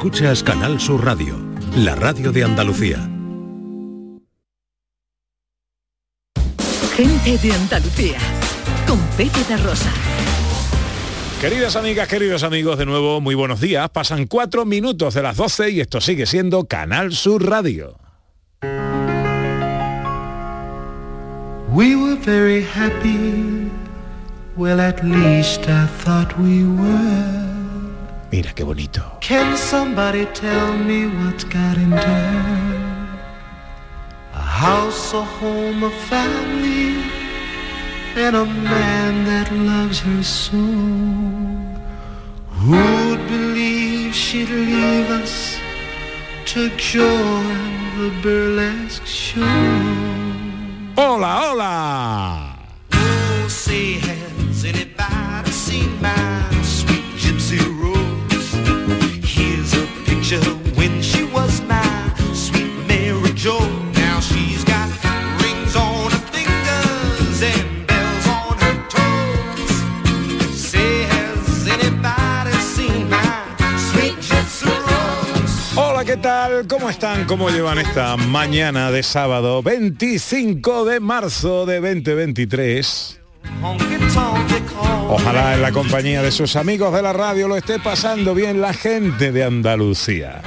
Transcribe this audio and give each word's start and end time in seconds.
Escuchas 0.00 0.42
Canal 0.42 0.80
Sur 0.80 1.04
Radio, 1.04 1.36
la 1.76 1.94
radio 1.94 2.32
de 2.32 2.42
Andalucía. 2.42 3.06
Gente 6.96 7.36
de 7.36 7.52
Andalucía, 7.52 8.16
con 8.88 8.98
Pepe 9.18 9.44
de 9.46 9.58
Rosa. 9.58 9.92
Queridas 11.38 11.76
amigas, 11.76 12.08
queridos 12.08 12.44
amigos, 12.44 12.78
de 12.78 12.86
nuevo, 12.86 13.20
muy 13.20 13.34
buenos 13.34 13.60
días. 13.60 13.90
Pasan 13.90 14.26
cuatro 14.26 14.64
minutos 14.64 15.12
de 15.12 15.22
las 15.22 15.36
12 15.36 15.68
y 15.68 15.80
esto 15.80 16.00
sigue 16.00 16.24
siendo 16.24 16.64
Canal 16.64 17.12
Sur 17.12 17.46
Radio. 17.46 17.98
We 21.74 21.94
were 21.94 22.16
very 22.24 22.64
happy. 22.64 23.70
Well, 24.56 24.80
at 24.80 25.04
least 25.04 25.68
I 25.68 25.86
thought 26.02 26.38
we 26.38 26.64
were. 26.64 27.59
Mira 28.30 28.52
qué 28.54 28.62
bonito. 28.62 29.02
Can 29.20 29.56
somebody 29.56 30.24
tell 30.26 30.76
me 30.78 31.08
what's 31.08 31.42
got 31.42 31.76
her? 31.76 33.10
A 34.32 34.40
house, 34.40 35.12
a 35.12 35.24
home, 35.24 35.82
a 35.82 35.90
family, 35.90 37.02
and 38.14 38.36
a 38.36 38.44
man 38.44 39.24
that 39.24 39.50
loves 39.50 39.98
her 39.98 40.22
so. 40.22 40.56
Who'd 42.60 43.26
believe 43.26 44.14
she'd 44.14 44.48
leave 44.48 45.10
us 45.10 45.56
to 46.52 46.70
join 46.76 47.58
the 47.98 48.12
burlesque 48.22 49.06
show? 49.06 49.40
Hola, 50.96 51.32
hola. 51.42 52.58
Oh, 52.92 53.48
say, 53.48 53.98
has 53.98 54.64
anybody 54.64 55.19
tal? 76.20 76.66
¿Cómo 76.66 76.90
están? 76.90 77.24
¿Cómo 77.24 77.50
llevan 77.50 77.78
esta 77.78 78.16
mañana 78.16 78.90
de 78.90 79.02
sábado 79.02 79.62
25 79.62 80.84
de 80.84 81.00
marzo 81.00 81.66
de 81.66 81.80
2023? 81.80 83.20
Honky 83.62 83.84
tonky 84.12 84.60
call. 84.68 85.06
Ojalá 85.08 85.54
en 85.54 85.62
la 85.62 85.72
compañía 85.72 86.22
de 86.22 86.30
sus 86.30 86.56
amigos 86.56 86.92
de 86.94 87.02
la 87.02 87.12
radio 87.12 87.48
lo 87.48 87.56
esté 87.56 87.78
pasando 87.78 88.34
bien 88.34 88.60
la 88.60 88.72
gente 88.72 89.32
de 89.32 89.44
Andalucía. 89.44 90.42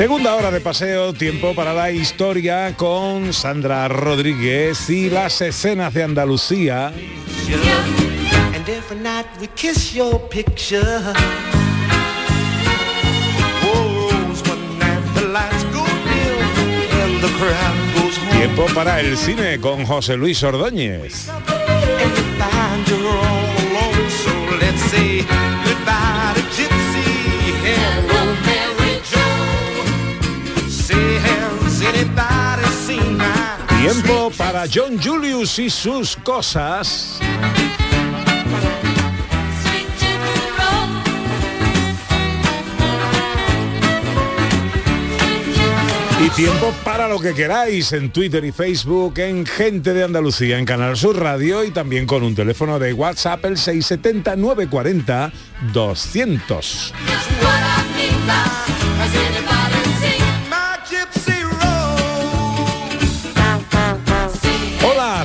Segunda 0.00 0.34
hora 0.34 0.50
de 0.50 0.62
paseo, 0.62 1.12
tiempo 1.12 1.54
para 1.54 1.74
la 1.74 1.90
historia 1.90 2.74
con 2.74 3.34
Sandra 3.34 3.86
Rodríguez 3.86 4.88
y 4.88 5.10
las 5.10 5.42
escenas 5.42 5.92
de 5.92 6.02
Andalucía. 6.02 6.90
Tiempo 18.32 18.66
para 18.74 19.00
el 19.00 19.18
cine 19.18 19.60
con 19.60 19.84
José 19.84 20.16
Luis 20.16 20.42
Ordóñez. 20.42 21.28
Tiempo 33.80 34.32
para 34.38 34.64
John 34.72 34.98
Julius 35.02 35.58
y 35.58 35.68
sus 35.68 36.16
cosas. 36.16 37.20
Y 46.24 46.30
tiempo 46.30 46.72
para 46.84 47.06
lo 47.06 47.18
que 47.18 47.34
queráis 47.34 47.92
en 47.92 48.10
Twitter 48.10 48.44
y 48.44 48.52
Facebook, 48.52 49.18
en 49.18 49.44
Gente 49.44 49.92
de 49.92 50.04
Andalucía, 50.04 50.58
en 50.58 50.64
Canal 50.64 50.96
Sur 50.96 51.18
Radio 51.18 51.64
y 51.64 51.70
también 51.70 52.06
con 52.06 52.22
un 52.22 52.34
teléfono 52.34 52.78
de 52.78 52.94
WhatsApp 52.94 53.44
el 53.44 53.58
670 53.58 54.36
940 54.36 55.32
200. 55.72 56.94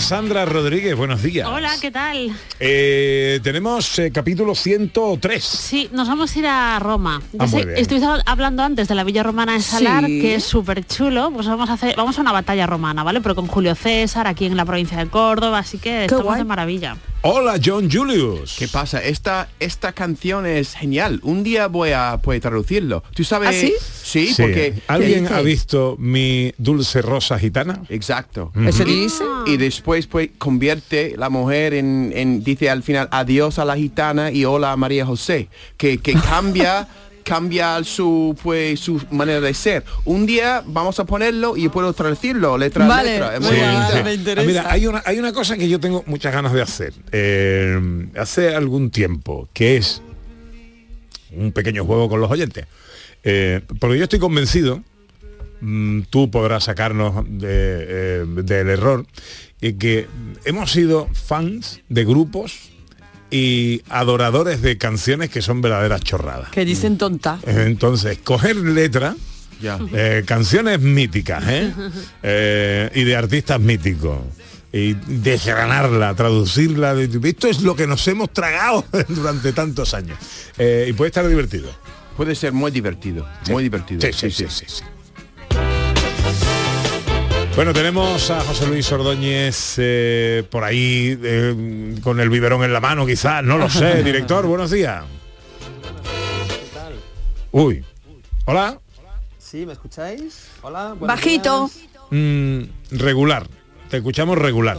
Sandra 0.06 0.46
Rodríguez, 0.46 0.96
buenos 0.96 1.24
días. 1.24 1.48
Hola, 1.48 1.72
¿qué 1.82 1.90
tal? 1.90 2.30
Eh, 2.60 3.40
tenemos 3.42 3.98
eh, 3.98 4.12
capítulo 4.12 4.54
103. 4.54 5.44
Sí, 5.44 5.90
nos 5.94 6.08
vamos 6.08 6.36
a 6.36 6.40
ir 6.40 6.46
a 6.46 6.78
Roma. 6.78 7.24
Ah, 7.40 7.48
sé, 7.48 7.66
estuviste 7.76 8.08
hablando 8.28 8.62
antes 8.62 8.88
de 8.88 8.94
la 8.94 9.04
Villa 9.04 9.24
Romana 9.24 9.54
de 9.54 9.62
Salar, 9.62 10.06
Sí. 10.06 10.22
que 10.22 10.36
es 10.36 10.44
súper 10.44 10.86
chulo. 10.86 11.32
Pues 11.32 11.48
vamos 11.48 11.72
a 11.72 11.74
hacer, 11.74 11.96
vamos 11.98 12.20
a 12.20 12.22
una 12.22 12.32
batalla 12.32 12.68
romana, 12.68 13.02
¿vale? 13.04 13.20
Pero 13.20 13.34
con 13.34 13.48
Julio 13.48 13.74
César, 13.74 14.28
aquí 14.28 14.46
en 14.46 14.56
la 14.56 14.64
provincia 14.66 14.96
de 15.00 15.08
Córdoba, 15.08 15.58
así 15.58 15.80
que 15.80 16.04
estamos 16.06 16.26
guay. 16.26 16.38
de 16.38 16.44
maravilla. 16.44 16.98
Hola 17.28 17.60
John 17.64 17.90
Julius. 17.92 18.56
¿Qué 18.60 18.68
pasa? 18.68 19.02
Esta, 19.04 19.50
esta 19.60 19.94
canción 19.94 20.46
es 20.46 20.76
genial. 20.76 21.20
Un 21.24 21.44
día 21.44 21.66
voy 21.68 21.90
a 21.90 22.20
pues, 22.22 22.40
traducirlo. 22.40 23.02
¿Tú 23.16 23.24
sabes? 23.24 23.50
¿Ah, 23.50 23.52
sí? 23.54 23.74
Sí, 24.04 24.28
Sí. 24.28 24.42
porque... 24.44 24.76
¿Alguien 24.86 25.28
ha 25.34 25.42
visto 25.42 25.96
mi 25.98 26.54
dulce 26.60 27.02
rosa 27.02 27.40
gitana? 27.40 27.82
Exacto. 27.90 28.52
¿Eso 28.68 28.86
dice? 28.86 29.24
Y 29.48 29.58
después 29.58 30.06
pues 30.06 30.30
convierte 30.38 31.16
la 31.18 31.30
mujer 31.32 31.74
en, 31.74 32.14
en- 32.16 32.44
dice 32.44 32.70
al 32.70 32.84
final 32.84 33.08
adiós 33.12 33.58
a 33.58 33.66
la 33.66 33.76
gitana 33.76 34.30
y 34.32 34.46
hola 34.46 34.72
a 34.72 34.78
María 34.78 35.04
José. 35.08 35.48
Que, 35.78 35.98
que 35.98 36.14
cambia 36.14 36.88
cambia 37.26 37.84
su 37.84 38.38
pues 38.42 38.80
su 38.80 39.02
manera 39.12 39.42
de 39.42 39.54
ser. 39.54 39.84
Un 40.06 40.26
día 40.26 40.64
vamos 40.66 41.00
a 41.00 41.06
ponerlo 41.06 41.58
y 41.58 41.68
puedo 41.68 41.92
traducirlo 41.92 42.58
letra 42.58 42.86
a 42.86 42.88
Vale, 42.88 43.12
letra. 43.20 43.36
Es 43.36 44.04
me 44.04 44.14
interesa. 44.14 44.42
Ah, 44.42 44.46
Mira, 44.46 44.72
hay 44.72 44.88
una, 44.88 45.04
hay 45.06 45.20
una 45.20 45.34
cosa 45.34 45.58
que 45.58 45.68
yo 45.68 45.80
tengo 45.80 46.04
muchas 46.06 46.32
ganas 46.34 46.54
de 46.54 46.62
hacer. 46.62 46.94
Eh, 47.12 48.08
hace 48.16 48.56
algún 48.56 48.92
tiempo, 48.92 49.50
que 49.52 49.76
es 49.78 50.02
un 51.36 51.52
pequeño 51.52 51.84
juego 51.84 52.08
con 52.08 52.22
los 52.22 52.32
oyentes. 52.32 52.68
Eh, 53.24 53.62
porque 53.80 53.98
yo 53.98 54.04
estoy 54.04 54.20
convencido, 54.20 54.82
mm, 55.62 56.02
tú 56.12 56.30
podrás 56.30 56.66
sacarnos 56.66 57.26
de, 57.26 57.48
eh, 57.50 58.26
del 58.28 58.70
error, 58.70 59.06
y 59.60 59.74
que 59.74 60.08
hemos 60.46 60.72
sido 60.72 61.08
fans 61.14 61.82
de 61.90 62.06
grupos 62.06 62.75
y 63.36 63.82
adoradores 63.90 64.62
de 64.62 64.78
canciones 64.78 65.30
que 65.30 65.42
son 65.42 65.62
verdaderas 65.62 66.00
chorradas. 66.02 66.50
Que 66.52 66.64
dicen 66.64 66.98
tonta. 66.98 67.40
Entonces, 67.46 68.20
coger 68.24 68.56
letra, 68.56 69.16
Ya. 69.62 69.78
eh, 69.94 70.24
canciones 70.26 70.80
míticas, 70.80 71.44
¿eh? 71.48 71.74
Eh, 72.24 72.90
y 72.96 73.04
de 73.04 73.16
artistas 73.16 73.60
míticos. 73.60 74.20
Y 74.72 74.94
desgranarla, 75.08 76.16
traducirla. 76.16 76.94
de- 76.96 77.30
Esto 77.30 77.48
es 77.48 77.62
lo 77.62 77.76
que 77.76 77.88
nos 77.88 78.08
hemos 78.08 78.32
tragado 78.32 78.86
durante 79.10 79.52
tantos 79.54 79.94
años. 79.94 80.18
Eh, 80.58 80.88
y 80.90 80.94
puede 80.94 81.10
estar 81.10 81.28
divertido. 81.28 81.70
Puede 82.16 82.36
ser 82.36 82.54
muy 82.54 82.72
divertido, 82.72 83.28
muy 83.50 83.64
divertido. 83.64 84.00
Sí, 84.02 84.14
sí, 84.14 84.32
sí, 84.32 84.46
sí, 84.50 84.66
sí. 84.68 84.84
Bueno, 87.56 87.72
tenemos 87.72 88.30
a 88.32 88.42
José 88.42 88.68
Luis 88.68 88.92
Ordóñez 88.92 89.76
eh, 89.78 90.44
por 90.50 90.66
ahí 90.66 91.18
eh, 91.24 91.96
con 92.04 92.20
el 92.20 92.30
biberón 92.30 92.66
en 92.66 92.74
la 92.74 92.82
mano, 92.82 93.06
quizás, 93.06 93.44
no 93.46 93.58
lo 93.58 93.70
sé. 93.70 94.04
Director, 94.04 94.46
buenos 94.46 94.72
días. 94.72 95.06
Uy. 97.52 97.82
Hola. 98.44 98.78
Sí, 99.38 99.66
¿me 99.66 99.72
escucháis? 99.72 100.50
Hola. 100.64 100.96
Bajito. 101.00 101.70
Mm, 102.12 102.64
regular. 102.92 103.48
Te 103.90 103.98
escuchamos 103.98 104.38
regular. 104.38 104.78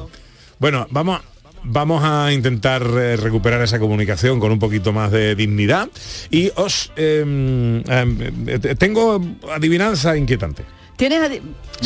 Bueno, 0.59 0.87
vamos, 0.91 1.23
vamos 1.65 2.05
a 2.05 2.31
intentar 2.31 2.83
eh, 2.83 3.17
recuperar 3.17 3.63
esa 3.63 3.79
comunicación 3.79 4.39
con 4.39 4.53
un 4.53 4.59
poquito 4.59 4.93
más 4.93 5.11
de 5.11 5.35
dignidad. 5.35 5.89
Y 6.31 6.53
os 6.57 6.93
eh, 6.97 7.83
eh, 7.89 8.75
tengo 8.79 9.19
adivinanza 9.51 10.15
inquietante. 10.17 10.65
¿Tienes 10.97 11.21
adi- 11.21 11.43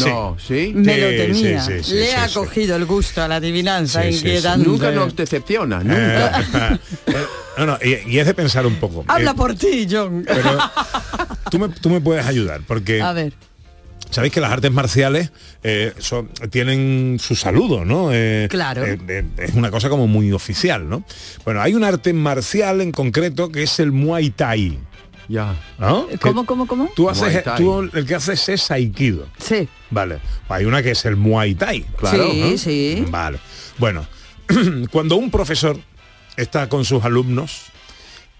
No, 0.06 0.36
¿sí? 0.38 0.72
Me 0.74 0.94
Sí, 0.94 1.00
lo 1.00 1.08
temía. 1.08 1.60
sí, 1.60 1.72
sí, 1.78 1.82
sí, 1.84 1.94
Le 1.94 2.06
sí, 2.06 2.12
ha 2.16 2.28
sí. 2.28 2.34
cogido 2.34 2.76
el 2.76 2.84
gusto 2.86 3.22
a 3.22 3.28
la 3.28 3.36
adivinanza 3.36 4.02
Sí, 4.04 4.12
sí, 4.12 4.18
sí. 4.18 4.26
inquietante. 4.28 4.68
Nunca 4.68 4.90
nos 4.92 5.16
decepciona, 5.16 5.80
nunca. 5.80 6.40
Eh, 6.40 6.78
eh, 7.08 7.14
no, 7.58 7.66
no, 7.66 7.78
y, 7.82 8.08
y 8.14 8.18
es 8.20 8.26
de 8.26 8.34
pensar 8.34 8.66
un 8.66 8.76
poco. 8.76 9.04
Habla 9.08 9.32
Eh, 9.32 9.34
por 9.34 9.54
ti, 9.56 9.86
John. 9.90 10.22
pero 10.26 10.58
tú 11.50 11.58
me, 11.58 11.68
tú 11.70 11.90
me 11.90 12.00
puedes 12.00 12.24
ayudar, 12.24 12.60
porque 12.68 13.02
A 13.02 13.12
ver. 13.12 13.32
sabéis 14.10 14.32
que 14.32 14.40
las 14.40 14.52
artes 14.52 14.70
marciales 14.70 15.32
eh, 15.64 15.92
son- 15.98 16.28
tienen 16.50 17.18
su 17.20 17.34
saludo, 17.34 17.84
¿no? 17.84 18.10
Eh, 18.12 18.46
Claro. 18.48 18.84
eh, 18.86 18.96
eh, 19.08 19.24
es 19.38 19.54
una 19.54 19.72
cosa 19.72 19.88
como 19.88 20.06
muy 20.06 20.30
oficial, 20.30 20.88
¿no? 20.88 21.04
Bueno, 21.44 21.60
hay 21.62 21.74
un 21.74 21.82
arte 21.82 22.12
marcial 22.12 22.80
en 22.80 22.92
concreto 22.92 23.50
que 23.50 23.64
es 23.64 23.80
el 23.80 23.90
Muay 23.90 24.30
Thai. 24.30 24.78
Ya. 25.30 25.54
¿no? 25.78 26.08
¿Cómo, 26.20 26.42
Que 26.42 26.46
cómo, 26.46 26.66
cómo? 26.66 26.90
Tú 26.96 27.02
Muay 27.04 27.12
haces, 27.14 27.44
tú 27.56 27.88
el 27.92 28.04
que 28.04 28.14
haces 28.16 28.48
es 28.48 28.70
Aikido. 28.72 29.28
Sí. 29.38 29.68
Vale. 29.90 30.18
Hay 30.48 30.64
una 30.64 30.82
que 30.82 30.90
es 30.90 31.04
el 31.04 31.14
Muay 31.16 31.54
Thai. 31.54 31.82
Claro. 31.96 32.30
Sí, 32.32 32.40
¿no? 32.50 32.58
sí. 32.58 33.04
Vale. 33.08 33.38
Bueno, 33.78 34.04
cuando 34.90 35.14
un 35.16 35.30
profesor 35.30 35.78
está 36.36 36.68
con 36.68 36.84
sus 36.84 37.04
alumnos 37.04 37.66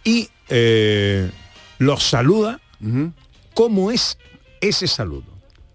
y 0.03 0.29
eh, 0.49 1.31
los 1.79 2.03
saluda. 2.03 2.61
¿cómo 3.55 3.91
es 3.91 4.17
ese 4.61 4.87
saludo? 4.89 5.25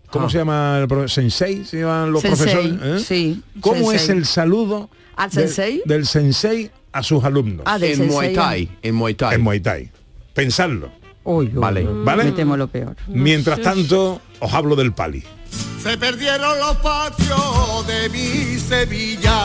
¿Cómo 0.09 0.25
Ah. 0.25 0.29
se 0.29 0.37
llama 0.39 0.79
el 0.81 0.87
profesor? 0.87 1.09
¿Sensei? 1.23 1.63
¿Se 1.65 1.79
llaman 1.79 2.11
los 2.11 2.21
Sensei, 2.23 2.45
profesores? 2.53 3.01
¿eh? 3.01 3.05
sí, 3.05 3.41
¿Cómo 3.61 3.91
es 3.91 4.09
el 4.09 4.25
saludo 4.25 4.89
¿Al 5.15 5.29
del- 5.29 5.47
sensei? 5.49 5.81
del 5.85 6.05
sensei 6.07 6.71
a 6.91 7.03
sus 7.03 7.23
alumnos? 7.23 7.63
Ah, 7.65 7.77
En 7.81 8.07
Muay. 8.07 8.33
Thai. 8.33 8.69
En 8.81 8.95
Muay 8.95 9.13
Thai. 9.13 9.35
en 9.35 9.41
Muay 9.41 9.59
Thai. 9.59 9.91
Pensadlo. 10.33 10.91
Uy, 11.25 11.47
uy, 11.47 11.51
Vale. 11.53 11.87
uy, 11.87 12.03
¿Vale? 12.05 12.23
Me 12.25 12.31
temo 12.31 12.55
lo 12.55 12.67
peor. 12.67 12.95
Mientras 13.07 13.59
tanto, 13.61 14.21
os 14.39 14.53
hablo 14.53 14.75
del 14.75 14.93
pali. 14.93 15.23
Se 15.83 15.97
perdieron 15.97 16.57
los 16.59 16.77
patios 16.77 17.85
de 17.87 18.09
mi 18.09 18.57
Sevilla. 18.59 19.37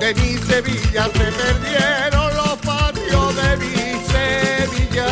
De 0.00 0.14
mi 0.14 0.36
Sevilla 0.38 1.04
se 1.04 1.32
perdieron 1.32 2.34
los 2.36 2.56
patios 2.64 3.36
de 3.36 3.56
mi 3.58 3.74
Sevilla. 4.12 5.06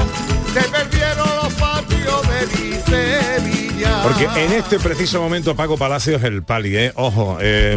Se 0.55 0.69
perdieron 0.69 1.29
los 1.43 1.53
patios 1.55 2.23
de 2.29 2.47
mi 2.47 2.73
Sevilla. 2.83 3.52
Porque 4.03 4.25
en 4.37 4.53
este 4.53 4.79
preciso 4.79 5.21
momento 5.21 5.57
Paco 5.57 5.77
Palacios 5.77 6.23
el 6.25 6.43
pali, 6.43 6.77
¿eh? 6.77 6.93
ojo, 6.97 7.39
eh, 7.41 7.77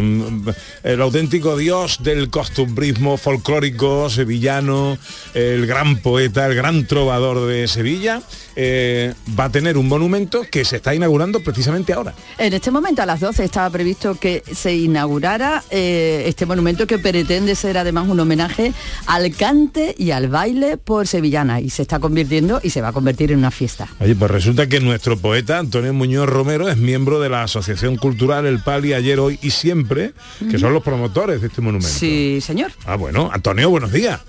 el 0.82 1.02
auténtico 1.02 1.56
dios 1.56 2.02
del 2.02 2.30
costumbrismo 2.30 3.16
folclórico 3.16 4.10
sevillano, 4.10 4.98
el 5.34 5.66
gran 5.66 5.98
poeta, 5.98 6.46
el 6.46 6.54
gran 6.54 6.86
trovador 6.86 7.46
de 7.46 7.68
Sevilla, 7.68 8.22
eh, 8.56 9.12
va 9.38 9.44
a 9.44 9.50
tener 9.50 9.76
un 9.76 9.86
monumento 9.86 10.42
que 10.50 10.64
se 10.64 10.76
está 10.76 10.94
inaugurando 10.94 11.40
precisamente 11.40 11.92
ahora. 11.92 12.14
En 12.38 12.54
este 12.54 12.70
momento 12.70 13.02
a 13.02 13.06
las 13.06 13.20
12 13.20 13.44
estaba 13.44 13.68
previsto 13.70 14.14
que 14.14 14.42
se 14.50 14.74
inaugurara 14.74 15.62
eh, 15.70 16.24
este 16.26 16.46
monumento 16.46 16.86
que 16.86 16.98
pretende 16.98 17.54
ser 17.54 17.78
además 17.78 18.08
un 18.08 18.18
homenaje 18.18 18.72
al 19.06 19.34
cante 19.36 19.94
y 19.98 20.10
al 20.10 20.28
baile 20.28 20.78
por 20.78 21.06
sevillana 21.06 21.60
y 21.60 21.70
se 21.70 21.82
está 21.82 21.98
convirtiendo 22.00 22.60
y 22.62 22.70
se 22.70 22.80
va 22.80 22.88
a 22.88 22.92
convertir 22.92 23.32
en 23.32 23.38
una 23.38 23.50
fiesta. 23.50 23.88
Oye, 24.00 24.14
pues 24.14 24.30
resulta 24.30 24.66
que 24.66 24.80
nuestro 24.80 25.18
poeta 25.18 25.58
Antonio 25.58 25.92
Muñoz 25.92 26.28
Romero 26.28 26.68
es 26.68 26.76
miembro 26.76 27.20
de 27.20 27.28
la 27.28 27.42
Asociación 27.42 27.96
Cultural 27.96 28.46
El 28.46 28.60
Pali 28.60 28.94
Ayer, 28.94 29.20
Hoy 29.20 29.38
y 29.42 29.50
Siempre, 29.50 30.12
que 30.50 30.58
son 30.58 30.72
los 30.72 30.82
promotores 30.82 31.40
de 31.40 31.48
este 31.48 31.60
monumento. 31.60 31.96
Sí, 31.98 32.40
señor. 32.40 32.72
Ah, 32.86 32.96
bueno, 32.96 33.30
Antonio, 33.32 33.68
buenos 33.70 33.92
días. 33.92 34.20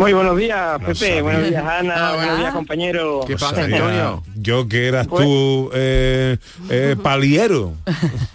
Muy 0.00 0.14
buenos 0.14 0.38
días, 0.38 0.78
Pepe. 0.82 1.20
Buenos 1.20 1.46
días, 1.46 1.62
Ana. 1.62 1.94
Hola. 1.94 2.14
Buenos 2.16 2.38
días, 2.38 2.54
compañero. 2.54 3.20
¿Qué 3.26 3.34
pasa, 3.34 3.64
Antonio? 3.64 4.22
Yo 4.34 4.66
que 4.66 4.88
eras 4.88 5.06
Pues- 5.06 5.26
tú 5.26 5.70
eh, 5.74 6.38
eh, 6.70 6.96
paliero. 7.02 7.74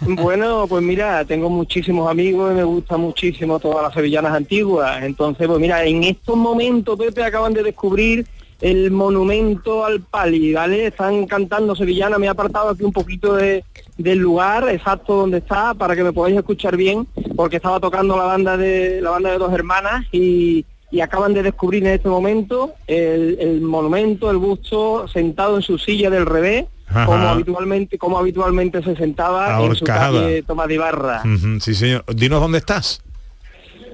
Bueno, 0.02 0.66
pues 0.68 0.80
mira, 0.84 1.24
tengo 1.24 1.50
muchísimos 1.50 2.08
amigos 2.08 2.52
y 2.52 2.54
me 2.54 2.62
gustan 2.62 3.00
muchísimo 3.00 3.58
todas 3.58 3.82
las 3.82 3.94
sevillanas 3.94 4.32
antiguas. 4.32 5.02
Entonces, 5.02 5.48
pues 5.48 5.58
mira, 5.58 5.84
en 5.84 6.04
estos 6.04 6.36
momentos, 6.36 6.96
Pepe, 6.96 7.24
acaban 7.24 7.52
de 7.52 7.64
descubrir 7.64 8.24
el 8.60 8.92
monumento 8.92 9.84
al 9.84 10.02
Pali, 10.02 10.52
¿vale? 10.52 10.86
Están 10.86 11.26
cantando 11.26 11.74
sevillana, 11.74 12.16
me 12.16 12.26
he 12.26 12.28
apartado 12.28 12.68
aquí 12.68 12.84
un 12.84 12.92
poquito 12.92 13.34
de, 13.34 13.64
del 13.98 14.18
lugar 14.18 14.68
exacto 14.68 15.16
donde 15.16 15.38
está 15.38 15.74
para 15.74 15.96
que 15.96 16.04
me 16.04 16.12
podáis 16.12 16.36
escuchar 16.36 16.76
bien, 16.76 17.08
porque 17.34 17.56
estaba 17.56 17.80
tocando 17.80 18.16
la 18.16 18.22
banda 18.22 18.56
de 18.56 19.00
la 19.02 19.10
banda 19.10 19.32
de 19.32 19.38
dos 19.38 19.52
hermanas 19.52 20.06
y, 20.12 20.64
y 20.96 21.02
acaban 21.02 21.34
de 21.34 21.42
descubrir 21.42 21.86
en 21.86 21.92
este 21.92 22.08
momento 22.08 22.72
el, 22.86 23.36
el 23.38 23.60
monumento, 23.60 24.30
el 24.30 24.38
busto 24.38 25.06
sentado 25.08 25.56
en 25.56 25.62
su 25.62 25.76
silla 25.76 26.08
del 26.08 26.24
revés, 26.24 26.64
Ajá. 26.86 27.04
como 27.04 27.18
habitualmente, 27.18 27.98
como 27.98 28.18
habitualmente 28.18 28.82
se 28.82 28.96
sentaba 28.96 29.62
en 29.62 29.74
su 29.74 29.84
calle 29.84 30.42
Tomás 30.42 30.68
de 30.68 30.74
Ibarra. 30.74 31.22
Sí, 31.60 31.74
señor. 31.74 32.02
Dinos 32.14 32.40
dónde 32.40 32.56
estás. 32.56 33.02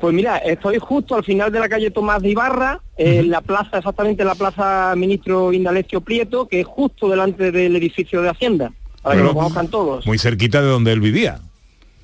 Pues 0.01 0.15
mira, 0.15 0.37
estoy 0.37 0.79
justo 0.79 1.17
al 1.17 1.25
final 1.25 1.51
de 1.51 1.59
la 1.59 1.69
calle 1.69 1.91
Tomás 1.91 2.23
de 2.23 2.31
Ibarra, 2.31 2.81
en 2.97 3.31
la 3.31 3.41
plaza, 3.41 3.79
exactamente 3.79 4.23
en 4.23 4.29
la 4.29 4.37
plaza 4.37 4.95
Ministro 4.97 5.53
Indalecio 5.53 6.03
Prieto, 6.03 6.47
que 6.47 6.61
es 6.61 6.67
justo 6.69 7.09
delante 7.09 7.51
del 7.51 7.75
edificio 7.75 8.23
de 8.23 8.29
Hacienda, 8.29 8.73
para 9.03 9.17
que 9.17 9.25
lo 9.25 9.35
conozcan 9.35 9.67
todos. 9.67 10.07
Muy 10.07 10.19
cerquita 10.19 10.63
de 10.63 10.69
donde 10.69 10.93
él 10.93 11.01
vivía. 11.01 11.41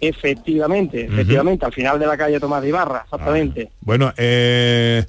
Efectivamente, 0.01 1.07
efectivamente, 1.07 1.67
al 1.67 1.73
final 1.73 1.99
de 1.99 2.07
la 2.07 2.17
calle 2.17 2.39
Tomás 2.41 2.63
de 2.63 2.69
Ibarra, 2.69 3.03
exactamente. 3.05 3.71
Bueno, 3.81 4.13
eh, 4.17 5.05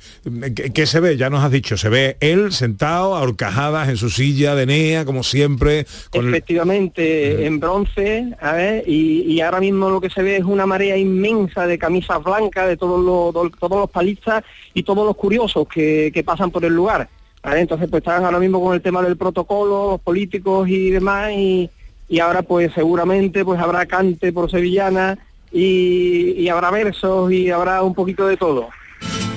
¿qué, 0.56 0.72
qué 0.72 0.86
se 0.86 1.00
ve? 1.00 1.18
Ya 1.18 1.30
nos 1.30 1.44
has 1.44 1.52
dicho, 1.52 1.78
se 1.78 1.90
ve 1.90 2.18
él 2.20 2.52
sentado 2.52 3.16
a 3.16 3.22
horcajadas 3.22 3.90
en 3.90 3.98
su 3.98 4.10
silla 4.10 4.56
de 4.56 4.66
Nea, 4.66 5.06
como 5.06 5.24
siempre. 5.24 5.86
Con 6.12 6.28
el- 6.28 6.34
Efectivamente, 6.34 7.46
en 7.46 7.60
bronce, 7.60 8.34
a 8.40 8.54
ver, 8.54 8.84
y, 8.88 9.22
y 9.32 9.42
ahora 9.42 9.60
mismo 9.60 9.90
lo 9.90 10.02
que 10.02 10.10
se 10.10 10.22
ve 10.24 10.38
es 10.38 10.44
una 10.44 10.66
marea 10.66 10.98
inmensa 10.98 11.68
de 11.68 11.78
camisas 11.78 12.24
blancas 12.24 12.68
de 12.68 12.78
todos 12.78 13.04
los, 13.04 13.34
do- 13.34 13.52
todos 13.60 13.80
los 13.80 13.90
palistas 13.90 14.44
y 14.74 14.84
todos 14.84 15.06
los 15.06 15.16
curiosos 15.16 15.68
que, 15.68 16.12
que 16.14 16.24
pasan 16.24 16.52
por 16.52 16.64
el 16.66 16.74
lugar. 16.74 17.10
¿vale? 17.44 17.62
Entonces, 17.62 17.88
pues 17.90 18.02
están 18.02 18.26
ahora 18.26 18.40
mismo 18.40 18.62
con 18.62 18.74
el 18.74 18.82
tema 18.82 19.02
del 19.02 19.18
protocolo, 19.18 19.92
los 19.92 20.02
políticos 20.02 20.68
y 20.70 20.90
demás, 20.90 21.32
y, 21.32 21.70
y 22.10 22.20
ahora 22.20 22.42
pues 22.42 22.74
seguramente 22.74 23.46
pues 23.46 23.60
habrá 23.60 23.86
cante 23.86 24.34
por 24.34 24.50
sevillana 24.50 25.18
y, 25.52 26.32
y 26.32 26.50
habrá 26.50 26.72
versos 26.72 27.32
y 27.32 27.52
habrá 27.52 27.84
un 27.84 27.94
poquito 27.94 28.28
de 28.28 28.36
todo. 28.36 28.70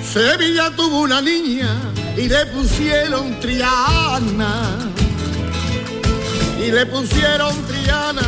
Sevilla 0.03 0.69
tuvo 0.75 1.01
una 1.01 1.21
niña 1.21 1.75
y 2.17 2.27
le 2.27 2.45
pusieron 2.47 3.39
Triana. 3.39 4.91
Y 6.59 6.71
le 6.71 6.85
pusieron 6.85 7.55
Triana. 7.65 8.21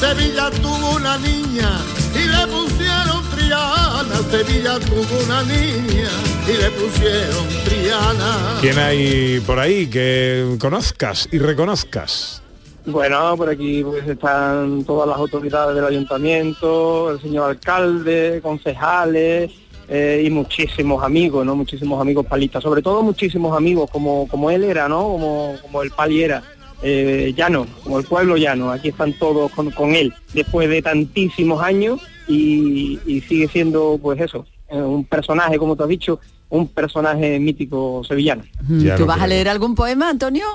Sevilla 0.00 0.50
tuvo 0.50 0.96
una 0.96 1.16
niña 1.18 1.70
y 2.14 2.26
le 2.26 2.46
pusieron 2.48 3.22
Triana. 3.36 4.16
Sevilla 4.30 4.78
tuvo 4.80 5.24
una 5.24 5.42
niña 5.44 6.10
y 6.46 6.56
le 6.56 6.70
pusieron 6.70 7.46
Triana. 7.64 8.58
¿Quién 8.60 8.78
hay 8.78 9.40
por 9.46 9.58
ahí 9.58 9.86
que 9.86 10.56
conozcas 10.58 11.28
y 11.30 11.38
reconozcas? 11.38 12.42
Bueno, 12.90 13.36
por 13.36 13.50
aquí 13.50 13.82
pues 13.82 14.06
están 14.08 14.82
todas 14.84 15.06
las 15.06 15.18
autoridades 15.18 15.74
del 15.74 15.84
ayuntamiento, 15.84 17.10
el 17.10 17.20
señor 17.20 17.50
alcalde, 17.50 18.40
concejales 18.42 19.50
eh, 19.88 20.22
y 20.24 20.30
muchísimos 20.30 21.04
amigos, 21.04 21.44
¿no? 21.44 21.54
Muchísimos 21.54 22.00
amigos 22.00 22.24
palistas, 22.26 22.62
sobre 22.62 22.80
todo 22.80 23.02
muchísimos 23.02 23.54
amigos 23.54 23.90
como, 23.90 24.26
como 24.28 24.50
él 24.50 24.64
era, 24.64 24.88
¿no? 24.88 25.02
Como, 25.02 25.56
como 25.60 25.82
el 25.82 25.90
pali 25.90 26.22
era, 26.22 26.42
eh, 26.82 27.34
llano, 27.36 27.66
como 27.84 27.98
el 27.98 28.06
pueblo 28.06 28.38
llano. 28.38 28.70
Aquí 28.70 28.88
están 28.88 29.12
todos 29.12 29.50
con, 29.52 29.70
con 29.70 29.94
él 29.94 30.14
después 30.32 30.70
de 30.70 30.80
tantísimos 30.80 31.62
años 31.62 32.00
y, 32.26 32.98
y 33.06 33.20
sigue 33.20 33.48
siendo 33.48 33.98
pues 34.00 34.18
eso, 34.18 34.46
eh, 34.70 34.80
un 34.80 35.04
personaje, 35.04 35.58
como 35.58 35.76
tú 35.76 35.82
has 35.82 35.88
dicho, 35.90 36.20
un 36.48 36.68
personaje 36.68 37.38
mítico 37.38 38.02
sevillano. 38.04 38.44
Ya 38.68 38.96
¿Tú 38.96 39.04
vas 39.04 39.20
a 39.20 39.26
leer 39.26 39.48
algún 39.48 39.74
poema, 39.74 40.08
Antonio? 40.08 40.46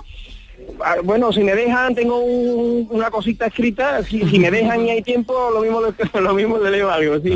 Ah, 0.83 0.95
Bueno, 1.03 1.31
si 1.31 1.43
me 1.43 1.55
dejan, 1.55 1.95
tengo 1.95 2.19
un- 2.19 2.87
una 2.91 3.09
cosita 3.09 3.47
escrita. 3.47 4.03
Si, 4.03 4.21
si 4.27 4.39
me 4.39 4.51
dejan 4.51 4.85
y 4.85 4.91
hay 4.91 5.01
tiempo, 5.01 5.33
lo 5.53 5.61
mismo 5.61 5.81
le, 5.81 5.93
lo 6.21 6.33
mismo 6.33 6.57
le 6.57 6.71
leo 6.71 6.89
algo. 6.89 7.19
Sí. 7.21 7.29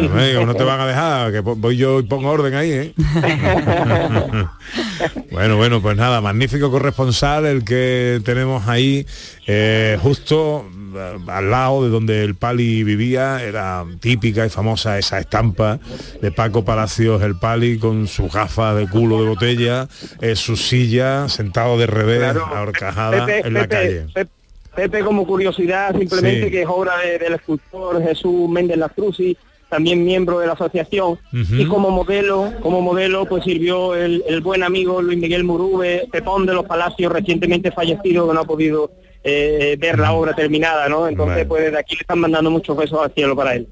No, 0.45 0.53
te 0.55 0.63
van 0.63 0.79
a 0.79 0.87
dejar, 0.87 1.31
que 1.31 1.39
voy 1.39 1.77
yo 1.77 1.99
y 1.99 2.03
pongo 2.03 2.29
orden 2.29 2.53
ahí, 2.55 2.71
¿eh? 2.71 2.93
bueno, 5.31 5.57
bueno, 5.57 5.81
pues 5.81 5.97
nada, 5.97 6.21
magnífico 6.21 6.71
corresponsal 6.71 7.45
el 7.45 7.63
que 7.63 8.19
tenemos 8.23 8.67
ahí, 8.67 9.05
eh, 9.47 9.97
justo 10.01 10.65
eh, 10.95 11.17
al 11.27 11.49
lado 11.49 11.83
de 11.83 11.89
donde 11.89 12.23
el 12.23 12.35
Pali 12.35 12.83
vivía, 12.83 13.41
era 13.43 13.85
típica 13.99 14.45
y 14.45 14.49
famosa 14.49 14.97
esa 14.97 15.19
estampa 15.19 15.79
de 16.21 16.31
Paco 16.31 16.63
Palacios, 16.65 17.21
el 17.23 17.37
Pali, 17.39 17.77
con 17.79 18.07
sus 18.07 18.31
gafas 18.31 18.75
de 18.75 18.87
culo 18.87 19.21
de 19.21 19.29
botella, 19.29 19.87
eh, 20.21 20.35
su 20.35 20.55
silla, 20.57 21.29
sentado 21.29 21.77
de 21.77 21.87
revés, 21.87 22.19
Claro. 22.19 22.45
ahorcajada 22.47 23.25
Pepe, 23.25 23.47
en 23.47 23.53
la 23.53 23.61
Pepe, 23.61 23.75
calle. 23.75 24.05
Pepe, 24.13 24.31
Pepe, 24.75 24.99
como 25.03 25.25
curiosidad, 25.25 25.95
simplemente 25.97 26.45
Sí. 26.45 26.51
que 26.51 26.61
es 26.61 26.67
obra 26.67 26.97
de- 26.99 27.17
del 27.17 27.33
escultor 27.33 28.01
Jesús 28.03 28.47
Méndez 28.49 28.77
Lastrucci, 28.77 29.35
también 29.69 30.05
miembro 30.05 30.39
de 30.39 30.47
la 30.47 30.53
asociación, 30.53 31.17
y 31.33 31.65
como 31.65 31.89
modelo, 31.89 32.53
como 32.61 32.79
modelo, 32.81 33.25
pues 33.25 33.43
sirvió 33.43 33.95
el, 33.95 34.23
el 34.27 34.39
buen 34.41 34.63
amigo 34.63 35.01
Luis 35.01 35.17
Miguel 35.17 35.43
Murube, 35.43 36.07
Pepón 36.11 36.45
de 36.45 36.53
los 36.53 36.65
Palacios, 36.65 37.11
recientemente 37.11 37.71
fallecido, 37.71 38.27
que 38.27 38.33
no 38.33 38.39
ha 38.39 38.45
podido 38.45 38.91
eh, 39.23 39.75
ver 39.79 39.99
la 39.99 40.13
obra 40.13 40.33
terminada, 40.35 40.87
¿no? 40.89 41.07
Entonces, 41.07 41.35
Bueno. 41.35 41.49
pues 41.49 41.63
desde 41.65 41.79
aquí 41.79 41.95
le 41.95 42.01
están 42.01 42.19
mandando 42.19 42.49
muchos 42.51 42.75
besos 42.77 42.99
al 43.03 43.13
cielo 43.13 43.35
para 43.35 43.55
él. 43.55 43.67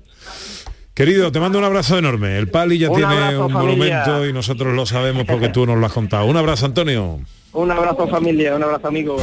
Querido, 0.94 1.32
te 1.32 1.40
mando 1.42 1.60
un 1.60 1.66
abrazo 1.66 1.98
enorme. 1.98 2.38
El 2.38 2.48
Pali 2.50 2.78
ya 2.78 2.90
Un 2.90 2.96
tiene 2.98 3.14
abrazo, 3.14 3.46
un 3.48 3.52
familia. 3.54 4.04
monumento 4.06 4.26
y 4.30 4.34
nosotros 4.34 4.74
lo 4.74 4.86
sabemos 4.86 5.26
porque 5.26 5.50
tú 5.50 5.66
nos 5.66 5.78
lo 5.78 5.86
has 5.86 5.92
contado. 5.92 6.26
Un 6.26 6.38
abrazo, 6.38 6.66
Antonio. 6.68 7.20
Un 7.52 7.72
abrazo 7.72 8.08
familia, 8.08 8.56
un 8.56 8.64
abrazo 8.64 8.88
amigo. 8.88 9.18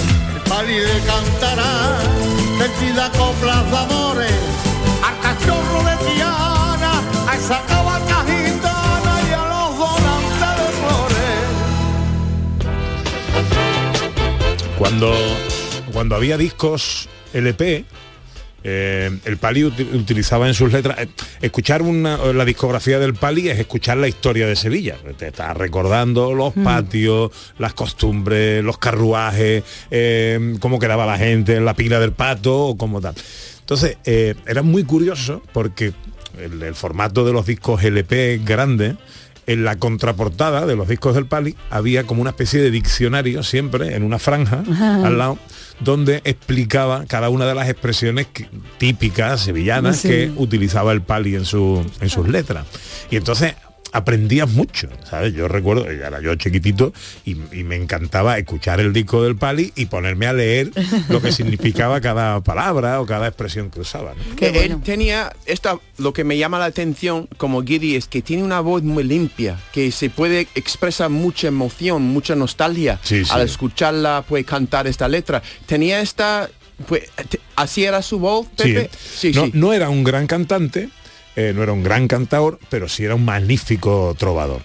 Pali 0.48 0.74
de 0.74 1.00
cantará, 1.06 1.98
sentida 2.58 3.10
coplas 3.12 3.70
de 3.70 3.76
amores, 3.76 4.32
al 5.02 5.18
cachorro 5.20 5.82
de 5.84 5.96
Tiana, 6.14 7.02
a 7.28 7.36
esa 7.36 7.60
cabaña 7.66 8.24
gitana 8.26 9.20
y 9.28 9.32
a 9.32 9.44
los 9.48 9.78
donantes 9.78 10.52
de 10.58 10.68
flores. 10.80 11.40
Cuando, 14.78 15.12
cuando 15.92 16.16
había 16.16 16.36
discos 16.36 17.08
LP, 17.32 17.84
eh, 18.64 19.10
el 19.24 19.36
Pali 19.38 19.62
uti- 19.64 19.88
utilizaba 19.94 20.46
en 20.46 20.54
sus 20.54 20.72
letras. 20.72 20.98
eh, 21.00 21.08
escuchar 21.40 21.82
una- 21.82 22.16
la 22.32 22.44
discografía 22.44 22.98
del 23.00 23.14
Pali 23.14 23.48
es 23.48 23.58
escuchar 23.58 23.96
la 23.96 24.06
historia 24.06 24.46
de 24.46 24.54
Sevilla. 24.54 24.96
Te 25.18 25.28
está 25.28 25.52
recordando 25.52 26.32
los 26.32 26.52
patios, 26.54 27.32
las 27.58 27.74
costumbres, 27.74 28.62
los 28.62 28.78
carruajes, 28.78 29.64
eh, 29.90 30.54
cómo 30.60 30.78
quedaba 30.78 31.06
la 31.06 31.18
gente 31.18 31.56
en 31.56 31.64
la 31.64 31.74
pila 31.74 31.98
del 31.98 32.12
pato 32.12 32.56
o 32.68 32.76
como 32.76 33.00
tal. 33.00 33.14
Entonces, 33.60 33.96
eh, 34.04 34.34
era 34.46 34.62
muy 34.62 34.84
curioso 34.84 35.42
porque 35.52 35.92
el, 36.38 36.62
el 36.62 36.74
formato 36.74 37.24
de 37.24 37.32
los 37.32 37.46
discos 37.46 37.82
LP 37.82 38.40
grandes 38.44 38.94
en 39.48 39.64
la 39.64 39.74
contraportada 39.76 40.66
de 40.66 40.76
los 40.76 40.86
discos 40.86 41.16
del 41.16 41.26
Pali 41.26 41.56
había 41.68 42.04
como 42.04 42.20
una 42.22 42.30
especie 42.30 42.60
de 42.62 42.70
diccionario 42.70 43.42
siempre 43.42 43.96
en 43.96 44.04
una 44.04 44.20
franja 44.20 44.62
Ajá. 44.70 45.04
al 45.04 45.18
lado 45.18 45.36
donde 45.82 46.20
explicaba 46.24 47.04
cada 47.06 47.28
una 47.28 47.46
de 47.46 47.54
las 47.54 47.68
expresiones 47.68 48.26
que- 48.28 48.48
típicas 48.78 49.40
sevillanas 49.40 49.98
Sí. 49.98 50.08
que 50.08 50.32
utilizaba 50.36 50.92
el 50.92 51.02
Pali 51.02 51.34
en, 51.34 51.44
su, 51.44 51.84
en 52.00 52.08
sus 52.08 52.28
letras. 52.28 52.66
Y 53.10 53.16
entonces 53.16 53.54
aprendías 53.92 54.48
mucho, 54.50 54.88
¿sabes? 55.08 55.34
Yo 55.34 55.48
recuerdo, 55.48 55.84
ya 55.92 56.06
era 56.08 56.20
yo 56.20 56.34
chiquitito 56.34 56.92
y, 57.24 57.32
y 57.52 57.62
me 57.64 57.76
encantaba 57.76 58.38
escuchar 58.38 58.80
el 58.80 58.92
disco 58.92 59.22
del 59.22 59.36
Pali 59.36 59.72
y 59.76 59.86
ponerme 59.86 60.26
a 60.26 60.32
leer 60.32 60.70
lo 61.08 61.20
que 61.20 61.30
significaba 61.32 62.00
cada 62.00 62.40
palabra 62.40 63.00
o 63.00 63.06
cada 63.06 63.28
expresión 63.28 63.70
que 63.70 63.80
usaba. 63.80 64.14
¿no? 64.14 64.36
que 64.36 64.64
él 64.64 64.80
tenía 64.82 65.32
esta 65.46 65.78
lo 65.98 66.12
que 66.12 66.24
me 66.24 66.36
llama 66.38 66.58
la 66.58 66.64
atención 66.66 67.28
como 67.36 67.62
Giddy 67.62 67.94
es 67.96 68.06
que 68.08 68.22
tiene 68.22 68.42
una 68.42 68.60
voz 68.60 68.82
muy 68.82 69.04
limpia 69.04 69.58
que 69.72 69.92
se 69.92 70.10
puede 70.10 70.48
expresar 70.54 71.10
mucha 71.10 71.48
emoción 71.48 72.02
mucha 72.02 72.34
nostalgia 72.34 72.98
Sí, 73.02 73.24
sí. 73.24 73.30
al 73.32 73.42
escucharla 73.42 74.24
pues 74.28 74.44
cantar 74.46 74.86
esta 74.86 75.06
letra 75.08 75.42
tenía 75.66 76.00
esta 76.00 76.48
pues 76.88 77.04
así 77.56 77.84
era 77.84 78.02
su 78.02 78.18
voz 78.18 78.46
Sí, 78.56 78.72
Pepe 78.72 78.90
sí 79.14 79.32
no, 79.32 79.44
sí 79.46 79.50
no 79.54 79.72
era 79.72 79.88
un 79.90 80.02
gran 80.02 80.26
cantante, 80.26 80.88
eh, 81.36 81.52
no 81.54 81.62
era 81.62 81.72
un 81.72 81.82
gran 81.82 82.08
cantador, 82.08 82.58
pero 82.70 82.88
sí 82.88 83.04
era 83.04 83.14
un 83.14 83.24
magnífico 83.24 84.14
trovador. 84.18 84.62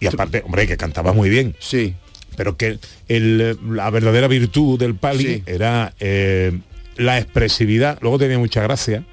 Y 0.00 0.06
aparte, 0.06 0.42
hombre, 0.44 0.66
que 0.66 0.76
cantaba 0.76 1.12
muy 1.12 1.28
bien. 1.28 1.54
Sí. 1.58 1.94
Pero 2.36 2.56
que 2.56 2.78
el, 3.08 3.58
la 3.68 3.90
verdadera 3.90 4.28
virtud 4.28 4.78
del 4.78 4.94
Pali 4.94 5.24
Sí. 5.24 5.42
era 5.46 5.92
eh, 6.00 6.58
la 6.96 7.18
expresividad. 7.18 7.98
Luego 8.00 8.18
tenía 8.18 8.38
mucha 8.38 8.62
gracia. 8.62 9.04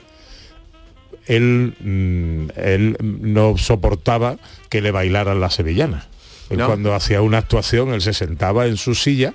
Él, 1.25 1.73
mm, 1.79 2.47
él 2.57 2.97
no 3.01 3.57
soportaba 3.57 4.37
que 4.69 4.81
le 4.81 4.91
bailaran 4.91 5.39
las 5.41 5.55
sevillanas. 5.55 6.07
No. 6.49 6.65
cuando 6.67 6.93
hacía 6.93 7.21
una 7.21 7.39
actuación, 7.39 7.93
él 7.93 8.01
se 8.01 8.13
sentaba 8.13 8.67
en 8.67 8.77
su 8.77 8.95
silla 8.95 9.33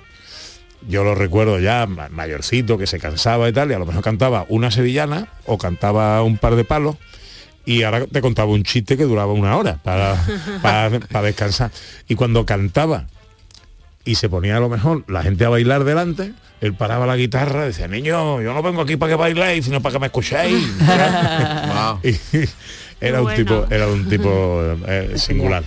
yo 0.89 1.03
lo 1.05 1.13
recuerdo 1.15 1.59
ya 1.59 1.85
ma- 1.85 2.09
mayorcito 2.09 2.77
que 2.77 2.87
se 2.87 2.99
cansaba 2.99 3.47
y 3.47 3.53
tal 3.53 3.69
y 3.71 3.73
a 3.75 3.79
lo 3.79 3.85
mejor 3.85 4.03
cantaba 4.03 4.45
una 4.49 4.69
sevillana 4.71 5.27
o 5.45 5.57
cantaba 5.57 6.21
un 6.23 6.37
par 6.39 6.55
de 6.57 6.65
palos 6.65 6.97
y 7.65 7.83
ahora 7.83 8.05
te 8.07 8.21
contaba 8.21 8.51
un 8.51 8.63
chiste 8.63 8.97
que 8.97 9.03
duraba 9.05 9.31
una 9.33 9.55
hora 9.57 9.77
para, 9.83 10.15
para, 10.61 10.99
para 10.99 11.25
descansar 11.27 11.71
y 12.07 12.15
cuando 12.15 12.45
cantaba 12.45 13.05
y 14.05 14.15
se 14.15 14.27
ponía 14.29 14.57
a 14.57 14.59
lo 14.59 14.69
mejor 14.69 15.03
la 15.07 15.23
gente 15.23 15.45
a 15.45 15.49
bailar 15.49 15.83
delante 15.85 16.33
él 16.61 16.73
paraba 16.73 17.05
la 17.05 17.15
guitarra 17.15 17.63
y 17.63 17.67
decía 17.67 17.87
niño 17.87 18.41
yo 18.41 18.53
no 18.53 18.61
vengo 18.61 18.81
aquí 18.81 18.97
para 18.97 19.11
que 19.11 19.15
bailéis 19.15 19.65
sino 19.65 19.81
para 19.81 19.93
que 19.93 19.99
me 19.99 20.05
escuchéis 20.07 20.67
Wow. 20.79 21.99
Y 22.03 23.05
era 23.05 23.19
un 23.19 23.23
bueno. 23.25 23.37
tipo 23.37 23.67
era 23.69 23.87
un 23.87 24.07
tipo 24.09 24.61
eh, 24.87 25.13
singular 25.17 25.63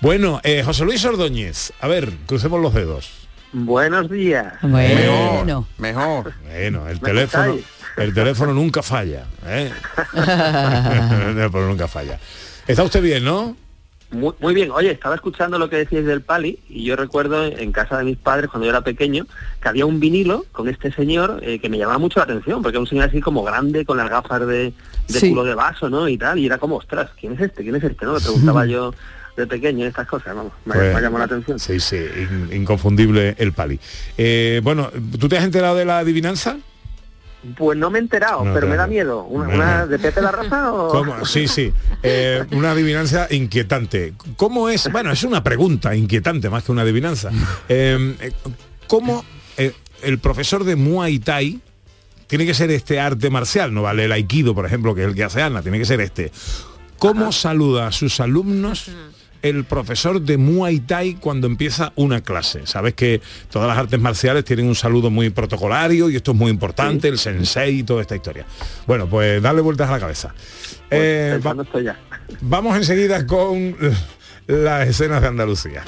bueno 0.00 0.40
eh, 0.44 0.62
José 0.64 0.84
Luis 0.84 1.04
Ordóñez 1.04 1.72
a 1.80 1.88
ver 1.88 2.10
crucemos 2.26 2.60
los 2.60 2.74
dedos 2.74 3.10
Buenos 3.56 4.10
días. 4.10 4.52
Bueno. 4.62 5.64
mejor 5.78 6.32
Bueno, 6.42 6.88
el 6.88 7.00
¿Me 7.00 7.08
teléfono? 7.08 7.56
El 7.96 8.12
teléfono 8.14 8.52
nunca 8.54 8.82
falla, 8.82 9.26
¿eh? 9.46 9.70
el 10.14 11.34
teléfono 11.34 11.68
nunca 11.68 11.88
falla. 11.88 12.18
Está 12.66 12.82
usted 12.82 13.02
bien, 13.02 13.24
¿no? 13.24 13.56
Muy, 14.10 14.32
muy 14.38 14.54
bien, 14.54 14.70
oye, 14.70 14.92
estaba 14.92 15.16
escuchando 15.16 15.58
lo 15.58 15.68
que 15.68 15.76
decíais 15.76 16.06
del 16.06 16.20
Pali 16.22 16.60
y 16.68 16.84
yo 16.84 16.94
recuerdo 16.94 17.44
en 17.46 17.72
casa 17.72 17.98
de 17.98 18.04
mis 18.04 18.16
padres 18.16 18.48
cuando 18.48 18.64
yo 18.66 18.70
era 18.70 18.80
pequeño 18.82 19.26
que 19.60 19.68
había 19.68 19.86
un 19.86 19.98
vinilo 19.98 20.46
con 20.52 20.68
este 20.68 20.92
señor 20.92 21.40
eh, 21.42 21.58
que 21.58 21.68
me 21.68 21.78
llamaba 21.78 21.98
mucho 21.98 22.20
la 22.20 22.24
atención 22.24 22.62
porque 22.62 22.76
era 22.76 22.80
un 22.80 22.86
señor 22.86 23.08
así 23.08 23.20
como 23.20 23.42
grande 23.42 23.84
con 23.84 23.96
las 23.96 24.08
gafas 24.08 24.46
de, 24.46 24.72
de 25.08 25.20
Sí. 25.20 25.30
culo 25.30 25.42
de 25.42 25.54
vaso, 25.54 25.90
¿no? 25.90 26.08
Y 26.08 26.16
tal, 26.16 26.38
y 26.38 26.46
era 26.46 26.58
como, 26.58 26.76
ostras, 26.76 27.10
¿quién 27.18 27.32
es 27.32 27.40
este? 27.40 27.64
¿Quién 27.64 27.74
es 27.74 27.82
este? 27.82 28.06
¿no? 28.06 28.12
Me 28.14 28.20
preguntaba 28.20 28.66
yo 28.66 28.94
de 29.36 29.46
pequeño 29.48 29.84
estas 29.84 30.06
cosas, 30.06 30.32
vamos, 30.36 30.52
me, 30.64 30.74
Pues, 30.74 30.94
me 30.94 31.00
llamó 31.00 31.18
la 31.18 31.24
atención. 31.24 31.58
Sí, 31.58 31.80
sí, 31.80 31.96
in- 31.96 32.50
inconfundible 32.52 33.34
el 33.38 33.52
pali. 33.52 33.80
Eh, 34.16 34.60
bueno, 34.62 34.92
¿tú 35.18 35.28
te 35.28 35.38
has 35.38 35.44
enterado 35.44 35.74
de 35.74 35.84
la 35.86 35.98
adivinanza? 35.98 36.56
Pues 37.56 37.76
no 37.78 37.90
me 37.90 37.98
he 37.98 38.02
enterado, 38.02 38.44
No, 38.44 38.54
pero 38.54 38.66
me 38.66 38.76
da 38.76 38.86
miedo. 38.86 39.24
¿Una, 39.24 39.46
No, 39.48 39.54
una 39.54 39.78
no. 39.80 39.86
de 39.88 39.98
Pepe 39.98 40.20
la 40.22 40.32
Raza 40.32 40.72
o...? 40.72 40.88
¿Cómo? 40.88 41.24
Sí, 41.26 41.46
sí. 41.46 41.72
Eh, 42.02 42.44
una 42.52 42.70
adivinanza 42.72 43.26
inquietante. 43.30 44.14
¿Cómo 44.36 44.68
es? 44.68 44.90
Bueno, 44.90 45.10
es 45.12 45.22
una 45.24 45.42
pregunta 45.44 45.94
inquietante 45.94 46.48
más 46.50 46.64
que 46.64 46.72
una 46.72 46.82
adivinanza. 46.82 47.30
Eh, 47.68 48.16
eh, 48.20 48.32
¿Cómo 48.86 49.24
eh, 49.56 49.72
el 50.02 50.18
profesor 50.18 50.64
de 50.64 50.76
Muay 50.76 51.18
Thai 51.18 51.60
tiene 52.26 52.46
que 52.46 52.54
ser 52.54 52.70
este 52.70 52.98
arte 53.00 53.30
marcial? 53.30 53.72
No 53.74 53.82
vale 53.82 54.04
el 54.06 54.12
aikido, 54.12 54.54
por 54.54 54.66
ejemplo, 54.66 54.94
que 54.94 55.02
es 55.02 55.08
el 55.08 55.14
que 55.14 55.24
hace 55.24 55.42
Ana, 55.42 55.62
tiene 55.62 55.78
que 55.78 55.84
ser 55.84 56.00
este. 56.00 56.32
¿Cómo 56.98 57.32
saluda 57.32 57.88
a 57.88 57.92
sus 57.92 58.20
alumnos? 58.20 58.90
El 59.44 59.64
profesor 59.64 60.20
de 60.22 60.38
Muay 60.38 60.80
Thai 60.80 61.14
cuando 61.16 61.46
empieza 61.46 61.92
una 61.96 62.22
clase. 62.22 62.66
Sabes 62.66 62.94
que 62.94 63.20
todas 63.50 63.68
las 63.68 63.76
artes 63.76 64.00
marciales 64.00 64.42
tienen 64.44 64.66
un 64.66 64.74
saludo 64.74 65.10
muy 65.10 65.28
protocolario 65.30 66.08
y 66.08 66.16
esto 66.16 66.30
es 66.32 66.36
muy 66.36 66.50
importante, 66.50 67.08
el 67.08 67.18
sensei 67.18 67.80
y 67.80 67.82
toda 67.82 68.00
esta 68.00 68.16
historia. 68.16 68.46
Bueno, 68.86 69.06
pues 69.06 69.42
darle 69.42 69.60
vueltas 69.60 69.88
a 69.88 69.92
la 69.92 70.00
cabeza. 70.00 70.34
Pues, 70.88 71.00
Eh, 71.02 71.28
va- 71.32 71.34
pensando 71.34 71.62
estoy 71.64 71.84
ya. 71.84 71.98
vamos 72.40 72.76
enseguida 72.76 73.26
con 73.26 73.76
las 74.46 74.88
escenas 74.88 75.20
de 75.20 75.28
Andalucía. 75.28 75.84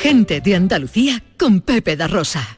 Gente 0.00 0.40
de 0.40 0.54
Andalucía 0.54 1.22
con 1.38 1.60
Pepe 1.60 1.96
da 1.96 2.06
Rosa. 2.06 2.57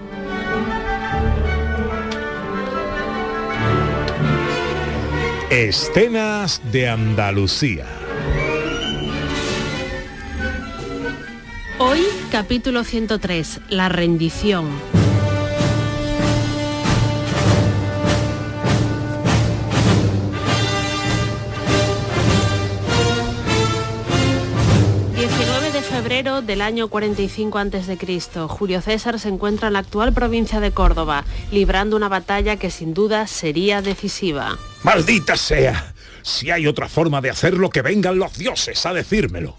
Escenas 5.51 6.61
de 6.71 6.87
Andalucía. 6.87 7.85
Hoy, 11.77 11.99
capítulo 12.31 12.85
103, 12.85 13.59
La 13.67 13.89
rendición. 13.89 14.69
Febrero 26.21 26.43
del 26.43 26.61
año 26.61 26.87
45 26.87 27.57
a.C., 27.57 28.47
Julio 28.47 28.79
César 28.81 29.19
se 29.19 29.27
encuentra 29.27 29.69
en 29.69 29.73
la 29.73 29.79
actual 29.79 30.13
provincia 30.13 30.59
de 30.59 30.69
Córdoba, 30.69 31.25
librando 31.51 31.95
una 31.95 32.09
batalla 32.09 32.57
que 32.57 32.69
sin 32.69 32.93
duda 32.93 33.25
sería 33.25 33.81
decisiva. 33.81 34.55
¡Maldita 34.83 35.35
sea! 35.35 35.95
Si 36.21 36.51
hay 36.51 36.67
otra 36.67 36.87
forma 36.87 37.21
de 37.21 37.31
hacerlo, 37.31 37.71
que 37.71 37.81
vengan 37.81 38.19
los 38.19 38.37
dioses 38.37 38.85
a 38.85 38.93
decírmelo. 38.93 39.55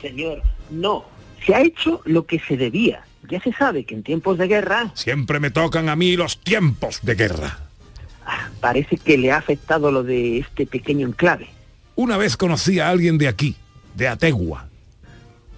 Señor, 0.00 0.42
no. 0.70 1.06
Se 1.44 1.56
ha 1.56 1.60
hecho 1.60 2.02
lo 2.04 2.24
que 2.24 2.38
se 2.38 2.56
debía. 2.56 3.02
Ya 3.28 3.40
se 3.40 3.52
sabe 3.52 3.82
que 3.82 3.96
en 3.96 4.04
tiempos 4.04 4.38
de 4.38 4.46
guerra... 4.46 4.92
Siempre 4.94 5.40
me 5.40 5.50
tocan 5.50 5.88
a 5.88 5.96
mí 5.96 6.14
los 6.14 6.38
tiempos 6.38 7.00
de 7.02 7.16
guerra. 7.16 7.58
Ah, 8.24 8.48
parece 8.60 8.96
que 8.96 9.18
le 9.18 9.32
ha 9.32 9.38
afectado 9.38 9.90
lo 9.90 10.04
de 10.04 10.38
este 10.38 10.66
pequeño 10.66 11.08
enclave. 11.08 11.48
Una 11.96 12.16
vez 12.16 12.36
conocí 12.36 12.78
a 12.78 12.90
alguien 12.90 13.18
de 13.18 13.26
aquí, 13.26 13.56
de 13.96 14.06
Ategua. 14.06 14.69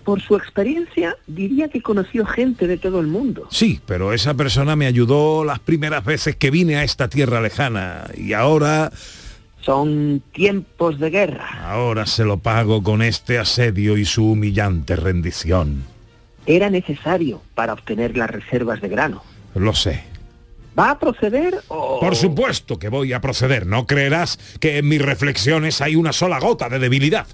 Por 0.04 0.20
su 0.20 0.34
experiencia, 0.36 1.16
diría 1.26 1.68
que 1.68 1.80
conoció 1.80 2.26
gente 2.26 2.66
de 2.66 2.76
todo 2.76 3.00
el 3.00 3.06
mundo. 3.06 3.46
Sí, 3.50 3.80
pero 3.86 4.12
esa 4.12 4.34
persona 4.34 4.74
me 4.74 4.86
ayudó 4.86 5.44
las 5.44 5.60
primeras 5.60 6.04
veces 6.04 6.34
que 6.34 6.50
vine 6.50 6.76
a 6.76 6.84
esta 6.84 7.08
tierra 7.08 7.40
lejana 7.40 8.06
y 8.16 8.32
ahora... 8.32 8.90
Son 9.60 10.20
tiempos 10.32 10.98
de 10.98 11.10
guerra. 11.10 11.48
Ahora 11.62 12.06
se 12.06 12.24
lo 12.24 12.38
pago 12.38 12.82
con 12.82 13.00
este 13.00 13.38
asedio 13.38 13.96
y 13.96 14.04
su 14.04 14.32
humillante 14.32 14.96
rendición. 14.96 15.84
Era 16.46 16.68
necesario 16.68 17.40
para 17.54 17.74
obtener 17.74 18.16
las 18.16 18.28
reservas 18.28 18.80
de 18.80 18.88
grano. 18.88 19.22
Lo 19.54 19.72
sé. 19.72 20.02
¿Va 20.76 20.90
a 20.90 20.98
proceder 20.98 21.60
o...? 21.68 22.00
Por 22.00 22.16
supuesto 22.16 22.78
que 22.78 22.88
voy 22.88 23.12
a 23.12 23.20
proceder. 23.20 23.66
No 23.66 23.86
creerás 23.86 24.38
que 24.58 24.78
en 24.78 24.88
mis 24.88 25.00
reflexiones 25.00 25.80
hay 25.80 25.94
una 25.94 26.12
sola 26.12 26.40
gota 26.40 26.68
de 26.68 26.80
debilidad. 26.80 27.28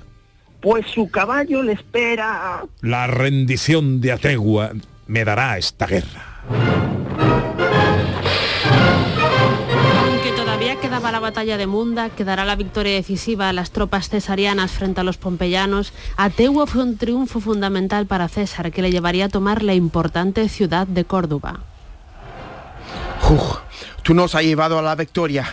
Pues 0.60 0.86
su 0.92 1.08
caballo 1.10 1.62
le 1.62 1.72
espera... 1.72 2.64
La 2.80 3.06
rendición 3.06 4.00
de 4.00 4.12
Ategua 4.12 4.72
me 5.06 5.24
dará 5.24 5.56
esta 5.56 5.86
guerra. 5.86 6.42
Aunque 10.04 10.32
todavía 10.32 10.76
quedaba 10.80 11.12
la 11.12 11.20
batalla 11.20 11.56
de 11.56 11.68
Munda, 11.68 12.10
quedará 12.10 12.44
la 12.44 12.56
victoria 12.56 12.94
decisiva 12.94 13.48
a 13.48 13.52
las 13.52 13.70
tropas 13.70 14.08
cesarianas 14.08 14.72
frente 14.72 15.00
a 15.00 15.04
los 15.04 15.16
pompeyanos, 15.16 15.92
Ategua 16.16 16.66
fue 16.66 16.82
un 16.82 16.96
triunfo 16.96 17.40
fundamental 17.40 18.06
para 18.06 18.28
César 18.28 18.72
que 18.72 18.82
le 18.82 18.90
llevaría 18.90 19.26
a 19.26 19.28
tomar 19.28 19.62
la 19.62 19.74
importante 19.74 20.48
ciudad 20.48 20.88
de 20.88 21.04
Córdoba. 21.04 21.60
Uf, 23.30 23.58
tú 24.02 24.12
nos 24.14 24.34
has 24.34 24.42
llevado 24.42 24.78
a 24.78 24.82
la 24.82 24.96
victoria. 24.96 25.44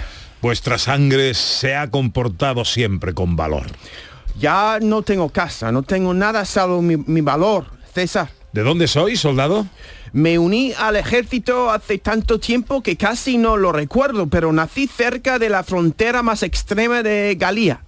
Vuestra 0.41 0.77
sangre 0.77 1.33
se 1.33 1.75
ha 1.75 1.91
comportado 1.91 2.65
siempre 2.65 3.13
con 3.13 3.35
valor. 3.35 3.65
Ya 4.39 4.79
no 4.81 5.01
tengo 5.01 5.29
casa, 5.29 5.71
no 5.71 5.83
tengo 5.83 6.13
nada 6.13 6.45
salvo 6.45 6.81
mi, 6.81 6.97
mi 6.97 7.21
valor, 7.21 7.65
César. 7.93 8.29
¿De 8.51 8.63
dónde 8.63 8.87
soy, 8.87 9.15
soldado? 9.15 9.65
Me 10.13 10.39
uní 10.39 10.71
al 10.77 10.95
ejército 10.95 11.69
hace 11.69 11.97
tanto 11.97 12.39
tiempo 12.39 12.81
que 12.81 12.95
casi 12.95 13.37
no 13.37 13.57
lo 13.57 13.73
recuerdo, 13.73 14.27
pero 14.27 14.53
nací 14.53 14.87
cerca 14.87 15.39
de 15.39 15.49
la 15.49 15.63
frontera 15.63 16.23
más 16.23 16.41
extrema 16.41 17.03
de 17.03 17.35
Galía. 17.37 17.81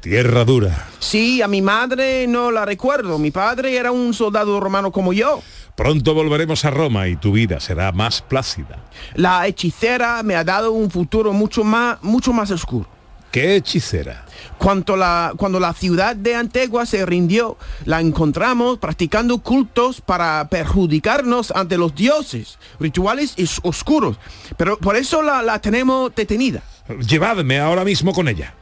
Tierra 0.00 0.44
dura. 0.44 0.88
Sí, 1.00 1.42
a 1.42 1.48
mi 1.48 1.60
madre 1.62 2.26
no 2.28 2.50
la 2.50 2.64
recuerdo. 2.64 3.18
Mi 3.18 3.30
padre 3.30 3.76
era 3.76 3.90
un 3.90 4.14
soldado 4.14 4.60
romano 4.60 4.92
como 4.92 5.12
yo. 5.12 5.40
Pronto 5.74 6.14
volveremos 6.14 6.64
a 6.64 6.70
Roma 6.70 7.08
y 7.08 7.16
tu 7.16 7.32
vida 7.32 7.58
será 7.58 7.90
más 7.90 8.20
plácida. 8.20 8.84
La 9.14 9.46
hechicera 9.46 10.22
me 10.22 10.36
ha 10.36 10.44
dado 10.44 10.72
un 10.72 10.90
futuro 10.90 11.32
mucho 11.32 11.64
más, 11.64 12.02
mucho 12.02 12.32
más 12.32 12.50
oscuro. 12.50 12.97
¿Qué 13.30 13.56
hechicera? 13.56 14.24
Cuando 14.58 14.96
la, 14.96 15.34
cuando 15.36 15.60
la 15.60 15.72
ciudad 15.72 16.16
de 16.16 16.34
Antegua 16.34 16.86
se 16.86 17.04
rindió, 17.04 17.56
la 17.84 18.00
encontramos 18.00 18.78
practicando 18.78 19.38
cultos 19.38 20.00
para 20.00 20.48
perjudicarnos 20.48 21.50
ante 21.50 21.78
los 21.78 21.94
dioses, 21.94 22.58
rituales 22.80 23.34
oscuros. 23.62 24.16
Pero 24.56 24.78
por 24.78 24.96
eso 24.96 25.22
la, 25.22 25.42
la 25.42 25.60
tenemos 25.60 26.14
detenida. 26.14 26.62
Llevadme 27.06 27.60
ahora 27.60 27.84
mismo 27.84 28.12
con 28.12 28.28
ella. 28.28 28.54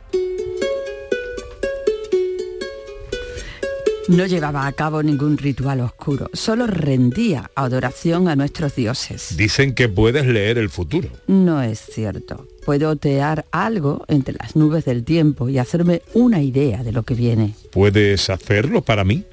No 4.09 4.25
llevaba 4.25 4.67
a 4.69 4.73
cabo 4.73 5.03
ningún 5.03 5.37
ritual 5.37 5.81
oscuro, 5.81 6.31
solo 6.33 6.67
rendía 6.69 7.51
adoración 7.57 8.29
a 8.29 8.37
nuestros 8.37 8.77
dioses. 8.77 9.37
Dicen 9.37 9.75
que 9.75 9.89
puedes 9.89 10.27
leer 10.27 10.59
el 10.59 10.71
futuro. 10.71 11.09
No 11.27 11.61
es 11.61 11.81
cierto. 11.81 12.47
Puedo 12.65 12.91
otear 12.91 13.47
algo 13.51 14.05
entre 14.07 14.35
las 14.35 14.55
nubes 14.55 14.85
del 14.85 15.03
tiempo 15.05 15.49
y 15.49 15.59
hacerme 15.59 16.03
una 16.15 16.41
idea 16.41 16.85
de 16.85 16.93
lo 16.93 17.03
que 17.03 17.15
viene. 17.15 17.55
¿Puedes 17.73 18.31
hacerlo 18.31 18.83
para 18.83 19.03
mí? 19.05 19.25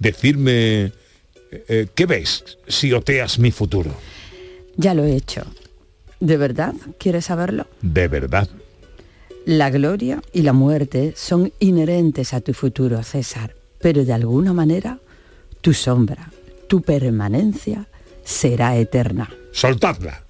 Decirme... 0.00 0.92
eh, 1.50 1.86
¿Qué 1.94 2.06
ves 2.06 2.58
si 2.66 2.92
oteas 2.92 3.38
mi 3.38 3.52
futuro? 3.52 3.92
Ya 4.76 4.92
lo 4.94 5.04
he 5.04 5.14
hecho. 5.16 5.42
¿De 6.18 6.36
verdad 6.36 6.74
quieres 6.98 7.26
saberlo? 7.26 7.66
De 7.80 8.08
verdad. 8.08 8.48
La 9.44 9.70
gloria 9.70 10.20
y 10.32 10.42
la 10.42 10.52
muerte 10.52 11.14
son 11.16 11.52
inherentes 11.60 12.34
a 12.34 12.40
tu 12.40 12.52
futuro, 12.52 13.02
César, 13.04 13.54
pero 13.80 14.04
de 14.04 14.12
alguna 14.12 14.52
manera 14.52 14.98
tu 15.60 15.72
sombra, 15.72 16.30
tu 16.68 16.82
permanencia 16.82 17.86
será 18.24 18.76
eterna. 18.76 19.30
Soltadla. 19.52 20.26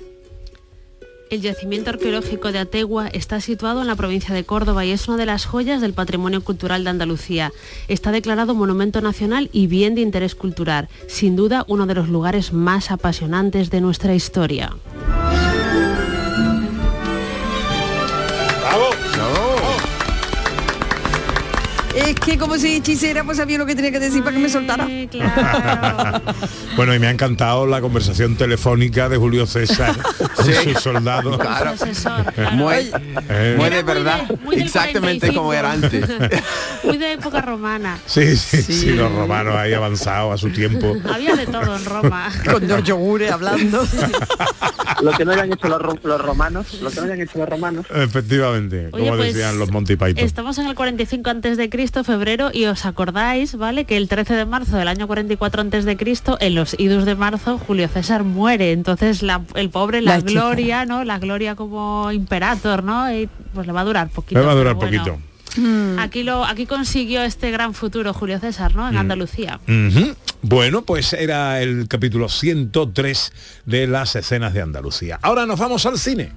El 1.28 1.40
yacimiento 1.40 1.90
arqueológico 1.90 2.52
de 2.52 2.60
Ategua 2.60 3.08
está 3.08 3.40
situado 3.40 3.80
en 3.80 3.88
la 3.88 3.96
provincia 3.96 4.32
de 4.32 4.44
Córdoba 4.44 4.84
y 4.84 4.92
es 4.92 5.08
una 5.08 5.16
de 5.16 5.26
las 5.26 5.44
joyas 5.44 5.80
del 5.80 5.92
patrimonio 5.92 6.44
cultural 6.44 6.84
de 6.84 6.90
Andalucía. 6.90 7.52
Está 7.88 8.12
declarado 8.12 8.54
Monumento 8.54 9.00
Nacional 9.00 9.50
y 9.52 9.66
Bien 9.66 9.96
de 9.96 10.02
Interés 10.02 10.36
Cultural, 10.36 10.88
sin 11.08 11.34
duda 11.34 11.64
uno 11.66 11.86
de 11.86 11.94
los 11.94 12.08
lugares 12.08 12.52
más 12.52 12.92
apasionantes 12.92 13.70
de 13.70 13.80
nuestra 13.80 14.14
historia. 14.14 14.76
Es 22.06 22.14
que 22.14 22.38
como 22.38 22.56
si 22.56 22.76
hechicera, 22.76 23.24
pues 23.24 23.36
sabía 23.38 23.58
lo 23.58 23.66
que 23.66 23.74
tenía 23.74 23.90
que 23.90 23.98
decir 23.98 24.22
para 24.22 24.36
que 24.36 24.42
me 24.42 24.48
soltara. 24.48 24.86
Bueno, 26.76 26.94
y 26.94 26.98
me 26.98 27.06
ha 27.06 27.10
encantado 27.10 27.66
la 27.66 27.80
conversación 27.80 28.36
telefónica 28.36 29.08
de 29.08 29.16
Julio 29.16 29.46
César 29.46 29.96
con 30.36 30.44
Sí. 30.44 30.52
su 30.74 30.80
soldado. 30.80 31.38
Claro. 31.38 31.72
Muy, 32.52 32.90
Eh. 33.30 33.54
muy 33.58 33.70
de 33.70 33.82
verdad. 33.82 34.28
muy 34.44 34.56
del 34.56 34.66
Exactamente 34.66 35.32
como 35.32 35.52
era 35.54 35.72
antes. 35.72 36.04
Muy 36.84 36.98
de 36.98 37.14
época 37.14 37.40
romana. 37.40 37.98
Sí, 38.06 38.36
sí, 38.36 38.62
sí, 38.62 38.90
los 38.90 39.10
romanos 39.10 39.56
ahí 39.56 39.72
avanzados 39.72 40.34
a 40.34 40.38
su 40.38 40.50
tiempo. 40.52 40.94
Había 41.12 41.34
de 41.34 41.46
todo 41.46 41.74
en 41.76 41.84
Roma. 41.84 42.30
Con 42.48 42.68
dos 42.68 42.84
yogures 42.84 43.32
hablando. 43.32 43.84
Lo 45.02 45.10
que 45.12 45.24
no 45.24 45.32
hayan 45.32 45.52
hecho 45.52 45.66
los, 45.68 45.80
los 46.04 46.20
romanos, 46.20 46.80
lo 46.80 46.90
que 46.90 46.96
no 47.00 47.02
hayan 47.06 47.20
hecho 47.22 47.38
los 47.38 47.48
romanos. 47.48 47.86
Efectivamente, 47.92 48.90
Oye, 48.92 49.04
como 49.04 49.16
pues, 49.16 49.34
decían 49.34 49.58
los 49.58 49.70
Monty 49.72 49.96
Python. 49.96 50.18
Estamos 50.24 50.58
en 50.58 50.66
el 50.66 50.74
45 50.76 51.28
antes 51.28 51.56
de 51.56 51.68
Cristo, 51.68 51.95
febrero, 52.04 52.50
y 52.52 52.64
os 52.66 52.84
acordáis, 52.86 53.56
¿vale? 53.56 53.84
Que 53.84 53.96
el 53.96 54.08
13 54.08 54.34
de 54.34 54.44
marzo 54.46 54.76
del 54.76 54.88
año 54.88 55.06
44 55.06 55.60
antes 55.60 55.84
de 55.84 55.96
Cristo, 55.96 56.36
en 56.40 56.54
los 56.54 56.74
idus 56.78 57.04
de 57.04 57.14
marzo, 57.14 57.58
Julio 57.58 57.88
César 57.88 58.24
muere. 58.24 58.72
Entonces 58.72 59.22
la- 59.22 59.42
el 59.54 59.70
pobre, 59.70 60.00
la, 60.02 60.20
gloria, 60.20 60.84
¿no? 60.86 61.04
La 61.04 61.18
gloria 61.18 61.54
como 61.54 62.10
imperator, 62.12 62.82
¿no? 62.82 63.12
Y 63.12 63.28
pues 63.54 63.66
le 63.66 63.72
va 63.72 63.80
a 63.80 63.84
durar 63.84 64.08
poquito. 64.10 64.40
Me 64.40 64.46
va 64.46 64.52
a 64.52 64.56
durar 64.56 64.74
bueno. 64.74 65.04
poquito. 65.04 65.18
Aquí 65.98 66.22
lo, 66.22 66.44
aquí 66.44 66.66
consiguió 66.66 67.22
este 67.22 67.50
gran 67.50 67.72
futuro 67.72 68.12
Julio 68.12 68.38
César, 68.38 68.74
¿no? 68.74 68.86
En 68.88 68.94
Mm. 68.94 68.98
Andalucía. 68.98 69.58
Bueno, 70.42 70.82
pues 70.82 71.14
era 71.14 71.62
el 71.62 71.88
capítulo 71.88 72.28
103 72.28 73.32
de 73.64 73.86
las 73.86 74.14
escenas 74.16 74.52
de 74.52 74.60
Andalucía. 74.60 75.18
Ahora 75.22 75.46
nos 75.46 75.58
vamos 75.58 75.86
al 75.86 75.98
cine. 75.98 76.32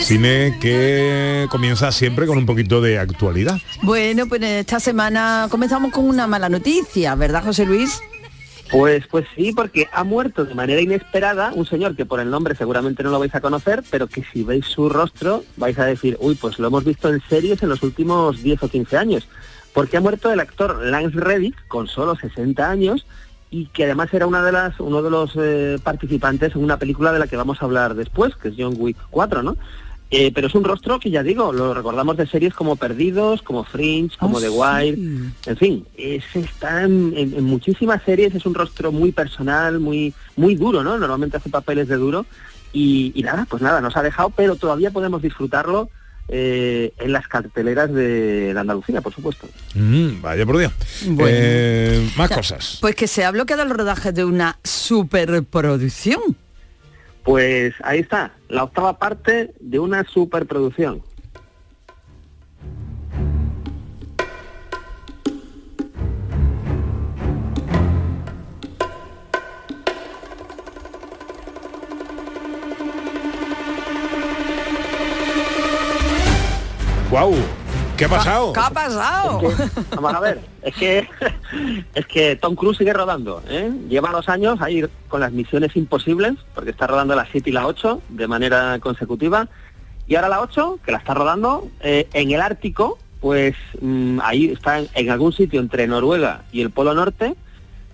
Cine 0.00 0.58
que 0.60 1.46
comienza 1.50 1.92
siempre 1.92 2.26
con 2.26 2.38
un 2.38 2.46
poquito 2.46 2.80
de 2.80 2.98
actualidad. 2.98 3.58
Bueno, 3.82 4.26
pues 4.26 4.42
esta 4.42 4.80
semana 4.80 5.48
comenzamos 5.50 5.92
con 5.92 6.04
una 6.08 6.26
mala 6.26 6.48
noticia, 6.48 7.14
¿verdad, 7.14 7.44
José 7.44 7.66
Luis? 7.66 8.00
Pues, 8.70 9.06
pues 9.06 9.26
sí, 9.36 9.52
porque 9.52 9.88
ha 9.92 10.02
muerto 10.02 10.46
de 10.46 10.54
manera 10.54 10.80
inesperada 10.80 11.52
un 11.54 11.66
señor 11.66 11.94
que 11.94 12.06
por 12.06 12.20
el 12.20 12.30
nombre 12.30 12.54
seguramente 12.54 13.02
no 13.02 13.10
lo 13.10 13.18
vais 13.18 13.34
a 13.34 13.42
conocer, 13.42 13.82
pero 13.90 14.06
que 14.06 14.24
si 14.32 14.44
veis 14.44 14.64
su 14.64 14.88
rostro 14.88 15.44
vais 15.58 15.78
a 15.78 15.84
decir, 15.84 16.16
uy, 16.20 16.36
pues 16.36 16.58
lo 16.58 16.68
hemos 16.68 16.82
visto 16.82 17.10
en 17.10 17.20
series 17.28 17.62
en 17.62 17.68
los 17.68 17.82
últimos 17.82 18.42
10 18.42 18.62
o 18.62 18.68
15 18.68 18.96
años. 18.96 19.28
Porque 19.74 19.98
ha 19.98 20.00
muerto 20.00 20.32
el 20.32 20.40
actor 20.40 20.82
Lance 20.82 21.18
Reddick 21.18 21.66
con 21.68 21.86
solo 21.86 22.16
60 22.16 22.70
años 22.70 23.04
y 23.52 23.66
que 23.66 23.84
además 23.84 24.08
era 24.14 24.26
una 24.26 24.42
de 24.42 24.50
las, 24.50 24.80
uno 24.80 25.02
de 25.02 25.10
los 25.10 25.32
eh, 25.36 25.78
participantes 25.84 26.56
en 26.56 26.64
una 26.64 26.78
película 26.78 27.12
de 27.12 27.18
la 27.18 27.26
que 27.26 27.36
vamos 27.36 27.60
a 27.60 27.66
hablar 27.66 27.94
después, 27.94 28.34
que 28.34 28.48
es 28.48 28.54
John 28.56 28.74
Wick 28.78 28.96
4, 29.10 29.42
¿no? 29.42 29.56
Eh, 30.10 30.32
pero 30.34 30.46
es 30.46 30.54
un 30.54 30.64
rostro 30.64 30.98
que 30.98 31.10
ya 31.10 31.22
digo, 31.22 31.52
lo 31.52 31.72
recordamos 31.74 32.16
de 32.16 32.26
series 32.26 32.54
como 32.54 32.76
Perdidos, 32.76 33.42
como 33.42 33.64
Fringe, 33.64 34.16
como 34.18 34.38
Ah, 34.38 34.40
The 34.40 34.48
sí. 34.48 34.54
Wire, 34.58 34.98
en 35.46 35.56
fin, 35.58 35.86
es, 35.96 36.24
está 36.34 36.82
en, 36.84 37.12
en- 37.16 37.34
en 37.34 37.44
muchísimas 37.44 38.02
series, 38.04 38.34
es 38.34 38.44
un 38.46 38.54
rostro 38.54 38.90
muy 38.90 39.12
personal, 39.12 39.80
muy, 39.80 40.14
muy 40.36 40.54
duro, 40.54 40.82
¿no? 40.82 40.96
Normalmente 40.98 41.36
hace 41.36 41.50
papeles 41.50 41.88
de 41.88 41.96
duro 41.96 42.24
y, 42.72 43.12
y 43.14 43.22
nada, 43.22 43.46
pues 43.50 43.60
nada, 43.62 43.80
nos 43.82 43.96
ha 43.98 44.02
dejado, 44.02 44.30
pero 44.30 44.56
todavía 44.56 44.90
podemos 44.90 45.20
disfrutarlo 45.20 45.90
eh, 46.28 46.92
en 46.98 47.12
las 47.12 47.28
carteleras 47.28 47.92
de, 47.92 48.54
de 48.54 48.60
Andalucía, 48.60 49.00
por 49.00 49.12
supuesto. 49.12 49.48
Mm, 49.74 50.20
vaya 50.20 50.46
por 50.46 50.58
Dios. 50.58 50.72
Bueno. 51.06 51.36
Eh, 51.38 52.10
más 52.16 52.30
cosas. 52.30 52.78
Pues 52.80 52.94
que 52.94 53.06
se 53.06 53.24
ha 53.24 53.30
bloqueado 53.30 53.62
el 53.62 53.70
rodaje 53.70 54.12
de 54.12 54.24
una 54.24 54.58
superproducción. 54.64 56.20
Pues 57.24 57.74
ahí 57.84 58.00
está, 58.00 58.32
la 58.48 58.64
octava 58.64 58.98
parte 58.98 59.52
de 59.60 59.78
una 59.78 60.04
superproducción. 60.04 61.02
Guau, 77.12 77.34
¿qué 77.98 78.06
ha 78.06 78.08
pasado? 78.08 78.54
¿Qué 78.54 78.60
ha 78.60 78.70
pasado? 78.70 79.42
Vamos 79.94 80.14
a 80.14 80.20
ver, 80.20 80.40
es 80.62 80.74
que 80.74 81.06
es 81.94 82.06
que 82.06 82.36
Tom 82.36 82.54
Cruise 82.54 82.78
sigue 82.78 82.94
rodando, 82.94 83.42
¿eh? 83.50 83.70
Lleva 83.90 84.12
dos 84.12 84.30
años 84.30 84.62
ahí 84.62 84.82
con 85.08 85.20
las 85.20 85.30
misiones 85.30 85.76
imposibles, 85.76 86.36
porque 86.54 86.70
está 86.70 86.86
rodando 86.86 87.14
la 87.14 87.28
7 87.30 87.50
y 87.50 87.52
la 87.52 87.66
8 87.66 88.00
de 88.08 88.26
manera 88.26 88.78
consecutiva, 88.78 89.46
y 90.06 90.14
ahora 90.14 90.30
la 90.30 90.40
8, 90.40 90.78
que 90.82 90.90
la 90.90 90.96
está 90.96 91.12
rodando 91.12 91.68
eh, 91.80 92.08
en 92.14 92.30
el 92.30 92.40
Ártico, 92.40 92.96
pues 93.20 93.56
mm, 93.82 94.20
ahí 94.22 94.46
está 94.46 94.78
en, 94.78 94.88
en 94.94 95.10
algún 95.10 95.34
sitio 95.34 95.60
entre 95.60 95.86
Noruega 95.86 96.44
y 96.50 96.62
el 96.62 96.70
Polo 96.70 96.94
Norte, 96.94 97.34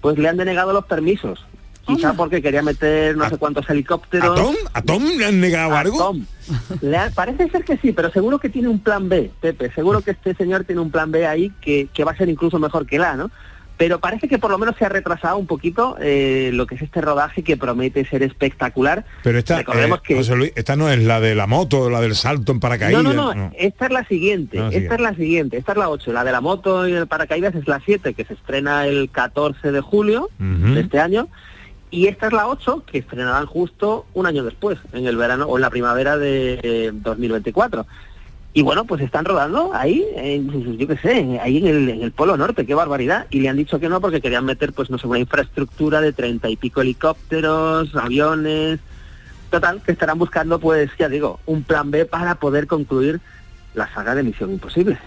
pues 0.00 0.16
le 0.16 0.28
han 0.28 0.36
denegado 0.36 0.72
los 0.72 0.84
permisos. 0.84 1.44
Quizá 1.88 2.14
porque 2.14 2.40
quería 2.42 2.62
meter 2.62 3.16
no 3.16 3.28
sé 3.28 3.36
cuántos 3.38 3.68
helicópteros. 3.68 4.38
¿A 4.38 4.42
Tom? 4.42 4.54
¿A 4.74 4.82
Tom 4.82 5.02
le 5.16 5.24
han 5.26 5.40
negado 5.40 5.74
A 5.74 5.80
algo? 5.80 5.98
Tom. 5.98 6.24
Le 6.82 6.96
ha- 6.96 7.10
parece 7.14 7.48
ser 7.50 7.64
que 7.64 7.76
sí, 7.78 7.92
pero 7.92 8.10
seguro 8.12 8.38
que 8.38 8.48
tiene 8.48 8.68
un 8.68 8.78
plan 8.78 9.08
B, 9.08 9.30
Pepe. 9.40 9.72
Seguro 9.74 10.00
que 10.02 10.12
este 10.12 10.34
señor 10.34 10.64
tiene 10.64 10.80
un 10.80 10.90
plan 10.90 11.10
B 11.10 11.26
ahí 11.26 11.50
que, 11.60 11.88
que 11.92 12.04
va 12.04 12.12
a 12.12 12.16
ser 12.16 12.28
incluso 12.28 12.58
mejor 12.58 12.86
que 12.86 12.98
la, 12.98 13.16
¿no? 13.16 13.30
Pero 13.76 14.00
parece 14.00 14.26
que 14.26 14.38
por 14.40 14.50
lo 14.50 14.58
menos 14.58 14.74
se 14.76 14.84
ha 14.84 14.88
retrasado 14.88 15.36
un 15.36 15.46
poquito 15.46 15.96
eh, 16.00 16.50
lo 16.52 16.66
que 16.66 16.74
es 16.74 16.82
este 16.82 17.00
rodaje 17.00 17.44
que 17.44 17.56
promete 17.56 18.04
ser 18.06 18.24
espectacular. 18.24 19.04
Pero 19.22 19.38
esta, 19.38 19.58
Recordemos 19.58 19.98
eh, 20.00 20.02
que- 20.04 20.14
José 20.16 20.34
Luis, 20.34 20.52
esta 20.56 20.74
no 20.74 20.90
es 20.90 20.98
la 21.04 21.20
de 21.20 21.36
la 21.36 21.46
moto, 21.46 21.88
la 21.88 22.00
del 22.00 22.16
salto 22.16 22.50
en 22.50 22.58
paracaídas. 22.58 23.04
No, 23.04 23.12
no, 23.12 23.32
no, 23.34 23.52
esta 23.56 23.86
es 23.86 23.92
la 23.92 24.04
siguiente, 24.06 24.58
Ah, 24.58 24.70
esta 24.72 24.96
es 24.96 25.00
la 25.00 25.14
siguiente, 25.14 25.58
esta 25.58 25.72
es 25.72 25.78
la 25.78 25.90
8, 25.90 26.12
la 26.12 26.24
de 26.24 26.32
la 26.32 26.40
moto 26.40 26.88
y 26.88 26.92
el 26.92 27.06
paracaídas 27.06 27.54
es 27.54 27.68
la 27.68 27.80
7, 27.84 28.14
que 28.14 28.24
se 28.24 28.34
estrena 28.34 28.84
el 28.84 29.10
14 29.12 29.70
de 29.70 29.80
julio 29.80 30.28
de 30.40 30.80
este 30.80 30.98
año, 30.98 31.28
y 31.90 32.06
esta 32.06 32.26
es 32.26 32.32
la 32.32 32.48
8, 32.48 32.84
que 32.86 32.98
estrenarán 32.98 33.46
justo 33.46 34.06
un 34.14 34.26
año 34.26 34.44
después, 34.44 34.78
en 34.92 35.06
el 35.06 35.16
verano 35.16 35.46
o 35.46 35.56
en 35.56 35.62
la 35.62 35.70
primavera 35.70 36.16
de 36.16 36.60
eh, 36.62 36.90
2024. 36.92 37.86
Y 38.54 38.62
bueno, 38.62 38.84
pues 38.84 39.02
están 39.02 39.24
rodando 39.24 39.72
ahí, 39.74 40.04
en, 40.16 40.78
yo 40.78 40.88
qué 40.88 40.96
sé, 40.96 41.38
ahí 41.40 41.58
el, 41.66 41.88
en 41.88 42.02
el 42.02 42.12
Polo 42.12 42.36
Norte, 42.36 42.66
qué 42.66 42.74
barbaridad. 42.74 43.26
Y 43.30 43.40
le 43.40 43.48
han 43.48 43.56
dicho 43.56 43.78
que 43.78 43.88
no 43.88 44.00
porque 44.00 44.20
querían 44.20 44.44
meter, 44.44 44.72
pues 44.72 44.90
no 44.90 44.98
sé, 44.98 45.06
una 45.06 45.18
infraestructura 45.18 46.00
de 46.00 46.12
treinta 46.12 46.48
y 46.48 46.56
pico 46.56 46.80
helicópteros, 46.80 47.94
aviones, 47.94 48.80
Total, 49.50 49.80
que 49.82 49.92
estarán 49.92 50.18
buscando, 50.18 50.58
pues 50.58 50.90
ya 50.98 51.08
digo, 51.08 51.40
un 51.46 51.62
plan 51.62 51.90
B 51.90 52.04
para 52.04 52.34
poder 52.34 52.66
concluir 52.66 53.20
la 53.74 53.92
saga 53.94 54.14
de 54.14 54.22
Misión 54.22 54.52
Imposible. 54.52 54.98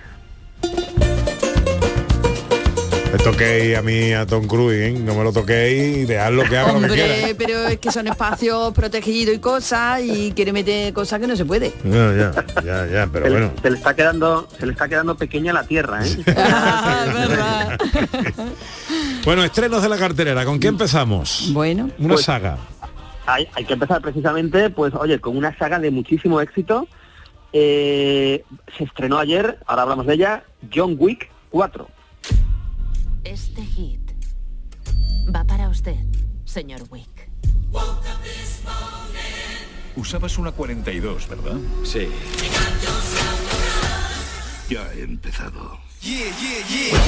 Me 3.11 3.17
toquéis 3.17 3.77
a 3.77 3.81
mí 3.81 4.13
a 4.13 4.25
Tom 4.25 4.47
Cruise, 4.47 4.77
¿eh? 4.79 4.91
no 4.97 5.13
me 5.15 5.23
lo 5.23 5.33
toquéis 5.33 5.97
y 5.97 6.05
dejadlo 6.05 6.43
que 6.43 6.57
haga 6.57 6.71
lo 6.71 6.79
que 6.79 6.85
Hombre, 6.85 6.93
quiera. 6.93 7.27
pero 7.37 7.67
es 7.67 7.77
que 7.79 7.91
son 7.91 8.07
espacios 8.07 8.73
protegidos 8.73 9.35
y 9.35 9.39
cosas 9.39 10.01
y 10.01 10.31
quiere 10.31 10.53
meter 10.53 10.93
cosas 10.93 11.19
que 11.19 11.27
no 11.27 11.35
se 11.35 11.43
puede. 11.43 11.73
No, 11.83 12.15
ya, 12.15 12.31
ya, 12.63 12.87
ya, 12.87 13.09
pero 13.11 13.25
se, 13.25 13.31
le- 13.31 13.37
bueno. 13.39 13.51
se 13.61 13.69
le 13.69 13.77
está 13.77 13.93
quedando, 13.95 14.47
se 14.57 14.65
le 14.65 14.71
está 14.71 14.87
quedando 14.87 15.15
pequeña 15.17 15.51
la 15.51 15.63
tierra, 15.63 15.99
¿eh? 16.05 16.23
Bueno, 19.25 19.43
estrenos 19.43 19.83
de 19.83 19.89
la 19.89 19.97
cartelera, 19.97 20.45
¿con 20.45 20.59
qué 20.59 20.67
empezamos? 20.69 21.49
Bueno. 21.53 21.89
Una 21.99 22.13
Pues- 22.15 22.25
saga. 22.25 22.57
hay, 23.25 23.47
hay 23.53 23.65
que 23.65 23.73
empezar 23.73 24.01
precisamente, 24.01 24.69
pues 24.69 24.93
oye, 24.95 25.19
con 25.19 25.35
una 25.37 25.55
saga 25.57 25.79
de 25.79 25.91
muchísimo 25.91 26.39
éxito. 26.41 26.87
Eh, 27.53 28.43
se 28.77 28.85
estrenó 28.85 29.19
ayer, 29.19 29.59
ahora 29.67 29.81
hablamos 29.83 30.07
de 30.07 30.13
ella, 30.13 30.43
John 30.73 30.95
Wick 30.97 31.29
4. 31.49 31.87
Este 33.23 33.61
hit 33.63 34.01
va 35.33 35.43
para 35.43 35.69
usted, 35.69 35.95
señor 36.45 36.81
Wick. 36.89 37.29
Usabas 39.95 40.37
una 40.37 40.51
42, 40.51 41.27
¿verdad? 41.29 41.57
Sí. 41.83 42.07
Ya 44.69 44.91
he 44.93 45.03
empezado. 45.03 45.79
Yeah, 46.01 46.25
yeah, 46.39 46.67
yeah. 46.67 46.99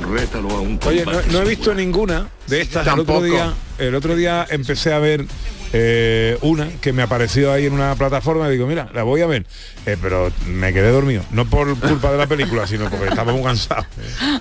Rétalo 0.00 0.50
a 0.50 0.60
un 0.60 0.78
Oye, 0.84 1.04
no, 1.04 1.42
he 1.42 1.44
visto 1.44 1.74
ninguna 1.74 2.28
de 2.46 2.60
estas. 2.60 2.86
El 2.86 2.92
otro 2.92 3.04
Tampoco. 3.04 3.24
día, 3.24 3.54
el 3.78 3.94
otro 3.94 4.16
día 4.16 4.46
empecé 4.50 4.92
a 4.92 4.98
ver 4.98 5.26
eh, 5.72 6.38
una 6.42 6.68
que 6.80 6.92
me 6.92 7.02
apareció 7.02 7.52
ahí 7.52 7.66
en 7.66 7.72
una 7.72 7.94
plataforma 7.94 8.48
y 8.48 8.52
digo, 8.52 8.66
mira, 8.66 8.88
la 8.94 9.02
voy 9.02 9.22
a 9.22 9.26
ver. 9.26 9.46
Eh, 9.86 9.96
pero 10.00 10.30
me 10.46 10.72
quedé 10.72 10.90
dormido. 10.90 11.22
No 11.30 11.46
por 11.46 11.78
culpa 11.78 12.12
de 12.12 12.18
la 12.18 12.26
película, 12.26 12.66
sino 12.66 12.90
porque 12.90 13.08
estaba 13.08 13.32
muy 13.32 13.42
cansado. 13.42 13.84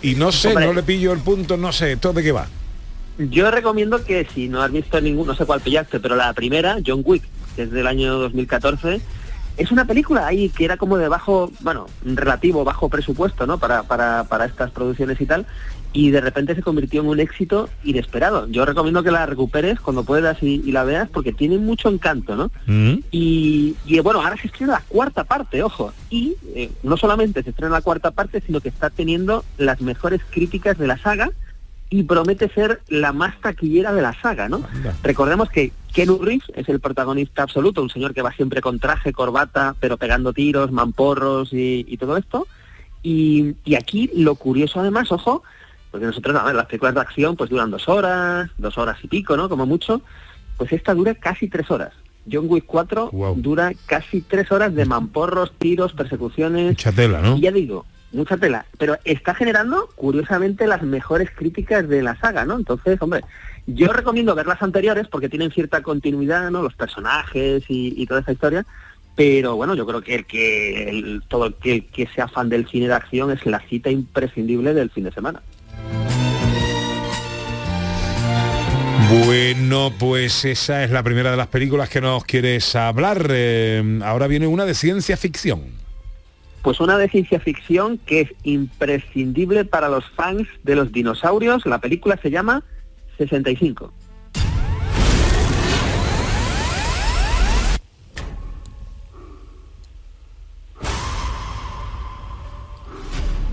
Y 0.01 0.15
no 0.15 0.31
sé, 0.31 0.49
Hombre. 0.49 0.65
no 0.65 0.73
le 0.73 0.83
pillo 0.83 1.13
el 1.13 1.19
punto, 1.19 1.57
no 1.57 1.71
sé, 1.71 1.93
¿esto 1.93 2.13
de 2.13 2.23
qué 2.23 2.31
va? 2.31 2.47
Yo 3.17 3.51
recomiendo 3.51 4.03
que 4.03 4.27
si 4.33 4.49
no 4.49 4.61
has 4.61 4.71
visto 4.71 4.99
ninguno, 4.99 5.33
no 5.33 5.37
sé 5.37 5.45
cuál 5.45 5.61
pillaste, 5.61 5.99
pero 5.99 6.15
la 6.15 6.33
primera, 6.33 6.77
John 6.85 7.01
Wick, 7.03 7.23
que 7.55 7.63
es 7.63 7.71
del 7.71 7.87
año 7.87 8.17
2014, 8.17 9.01
es 9.57 9.71
una 9.71 9.85
película 9.85 10.25
ahí 10.27 10.49
que 10.49 10.65
era 10.65 10.77
como 10.77 10.97
de 10.97 11.07
bajo, 11.07 11.51
bueno, 11.59 11.87
relativo, 12.03 12.63
bajo 12.63 12.89
presupuesto, 12.89 13.45
¿no? 13.45 13.57
Para, 13.57 13.83
para, 13.83 14.23
para 14.23 14.45
estas 14.45 14.71
producciones 14.71 15.19
y 15.21 15.25
tal, 15.25 15.45
y 15.93 16.11
de 16.11 16.21
repente 16.21 16.55
se 16.55 16.61
convirtió 16.61 17.01
en 17.01 17.07
un 17.07 17.19
éxito 17.19 17.69
inesperado. 17.83 18.47
Yo 18.47 18.65
recomiendo 18.65 19.03
que 19.03 19.11
la 19.11 19.25
recuperes 19.25 19.79
cuando 19.79 20.03
puedas 20.03 20.41
y, 20.41 20.61
y 20.65 20.71
la 20.71 20.83
veas 20.83 21.09
porque 21.09 21.33
tiene 21.33 21.57
mucho 21.57 21.89
encanto, 21.89 22.35
¿no? 22.35 22.51
Y, 23.11 23.75
y, 23.85 23.99
bueno, 23.99 24.21
ahora 24.21 24.37
se 24.37 24.47
estrena 24.47 24.73
la 24.73 24.83
cuarta 24.87 25.25
parte, 25.25 25.61
ojo. 25.63 25.91
Y 26.09 26.35
eh, 26.55 26.71
no 26.83 26.95
solamente 26.95 27.43
se 27.43 27.49
estrena 27.49 27.73
la 27.73 27.81
cuarta 27.81 28.11
parte, 28.11 28.41
sino 28.45 28.61
que 28.61 28.69
está 28.69 28.89
teniendo 28.89 29.43
las 29.57 29.81
mejores 29.81 30.21
críticas 30.29 30.77
de 30.77 30.87
la 30.87 30.97
saga 30.97 31.29
y 31.89 32.03
promete 32.03 32.47
ser 32.47 32.81
la 32.87 33.11
más 33.11 33.39
taquillera 33.41 33.93
de 33.93 34.01
la 34.01 34.13
saga, 34.21 34.47
¿no? 34.47 34.63
Recordemos 35.03 35.49
que 35.49 35.73
Keanu 35.93 36.19
Reeves 36.19 36.49
es 36.55 36.69
el 36.69 36.79
protagonista 36.79 37.43
absoluto, 37.43 37.81
un 37.81 37.89
señor 37.89 38.13
que 38.13 38.21
va 38.21 38.31
siempre 38.31 38.61
con 38.61 38.79
traje, 38.79 39.11
corbata, 39.11 39.75
pero 39.77 39.97
pegando 39.97 40.31
tiros, 40.31 40.71
mamporros 40.71 41.51
y, 41.51 41.85
y 41.85 41.97
todo 41.97 42.15
esto. 42.15 42.47
Y, 43.03 43.55
y 43.65 43.75
aquí 43.75 44.09
lo 44.15 44.35
curioso 44.35 44.79
además, 44.79 45.11
ojo, 45.11 45.43
porque 45.91 46.05
nosotros, 46.05 46.35
a 46.35 46.43
ver, 46.45 46.55
las 46.55 46.65
películas 46.67 46.95
de 46.95 47.01
acción 47.01 47.35
pues 47.35 47.49
duran 47.49 47.69
dos 47.69 47.87
horas, 47.89 48.49
dos 48.57 48.77
horas 48.77 48.97
y 49.03 49.07
pico, 49.07 49.35
¿no? 49.37 49.49
Como 49.49 49.65
mucho. 49.65 50.01
Pues 50.57 50.71
esta 50.73 50.93
dura 50.93 51.13
casi 51.15 51.47
tres 51.47 51.69
horas. 51.69 51.91
John 52.31 52.45
Wick 52.47 52.65
4 52.67 53.09
dura 53.37 53.71
casi 53.87 54.21
tres 54.21 54.51
horas 54.51 54.73
de 54.75 54.85
mamporros, 54.85 55.51
tiros, 55.57 55.93
persecuciones. 55.93 56.67
Mucha 56.71 56.91
tela, 56.91 57.19
¿no? 57.21 57.35
Y 57.37 57.41
ya 57.41 57.51
digo, 57.51 57.85
mucha 58.13 58.37
tela. 58.37 58.65
Pero 58.77 58.95
está 59.05 59.33
generando, 59.33 59.89
curiosamente, 59.95 60.67
las 60.67 60.83
mejores 60.83 61.29
críticas 61.35 61.89
de 61.89 62.03
la 62.03 62.15
saga, 62.17 62.45
¿no? 62.45 62.57
Entonces, 62.57 63.01
hombre, 63.01 63.21
yo 63.65 63.91
recomiendo 63.91 64.35
ver 64.35 64.45
las 64.45 64.61
anteriores 64.61 65.07
porque 65.07 65.29
tienen 65.29 65.51
cierta 65.51 65.81
continuidad, 65.81 66.51
¿no? 66.51 66.61
Los 66.61 66.75
personajes 66.75 67.63
y, 67.67 67.93
y 67.99 68.05
toda 68.05 68.21
esa 68.21 68.31
historia. 68.33 68.65
Pero 69.15 69.55
bueno, 69.55 69.73
yo 69.75 69.85
creo 69.87 70.01
que 70.01 70.15
el 70.15 70.25
que 70.25 70.89
el- 70.89 71.23
todo 71.27 71.47
el 71.47 71.53
que, 71.55 71.73
el 71.73 71.85
que 71.87 72.07
sea 72.07 72.27
fan 72.27 72.49
del 72.49 72.67
cine 72.67 72.87
de 72.87 72.93
acción 72.93 73.31
es 73.31 73.45
la 73.47 73.59
cita 73.61 73.89
imprescindible 73.89 74.73
del 74.73 74.89
fin 74.91 75.03
de 75.05 75.11
semana. 75.11 75.41
Bueno, 79.09 79.91
pues 79.97 80.45
esa 80.45 80.83
es 80.83 80.91
la 80.91 81.03
primera 81.03 81.31
de 81.31 81.37
las 81.37 81.47
películas 81.47 81.89
que 81.89 82.01
nos 82.01 82.23
quieres 82.23 82.75
hablar. 82.75 83.27
Eh, 83.29 83.99
ahora 84.03 84.27
viene 84.27 84.47
una 84.47 84.65
de 84.65 84.73
ciencia 84.73 85.17
ficción. 85.17 85.63
Pues 86.61 86.79
una 86.79 86.97
de 86.97 87.09
ciencia 87.09 87.39
ficción 87.39 87.97
que 87.97 88.21
es 88.21 88.29
imprescindible 88.43 89.65
para 89.65 89.89
los 89.89 90.09
fans 90.11 90.47
de 90.63 90.75
los 90.75 90.91
dinosaurios. 90.91 91.65
La 91.65 91.79
película 91.79 92.19
se 92.21 92.29
llama 92.29 92.63
65. 93.17 93.91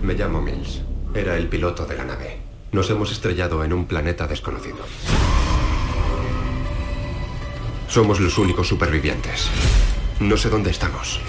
Me 0.03 0.15
llamo 0.15 0.41
Mills. 0.41 0.83
Era 1.15 1.37
el 1.37 1.49
piloto 1.49 1.87
de 1.87 1.97
la 1.97 2.05
nave. 2.05 2.48
Nos 2.71 2.91
hemos 2.91 3.11
estrellado 3.13 3.65
en 3.65 3.73
un 3.73 3.87
planeta 3.87 4.27
desconocido. 4.27 4.79
Somos 7.89 8.21
los 8.21 8.37
únicos 8.37 8.69
supervivientes. 8.69 9.49
No 10.21 10.37
sé 10.37 10.51
dónde 10.51 10.71
estamos, 10.71 11.21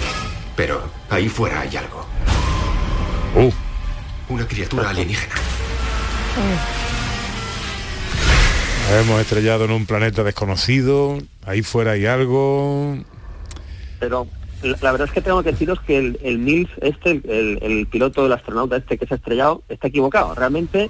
pero 0.55 0.81
ahí 1.09 1.29
fuera 1.29 1.61
hay 1.61 1.77
algo. 1.77 2.05
Una 4.27 4.47
criatura 4.47 4.89
alienígena. 4.89 5.35
Nos 8.89 9.05
hemos 9.05 9.21
estrellado 9.21 9.65
en 9.65 9.71
un 9.71 9.85
planeta 9.85 10.23
desconocido. 10.23 11.17
Ahí 11.45 11.61
fuera 11.61 11.91
hay 11.91 12.05
algo. 12.05 12.97
Pero 13.99 14.27
la, 14.63 14.77
la 14.81 14.91
verdad 14.91 15.07
es 15.07 15.13
que 15.13 15.21
tengo 15.21 15.41
que 15.43 15.51
deciros 15.51 15.79
que 15.81 15.97
el, 15.97 16.19
el 16.23 16.37
Mills, 16.39 16.69
este, 16.81 17.11
el, 17.11 17.23
el- 17.25 17.59
el 17.61 17.87
piloto 17.87 18.23
del 18.23 18.33
astronauta 18.33 18.77
este 18.77 18.97
que 18.97 19.05
se 19.07 19.13
ha 19.13 19.17
estrellado, 19.17 19.63
está 19.69 19.87
equivocado. 19.87 20.35
Realmente 20.35 20.89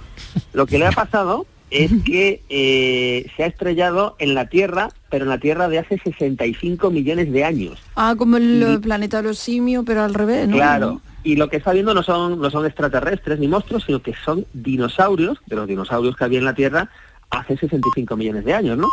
lo 0.54 0.66
que 0.66 0.78
le 0.80 0.88
ha 0.88 0.92
pasado 0.92 1.46
es 1.72 1.92
que 2.04 2.42
eh, 2.50 3.30
se 3.38 3.44
ha 3.44 3.48
estrellado 3.48 4.16
en 4.18 4.34
la 4.34 4.48
Tierra, 4.50 4.90
pero 5.12 5.26
en 5.26 5.30
la 5.30 5.38
Tierra 5.38 5.68
de 5.70 5.78
hace 5.80 6.00
65 6.04 6.90
millones 6.90 7.32
de 7.32 7.44
años. 7.44 7.78
Ah, 7.96 8.16
como 8.18 8.38
el 8.38 8.64
eh, 8.64 8.80
planeta 8.80 9.18
de 9.22 9.28
los 9.30 9.38
simios, 9.38 9.84
pero 9.86 10.04
al 10.04 10.14
revés, 10.16 10.48
¿no? 10.48 10.56
Claro. 10.56 11.02
Y 11.24 11.36
lo 11.36 11.50
que 11.50 11.58
está 11.58 11.74
viendo 11.74 11.94
no 11.94 12.02
son, 12.02 12.40
no 12.42 12.50
son 12.50 12.66
extraterrestres 12.66 13.38
ni 13.40 13.48
monstruos, 13.48 13.84
sino 13.86 14.02
que 14.02 14.16
son 14.26 14.46
dinosaurios, 14.54 15.38
de 15.48 15.56
los 15.58 15.68
dinosaurios 15.68 16.16
que 16.16 16.24
había 16.24 16.40
en 16.40 16.46
la 16.46 16.56
Tierra 16.56 16.90
hace 17.30 17.56
65 17.58 18.18
millones 18.18 18.46
de 18.46 18.54
años, 18.56 18.78
¿no? 18.78 18.88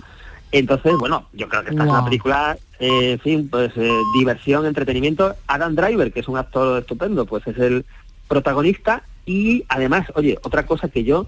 Entonces, 0.53 0.95
bueno, 0.99 1.29
yo 1.33 1.49
creo 1.49 1.63
que 1.65 1.71
esta 1.71 1.83
es 1.83 1.87
Guau. 1.89 1.99
una 2.01 2.05
película, 2.09 2.59
eh, 2.79 3.13
en 3.13 3.19
fin, 3.21 3.49
pues 3.49 3.73
eh, 3.77 3.91
diversión, 4.19 4.67
entretenimiento. 4.67 5.35
Adam 5.47 5.75
Driver, 5.75 6.13
que 6.13 6.21
es 6.21 6.29
un 6.29 6.39
actor 6.39 6.79
estupendo, 6.81 7.27
pues 7.27 7.47
es 7.47 7.59
el 7.59 7.85
protagonista. 8.29 9.03
Y 9.27 9.65
además, 9.69 10.07
oye, 10.15 10.39
otra 10.43 10.67
cosa 10.67 10.89
que 10.89 11.03
yo 11.05 11.27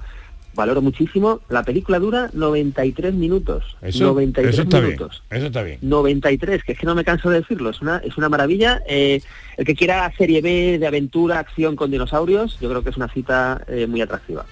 valoro 0.54 0.83
muchísimo, 0.83 1.40
la 1.48 1.62
película 1.62 1.98
dura 2.00 2.31
93 2.33 3.14
minutos. 3.14 3.76
Eso, 3.81 4.07
93 4.07 4.54
eso 4.54 4.62
está 4.62 4.81
minutos. 4.81 5.22
bien. 5.31 5.38
Eso 5.38 5.46
está 5.46 5.62
bien. 5.62 5.78
93, 5.83 6.64
que 6.64 6.72
es 6.72 6.78
que 6.78 6.87
no 6.87 6.94
me 6.96 7.04
canso 7.04 7.31
de 7.31 7.40
decirlo, 7.40 7.70
es 7.70 7.81
una, 7.81 7.98
es 7.98 8.16
una 8.18 8.28
maravilla. 8.28 8.83
Eh, 8.88 9.20
el 9.57 9.64
que 9.64 9.76
quiera 9.76 10.12
serie 10.18 10.40
B 10.40 10.78
de 10.78 10.87
aventura, 10.87 11.38
acción 11.38 11.76
con 11.76 11.90
dinosaurios, 11.90 12.59
yo 12.61 12.68
creo 12.68 12.83
que 12.83 12.90
es 12.90 12.96
una 12.96 13.09
cita 13.09 13.62
eh, 13.68 13.87
muy 13.87 14.00
atractiva. 14.00 14.44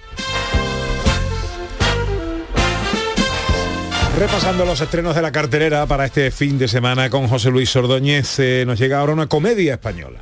Repasando 4.17 4.65
los 4.65 4.81
estrenos 4.81 5.15
de 5.15 5.21
la 5.21 5.31
cartelera 5.31 5.85
para 5.85 6.05
este 6.05 6.31
fin 6.31 6.57
de 6.57 6.67
semana 6.67 7.11
con 7.11 7.27
José 7.27 7.51
Luis 7.51 7.75
Ordóñez, 7.75 8.39
eh, 8.39 8.63
nos 8.65 8.79
llega 8.79 8.97
ahora 8.97 9.13
una 9.13 9.27
comedia 9.27 9.73
española. 9.75 10.21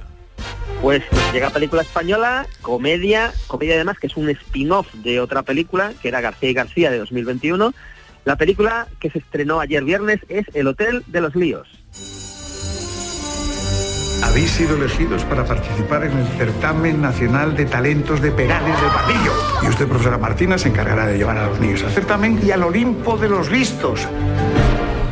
Pues 0.81 1.01
llega 1.31 1.49
película 1.49 1.81
española, 1.81 2.45
comedia, 2.61 3.33
comedia 3.47 3.75
además 3.75 3.97
que 3.97 4.07
es 4.07 4.17
un 4.17 4.29
spin-off 4.29 4.93
de 4.95 5.21
otra 5.21 5.43
película, 5.43 5.93
que 6.01 6.09
era 6.09 6.19
García 6.19 6.49
y 6.49 6.53
García 6.53 6.91
de 6.91 6.97
2021. 6.97 7.73
La 8.25 8.35
película 8.35 8.87
que 8.99 9.09
se 9.09 9.19
estrenó 9.19 9.61
ayer 9.61 9.85
viernes 9.85 10.19
es 10.27 10.45
El 10.53 10.67
Hotel 10.67 11.03
de 11.07 11.21
los 11.21 11.33
Líos. 11.33 11.69
Habéis 14.25 14.51
sido 14.51 14.75
elegidos 14.75 15.23
para 15.23 15.45
participar 15.45 16.03
en 16.03 16.17
el 16.17 16.27
certamen 16.29 16.99
nacional 16.99 17.55
de 17.55 17.65
talentos 17.65 18.19
de 18.21 18.31
Perales 18.31 18.81
del 18.81 18.89
Pardillo. 18.89 19.31
Y 19.63 19.67
usted, 19.67 19.87
profesora 19.87 20.17
Martina, 20.17 20.57
se 20.57 20.69
encargará 20.69 21.05
de 21.05 21.17
llevar 21.17 21.37
a 21.37 21.45
los 21.47 21.59
niños 21.59 21.83
al 21.83 21.91
certamen 21.91 22.39
y 22.43 22.49
al 22.49 22.63
Olimpo 22.63 23.17
de 23.17 23.29
los 23.29 23.51
listos. 23.51 24.07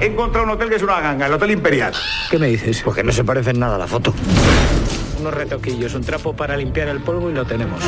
He 0.02 0.08
encontrado 0.08 0.48
un 0.48 0.54
hotel 0.54 0.68
que 0.68 0.76
es 0.76 0.82
una 0.82 1.00
ganga, 1.00 1.28
el 1.28 1.34
Hotel 1.34 1.52
Imperial. 1.52 1.94
¿Qué 2.30 2.40
me 2.40 2.48
dices? 2.48 2.82
Porque 2.84 3.04
no 3.04 3.12
se 3.12 3.24
parece 3.24 3.52
en 3.52 3.60
nada 3.60 3.76
a 3.76 3.80
la 3.80 3.88
foto. 3.88 4.14
Unos 5.20 5.34
retoquillos, 5.34 5.94
un 5.94 6.04
trapo 6.04 6.36
para 6.36 6.58
limpiar 6.58 6.88
el 6.88 7.00
polvo 7.00 7.30
y 7.30 7.34
lo 7.34 7.46
tenemos. 7.46 7.82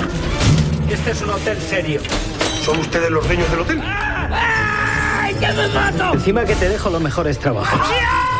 Este 0.89 1.11
es 1.11 1.21
un 1.23 1.31
hotel 1.31 1.57
serio. 1.59 2.01
¿Son 2.61 2.79
ustedes 2.79 3.09
los 3.09 3.25
dueños 3.25 3.49
del 3.49 3.59
hotel? 3.61 3.81
Encima 6.13 6.43
que 6.43 6.55
te 6.55 6.69
dejo 6.69 6.89
los 6.89 7.01
mejores 7.01 7.37
trabajos. 7.37 7.79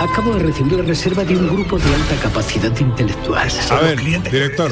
Acabo 0.02 0.34
de 0.34 0.40
recibir 0.44 0.74
la 0.74 0.84
reserva 0.84 1.24
de 1.24 1.38
un 1.38 1.48
grupo 1.48 1.78
de 1.78 1.94
alta 1.94 2.16
capacidad 2.22 2.76
intelectual. 2.80 3.48
A 3.70 3.80
ver, 3.82 4.00
director. 4.00 4.72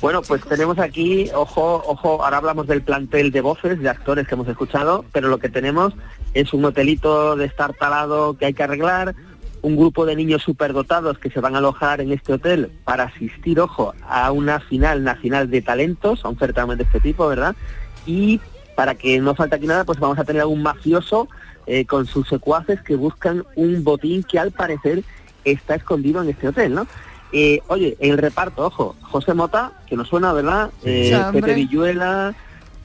Bueno, 0.00 0.20
pues 0.22 0.42
tenemos 0.42 0.78
aquí, 0.78 1.30
ojo, 1.34 1.82
ojo, 1.86 2.22
ahora 2.22 2.36
hablamos 2.36 2.66
del 2.66 2.82
plantel 2.82 3.32
de 3.32 3.40
voces, 3.40 3.80
de 3.80 3.88
actores 3.88 4.28
que 4.28 4.34
hemos 4.34 4.46
escuchado, 4.46 5.04
pero 5.10 5.28
lo 5.28 5.38
que 5.38 5.48
tenemos 5.48 5.94
es 6.34 6.52
un 6.52 6.64
hotelito 6.66 7.34
de 7.34 7.46
estar 7.46 7.72
talado 7.72 8.36
que 8.36 8.46
hay 8.46 8.52
que 8.52 8.62
arreglar, 8.62 9.14
un 9.62 9.74
grupo 9.74 10.04
de 10.04 10.14
niños 10.14 10.42
superdotados 10.42 11.18
que 11.18 11.30
se 11.30 11.40
van 11.40 11.54
a 11.54 11.58
alojar 11.58 12.02
en 12.02 12.12
este 12.12 12.34
hotel 12.34 12.70
para 12.84 13.04
asistir, 13.04 13.58
ojo, 13.58 13.94
a 14.06 14.30
una 14.32 14.60
final 14.60 15.02
nacional 15.02 15.50
de 15.50 15.62
talentos, 15.62 16.24
a 16.24 16.28
un 16.28 16.38
certamen 16.38 16.76
de 16.76 16.84
este 16.84 17.00
tipo, 17.00 17.26
¿verdad? 17.26 17.56
Y 18.04 18.40
para 18.76 18.94
que 18.94 19.18
no 19.18 19.34
falte 19.34 19.56
aquí 19.56 19.66
nada, 19.66 19.84
pues 19.84 19.98
vamos 19.98 20.18
a 20.18 20.24
tener 20.24 20.42
a 20.42 20.46
un 20.46 20.62
mafioso 20.62 21.28
eh, 21.66 21.84
con 21.84 22.06
sus 22.06 22.28
secuaces 22.28 22.80
que 22.82 22.94
buscan 22.94 23.44
un 23.56 23.82
botín 23.82 24.22
que 24.22 24.38
al 24.38 24.52
parecer 24.52 25.02
está 25.44 25.74
escondido 25.74 26.22
en 26.22 26.28
este 26.28 26.46
hotel, 26.48 26.74
¿no? 26.74 26.86
Eh, 27.32 27.60
oye, 27.66 27.96
en 27.98 28.12
el 28.12 28.18
reparto, 28.18 28.66
ojo, 28.66 28.94
José 29.00 29.34
Mota, 29.34 29.72
que 29.88 29.96
nos 29.96 30.08
suena, 30.08 30.32
¿verdad? 30.32 30.70
Eh, 30.84 31.10
Sí. 31.12 31.40
Pepe 31.40 31.54
Villuela, 31.54 32.34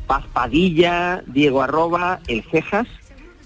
Paz 0.08 0.26
Padilla, 0.34 1.22
Diego 1.28 1.62
Arroba, 1.62 2.20
El 2.28 2.44
Cejas 2.50 2.88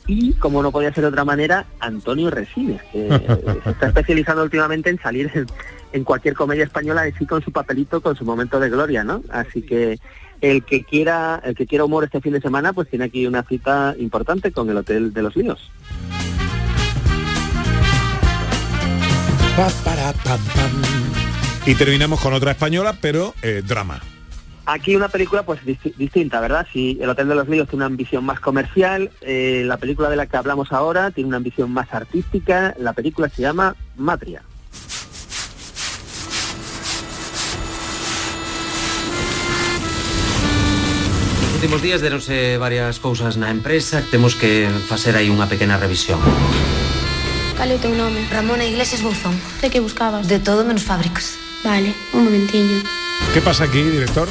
y, 0.08 0.34
como 0.34 0.62
no 0.64 0.72
podía 0.72 0.94
ser 0.94 1.04
de 1.04 1.10
otra 1.10 1.26
manera, 1.26 1.66
Antonio 1.80 2.30
Resines, 2.30 2.82
que 2.92 3.08
eh, 3.08 3.60
se 3.64 3.70
está 3.72 3.88
especializando 3.88 4.44
últimamente 4.44 4.90
en 4.90 5.00
salir 5.00 5.32
en, 5.34 5.48
en 5.94 6.04
cualquier 6.04 6.36
comedia 6.36 6.64
española 6.64 7.02
así 7.02 7.26
con 7.26 7.44
su 7.44 7.52
papelito, 7.52 8.02
con 8.02 8.16
su 8.16 8.24
momento 8.24 8.60
de 8.60 8.70
gloria, 8.70 9.04
¿no? 9.04 9.22
Así 9.30 9.64
que 9.64 10.00
el 10.42 10.64
que 10.64 10.84
quiera, 10.84 11.42
el 11.44 11.56
que 11.56 11.66
quiera 11.66 11.86
humor 11.86 12.04
este 12.04 12.22
fin 12.22 12.34
de 12.34 12.42
semana, 12.42 12.74
pues 12.74 12.90
tiene 12.90 13.06
aquí 13.06 13.26
una 13.28 13.44
cita 13.44 13.96
importante 14.00 14.52
con 14.52 14.70
el 14.70 14.78
Hotel 14.78 15.14
de 15.14 15.22
los 15.22 15.36
Líos. 15.36 15.72
Y 21.66 21.76
terminamos 21.76 22.20
con 22.20 22.34
otra 22.34 22.52
española, 22.52 22.96
pero 23.02 23.34
eh, 23.42 23.64
drama. 23.66 24.02
Aquí 24.68 24.96
una 24.96 25.10
película 25.10 25.44
pues 25.44 25.62
disti- 25.64 25.94
distinta, 25.96 26.40
¿verdad? 26.42 26.66
Si 26.74 26.98
El 27.00 27.10
Hotel 27.10 27.28
de 27.28 27.36
los 27.36 27.48
Líos 27.48 27.68
tiene 27.68 27.86
una 27.86 27.86
ambición 27.86 28.24
más 28.26 28.40
comercial, 28.40 29.12
eh, 29.22 29.64
la 29.66 29.78
película 29.78 30.10
de 30.10 30.16
la 30.16 30.26
que 30.26 30.38
hablamos 30.38 30.72
ahora 30.72 31.12
tiene 31.12 31.28
una 31.28 31.38
ambición 31.38 31.72
más 31.72 31.94
artística, 31.94 32.76
la 32.80 32.94
película 32.94 33.30
se 33.30 33.44
llama 33.44 33.76
Matria. 33.96 34.42
Últimos 41.66 41.82
días 41.82 42.02
deronse 42.02 42.62
varias 42.62 43.02
cousas 43.02 43.42
na 43.42 43.50
empresa 43.50 44.06
Temos 44.14 44.38
que 44.38 44.70
facer 44.86 45.18
aí 45.18 45.34
unha 45.34 45.50
pequena 45.50 45.82
revisión 45.82 46.22
Cal 47.58 47.74
é 47.74 47.74
o 47.74 47.82
teu 47.82 47.90
nome? 47.98 48.22
Ramona 48.30 48.62
Iglesias 48.70 49.02
Bouzón. 49.02 49.34
De 49.66 49.74
que 49.74 49.82
buscabas? 49.82 50.30
De 50.30 50.38
todo 50.38 50.62
menos 50.62 50.84
fábricas. 50.84 51.40
Vale, 51.64 51.96
un 52.14 52.30
momentiño. 52.30 52.84
¿Qué 53.34 53.42
pasa 53.42 53.64
aquí, 53.64 53.82
director? 53.82 54.28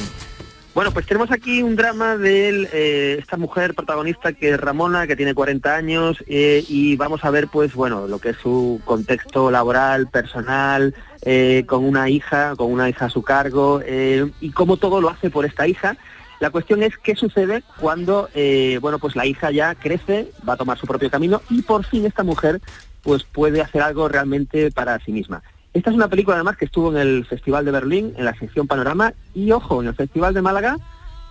Bueno, 0.75 0.93
pues 0.93 1.07
tenemos 1.07 1.33
aquí 1.33 1.63
un 1.63 1.75
drama 1.75 2.19
de 2.19 2.69
eh, 2.71 3.17
esta 3.19 3.37
mujer 3.37 3.75
protagonista 3.75 4.35
que 4.35 4.51
es 4.51 4.61
Ramona, 4.61 5.07
que 5.07 5.17
tiene 5.17 5.35
40 5.35 5.75
años, 5.75 6.23
eh, 6.29 6.63
y 6.69 6.95
vamos 6.95 7.25
a 7.25 7.31
ver, 7.31 7.49
pues 7.49 7.75
bueno, 7.75 8.07
lo 8.07 8.19
que 8.19 8.31
es 8.31 8.37
su 8.37 8.81
contexto 8.85 9.51
laboral, 9.51 10.07
personal, 10.07 10.95
eh, 11.23 11.65
con 11.67 11.85
una 11.85 12.11
hija, 12.11 12.55
con 12.55 12.71
una 12.71 12.89
hija 12.89 13.07
a 13.07 13.11
su 13.11 13.23
cargo, 13.23 13.81
eh, 13.85 14.31
y 14.41 14.51
cómo 14.51 14.77
todo 14.77 15.01
lo 15.01 15.09
hace 15.09 15.31
por 15.31 15.47
esta 15.47 15.67
hija. 15.67 15.97
La 16.45 16.51
cuestión 16.51 16.83
es 16.83 16.99
qué 16.99 17.17
sucede 17.17 17.63
cuando, 17.81 18.29
eh, 18.35 18.79
bueno, 18.83 18.99
pues 18.99 19.17
la 19.17 19.25
hija 19.25 19.51
ya 19.51 19.75
crece, 19.75 20.31
va 20.47 20.53
a 20.53 20.57
tomar 20.59 20.77
su 20.77 20.87
propio 20.87 21.09
camino, 21.09 21.41
y 21.49 21.63
por 21.63 21.87
fin 21.87 22.05
esta 22.05 22.23
mujer, 22.23 22.61
pues 23.01 23.25
puede 23.25 23.63
hacer 23.63 23.81
algo 23.81 24.09
realmente 24.09 24.71
para 24.71 24.99
sí 24.99 25.11
misma. 25.11 25.43
Esta 25.73 25.89
es 25.89 25.97
una 25.97 26.09
película 26.09 26.37
además 26.37 26.59
que 26.59 26.67
estuvo 26.67 26.93
en 26.93 26.99
el 26.99 27.25
Festival 27.25 27.65
de 27.65 27.71
Berlín, 27.71 28.13
en 28.19 28.27
la 28.27 28.35
sección 28.35 28.67
Panorama, 28.67 29.15
y 29.33 29.53
ojo, 29.53 29.81
en 29.81 29.89
el 29.89 29.95
Festival 29.95 30.35
de 30.35 30.43
Málaga 30.43 30.77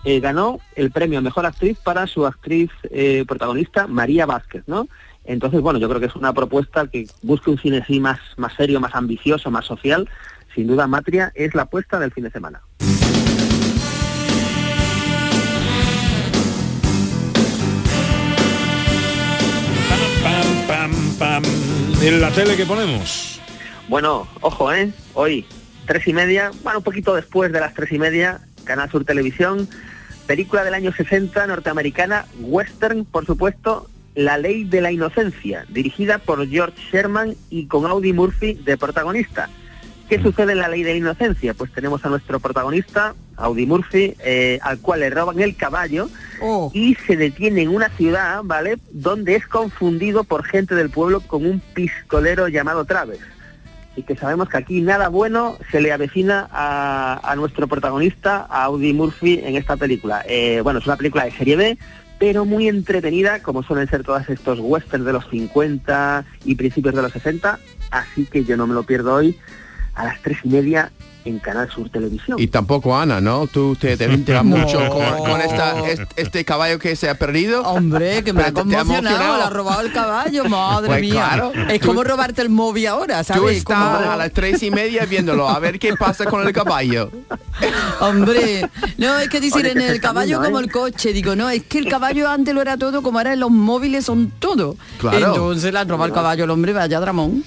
eh, 0.04 0.18
ganó 0.18 0.58
el 0.74 0.90
premio 0.90 1.20
a 1.20 1.22
Mejor 1.22 1.46
Actriz 1.46 1.78
para 1.78 2.08
su 2.08 2.26
actriz 2.26 2.72
eh, 2.90 3.24
protagonista, 3.24 3.86
María 3.86 4.26
Vázquez, 4.26 4.64
¿no? 4.66 4.88
Entonces, 5.24 5.60
bueno, 5.60 5.78
yo 5.78 5.88
creo 5.88 6.00
que 6.00 6.06
es 6.06 6.16
una 6.16 6.32
propuesta 6.32 6.88
que 6.88 7.06
busque 7.22 7.50
un 7.50 7.58
cine 7.58 7.78
así 7.78 8.00
más, 8.00 8.18
más 8.36 8.52
serio, 8.54 8.80
más 8.80 8.96
ambicioso, 8.96 9.48
más 9.48 9.64
social. 9.64 10.10
Sin 10.56 10.66
duda, 10.66 10.88
Matria 10.88 11.30
es 11.36 11.54
la 11.54 11.62
apuesta 11.62 12.00
del 12.00 12.10
fin 12.10 12.24
de 12.24 12.32
semana. 12.32 12.62
En 20.84 22.20
la 22.20 22.30
tele 22.30 22.56
que 22.56 22.66
ponemos. 22.66 23.40
Bueno, 23.88 24.28
ojo, 24.42 24.72
¿eh? 24.72 24.92
Hoy, 25.14 25.46
tres 25.86 26.06
y 26.06 26.12
media, 26.12 26.50
bueno, 26.62 26.80
un 26.80 26.84
poquito 26.84 27.14
después 27.14 27.50
de 27.52 27.60
las 27.60 27.72
tres 27.72 27.90
y 27.92 27.98
media, 27.98 28.40
Canal 28.64 28.90
Sur 28.90 29.04
Televisión, 29.04 29.68
película 30.26 30.62
del 30.62 30.74
año 30.74 30.92
60, 30.92 31.46
norteamericana, 31.46 32.26
western, 32.38 33.06
por 33.06 33.24
supuesto, 33.24 33.88
La 34.14 34.36
Ley 34.36 34.64
de 34.64 34.82
la 34.82 34.92
Inocencia, 34.92 35.64
dirigida 35.70 36.18
por 36.18 36.46
George 36.46 36.76
Sherman 36.92 37.34
y 37.48 37.66
con 37.66 37.86
Audie 37.86 38.12
Murphy 38.12 38.54
de 38.54 38.76
protagonista. 38.76 39.48
¿Qué 40.08 40.20
sucede 40.20 40.52
en 40.52 40.58
La 40.58 40.68
Ley 40.68 40.82
de 40.82 40.92
la 40.92 40.98
Inocencia? 40.98 41.54
Pues 41.54 41.72
tenemos 41.72 42.04
a 42.04 42.10
nuestro 42.10 42.40
protagonista, 42.40 43.14
Audie 43.36 43.66
Murphy, 43.66 44.14
eh, 44.24 44.58
al 44.62 44.78
cual 44.78 45.00
le 45.00 45.10
roban 45.10 45.40
el 45.40 45.56
caballo 45.56 46.08
y 46.72 46.94
se 47.06 47.16
detiene 47.16 47.62
en 47.62 47.74
una 47.74 47.88
ciudad, 47.90 48.40
¿vale? 48.44 48.78
Donde 48.90 49.36
es 49.36 49.46
confundido 49.46 50.24
por 50.24 50.44
gente 50.44 50.74
del 50.74 50.90
pueblo 50.90 51.20
con 51.20 51.46
un 51.46 51.60
pistolero 51.60 52.48
llamado 52.48 52.84
Traves 52.84 53.20
y 53.96 54.02
que 54.02 54.16
sabemos 54.16 54.48
que 54.48 54.56
aquí 54.56 54.80
nada 54.80 55.08
bueno 55.08 55.56
se 55.70 55.80
le 55.80 55.92
avecina 55.92 56.48
a, 56.50 57.20
a 57.22 57.36
nuestro 57.36 57.68
protagonista, 57.68 58.46
a 58.48 58.64
Audie 58.64 58.92
Murphy, 58.92 59.40
en 59.44 59.56
esta 59.56 59.76
película. 59.76 60.24
Eh, 60.26 60.60
bueno, 60.62 60.80
es 60.80 60.86
una 60.86 60.96
película 60.96 61.24
de 61.24 61.30
serie 61.30 61.56
B, 61.56 61.78
pero 62.18 62.44
muy 62.44 62.68
entretenida, 62.68 63.40
como 63.40 63.62
suelen 63.62 63.88
ser 63.88 64.02
todos 64.02 64.28
estos 64.28 64.58
westerns 64.60 65.06
de 65.06 65.12
los 65.12 65.28
50 65.28 66.24
y 66.44 66.54
principios 66.54 66.94
de 66.94 67.02
los 67.02 67.12
60, 67.12 67.58
así 67.90 68.26
que 68.26 68.44
yo 68.44 68.56
no 68.56 68.66
me 68.66 68.74
lo 68.74 68.82
pierdo 68.82 69.14
hoy 69.14 69.38
a 69.94 70.04
las 70.04 70.20
tres 70.22 70.38
y 70.44 70.48
media 70.48 70.90
en 71.24 71.38
Canal 71.38 71.70
Sur 71.70 71.88
Televisión. 71.90 72.38
Y 72.38 72.48
tampoco 72.48 72.96
Ana, 72.96 73.20
¿no? 73.20 73.46
Tú 73.46 73.76
te, 73.76 73.96
te 73.96 74.04
enteras 74.04 74.44
No. 74.44 74.56
mucho 74.58 74.78
con, 74.90 75.18
con 75.24 75.40
esta, 75.40 75.88
est- 75.88 76.02
este 76.16 76.44
caballo 76.44 76.78
que 76.78 76.96
se 76.96 77.08
ha 77.08 77.14
perdido. 77.18 77.62
Hombre, 77.62 78.22
que 78.22 78.32
me 78.32 78.42
ha 78.42 78.46
te- 78.46 78.52
te 78.52 78.60
conmocionado, 78.60 79.36
le 79.38 79.42
ha 79.44 79.50
robado 79.50 79.80
el 79.80 79.92
caballo, 79.92 80.44
madre 80.48 80.86
Pues 80.88 81.00
mía. 81.00 81.12
claro. 81.12 81.52
es 81.70 81.80
Tú- 81.80 81.86
como 81.88 82.04
robarte 82.04 82.42
el 82.42 82.50
móvil 82.50 82.86
ahora, 82.88 83.24
Tú 83.24 83.32
¿sabes? 83.34 83.56
estás 83.58 83.98
Como- 83.98 84.10
a 84.12 84.16
las 84.16 84.32
tres 84.32 84.62
y 84.62 84.70
media 84.70 85.04
viéndolo, 85.06 85.48
a 85.48 85.58
ver 85.58 85.78
qué 85.78 85.94
pasa 85.96 86.24
con 86.26 86.46
el 86.46 86.52
caballo. 86.52 87.10
Hombre, 88.00 88.68
no, 88.98 89.18
es 89.18 89.28
que 89.28 89.40
dicen 89.40 89.60
Oye, 89.62 89.72
en 89.72 89.78
que 89.78 89.88
el 89.88 90.00
caballo 90.00 90.42
como 90.42 90.58
¿eh? 90.60 90.62
el 90.64 90.70
coche, 90.70 91.12
digo, 91.12 91.34
no, 91.36 91.48
es 91.48 91.62
que 91.64 91.78
el 91.78 91.88
caballo 91.88 92.28
antes 92.28 92.54
lo 92.54 92.60
era 92.60 92.76
todo, 92.76 93.02
como 93.02 93.18
ahora 93.18 93.32
en 93.32 93.40
los 93.40 93.50
móviles 93.50 94.04
son 94.04 94.30
todo. 94.38 94.76
Claro. 94.98 95.18
Entonces 95.28 95.72
le 95.72 95.78
han 95.78 95.88
robado 95.88 96.06
el 96.08 96.12
caballo 96.12 96.44
al 96.44 96.50
hombre, 96.50 96.72
vaya 96.72 97.00
dramón. 97.00 97.44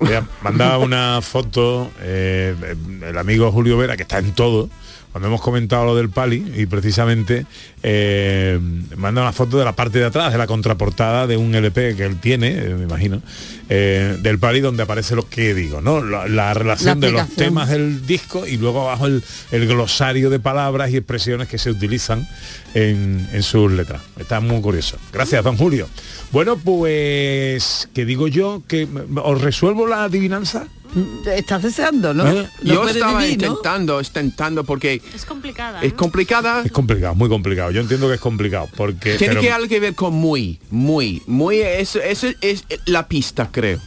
Mira, 0.00 0.24
mandaba 0.42 0.78
una 0.78 1.20
foto 1.22 1.90
eh, 2.00 2.54
el 3.02 3.18
amigo 3.18 3.50
Julio 3.50 3.76
Vera, 3.76 3.96
que 3.96 4.02
está 4.02 4.18
en 4.18 4.32
todo, 4.32 4.68
cuando 5.12 5.28
hemos 5.28 5.40
comentado 5.40 5.84
lo 5.84 5.96
del 5.96 6.10
Pali, 6.10 6.52
y 6.56 6.66
precisamente 6.66 7.46
eh, 7.82 8.58
manda 8.96 9.22
una 9.22 9.32
foto 9.32 9.58
de 9.58 9.64
la 9.64 9.74
parte 9.74 9.98
de 9.98 10.04
atrás, 10.04 10.32
de 10.32 10.38
la 10.38 10.46
contraportada 10.46 11.26
de 11.26 11.36
un 11.36 11.54
LP 11.54 11.96
que 11.96 12.04
él 12.04 12.20
tiene, 12.20 12.48
eh, 12.58 12.74
me 12.76 12.84
imagino, 12.84 13.22
eh, 13.68 14.16
del 14.20 14.38
Pali 14.38 14.60
donde 14.60 14.82
aparece 14.82 15.14
lo 15.14 15.28
que 15.28 15.54
digo, 15.54 15.80
¿no? 15.80 16.02
La, 16.02 16.28
la 16.28 16.54
relación 16.54 17.00
La 17.00 17.06
de 17.06 17.12
los 17.12 17.28
temas 17.30 17.68
del 17.68 18.06
disco 18.06 18.46
y 18.46 18.56
luego 18.56 18.82
abajo 18.82 19.06
el, 19.06 19.22
el 19.50 19.66
glosario 19.66 20.30
de 20.30 20.38
palabras 20.38 20.90
y 20.90 20.96
expresiones 20.96 21.48
que 21.48 21.58
se 21.58 21.70
utilizan 21.70 22.26
en, 22.74 23.28
en 23.32 23.42
sus 23.42 23.70
letras. 23.72 24.02
Está 24.18 24.40
muy 24.40 24.60
curioso. 24.60 24.96
Gracias, 25.12 25.42
don 25.42 25.56
Julio. 25.56 25.88
Bueno, 26.30 26.56
pues, 26.56 27.88
¿qué 27.94 28.04
digo 28.04 28.28
yo? 28.28 28.62
que 28.68 28.86
¿Os 29.16 29.40
resuelvo 29.40 29.86
la 29.86 30.04
adivinanza? 30.04 30.66
Estás 31.26 31.62
deseando, 31.62 32.14
¿no? 32.14 32.26
¿Eh? 32.26 32.48
No 32.62 32.74
Yo 32.74 32.88
estaba 32.88 33.20
vivir, 33.20 33.38
¿no? 33.42 33.46
intentando, 33.48 34.00
intentando 34.00 34.64
porque 34.64 35.02
Es 35.14 35.24
complicada. 35.24 35.82
es 35.82 35.92
complicada. 35.92 36.62
Es 36.64 36.72
complicado, 36.72 37.14
muy 37.14 37.28
complicado. 37.28 37.70
Yo 37.70 37.80
entiendo 37.80 38.08
que 38.08 38.14
es 38.14 38.20
complicado 38.20 38.68
porque 38.76 39.14
Tiene 39.16 39.34
pero- 39.34 39.40
que 39.42 39.52
algo 39.52 39.68
que 39.68 39.80
ver 39.80 39.94
con 39.94 40.14
muy, 40.14 40.58
muy, 40.70 41.22
muy, 41.26 41.60
eso, 41.60 42.00
eso 42.00 42.28
es 42.40 42.64
la 42.86 43.06
pista, 43.06 43.48
creo. 43.52 43.78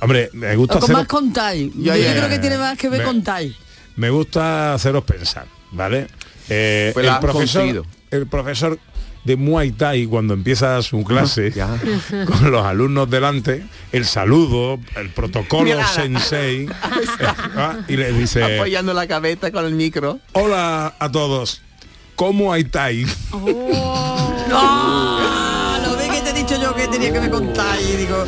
hombre, 0.00 0.30
me 0.32 0.56
gusta 0.56 0.76
O 0.76 0.80
con 0.80 0.84
haceros, 0.84 1.00
más 1.02 1.08
con 1.08 1.32
Tai. 1.32 1.70
Ya, 1.76 1.96
Yo 1.96 2.10
creo 2.12 2.28
que 2.28 2.38
tiene 2.38 2.58
más 2.58 2.76
que 2.78 2.88
ver 2.88 3.00
Me- 3.00 3.04
con 3.06 3.22
Tai. 3.22 3.54
me 3.96 4.10
gusta 4.10 4.74
haceros 4.74 5.04
pensar, 5.04 5.46
¿vale? 5.70 6.06
Eh, 6.48 6.90
Pues 6.94 7.06
el 7.06 7.18
profesor, 7.20 7.60
conseguido. 7.62 7.86
el 8.10 8.26
profesor 8.26 8.78
de 9.24 9.36
Muay 9.36 9.72
Thai 9.72 10.06
cuando 10.06 10.34
empieza 10.34 10.80
su 10.82 11.04
clase 11.04 11.52
con 12.26 12.50
los 12.50 12.64
alumnos 12.64 13.08
delante, 13.08 13.64
el 13.92 14.04
saludo, 14.04 14.80
el 14.96 15.10
protocolo 15.10 15.72
sensei, 15.94 16.64
eh, 16.66 16.68
ah, 17.56 17.76
y 17.88 17.96
le 17.96 18.12
dice, 18.12 18.56
Apoyando 18.56 18.92
la 18.94 19.06
cabeza 19.06 19.50
con 19.50 19.64
el 19.64 19.74
micro. 19.74 20.18
hola 20.32 20.94
a 20.98 21.10
todos, 21.10 21.62
¿cómo 22.16 22.52
hay 22.52 22.64
Thai? 22.64 23.06
¡Ah! 24.52 25.78
Lo 25.84 25.96
ve 25.96 26.08
que 26.08 26.20
te 26.20 26.30
he 26.30 26.32
dicho 26.32 26.60
yo 26.60 26.74
que 26.74 26.88
tenía 26.88 27.12
que 27.12 27.20
ver 27.20 27.30
con 27.30 27.52
Tai, 27.52 27.96
digo. 27.96 28.24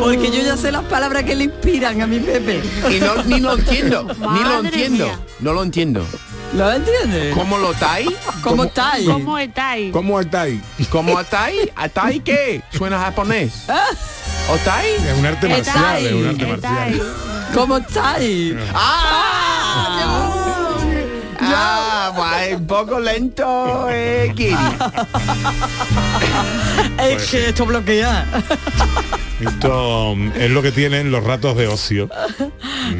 Porque 0.00 0.30
yo 0.30 0.42
ya 0.42 0.56
sé 0.56 0.72
las 0.72 0.84
palabras 0.84 1.24
que 1.24 1.34
le 1.34 1.44
inspiran 1.44 2.00
a 2.00 2.06
mi 2.06 2.18
Pepe. 2.18 2.60
Y 2.90 3.00
no, 3.00 3.22
ni 3.24 3.40
lo 3.40 3.54
entiendo, 3.54 4.06
ni 4.32 4.42
lo 4.42 4.60
entiendo. 4.60 5.04
mía. 5.06 5.20
No 5.40 5.52
lo 5.52 5.62
entiendo. 5.62 6.06
¿Lo 6.54 6.72
entiendes? 6.72 7.34
¿Cómo 7.34 7.58
lo 7.58 7.74
tai? 7.74 8.06
¿Cómo 8.40 8.68
Tai? 8.68 9.04
¿Cómo 9.04 9.38
etai? 9.38 9.90
¿Cómo 9.90 10.24
Thai? 10.24 10.60
¿Cómo 10.88 11.18
atai? 11.18 11.72
¿Atai 11.74 12.20
qué? 12.20 12.62
Suena 12.70 12.98
japonés. 13.00 13.64
¿Otai? 14.48 14.94
Es 14.94 15.18
un 15.18 15.26
arte 15.26 15.48
marcial, 15.48 16.06
es 16.06 16.12
un 16.12 16.28
arte 16.28 16.46
marcial. 16.46 17.02
¿Cómo 17.54 17.80
Tai? 17.80 18.56
Ah, 18.72 19.53
guay, 22.14 22.54
un 22.54 22.66
poco 22.66 22.98
lento, 23.00 23.88
eh, 23.90 24.32
Kiri. 24.36 24.54
Es 26.98 27.14
Pues- 27.14 27.30
que 27.30 27.48
esto 27.48 27.66
bloquea. 27.66 28.26
Esto 29.40 30.14
mm, 30.16 30.32
es 30.36 30.50
lo 30.50 30.62
que 30.62 30.70
tienen 30.72 31.10
los 31.10 31.22
ratos 31.24 31.56
de 31.56 31.66
ocio 31.66 32.08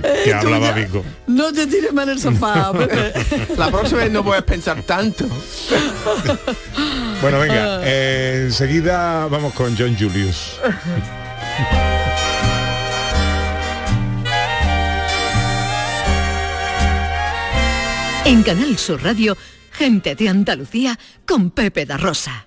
que 0.02 0.30
Eh, 0.30 0.34
hablaba 0.34 0.72
Vico. 0.72 1.04
No 1.28 1.52
te 1.52 1.66
tires 1.66 1.92
más 1.92 2.04
en 2.04 2.10
el 2.10 2.20
sofá, 2.20 2.72
Pepe. 2.72 3.12
La 3.56 3.70
próxima 3.70 4.00
vez 4.02 4.10
no 4.12 4.22
voy 4.22 4.36
a 4.36 4.44
pensar 4.44 4.82
tanto. 4.82 5.26
Bueno, 7.22 7.38
venga, 7.38 7.76
Ah. 7.76 7.80
eh, 7.84 8.42
enseguida 8.46 9.26
vamos 9.28 9.54
con 9.54 9.76
John 9.78 9.96
Julius. 9.98 10.58
En 18.26 18.42
Canal 18.42 18.78
Sur 18.78 19.02
Radio, 19.02 19.36
gente 19.70 20.14
de 20.14 20.30
Andalucía 20.30 20.98
con 21.26 21.50
Pepe 21.50 21.84
da 21.84 21.98
Rosa. 21.98 22.46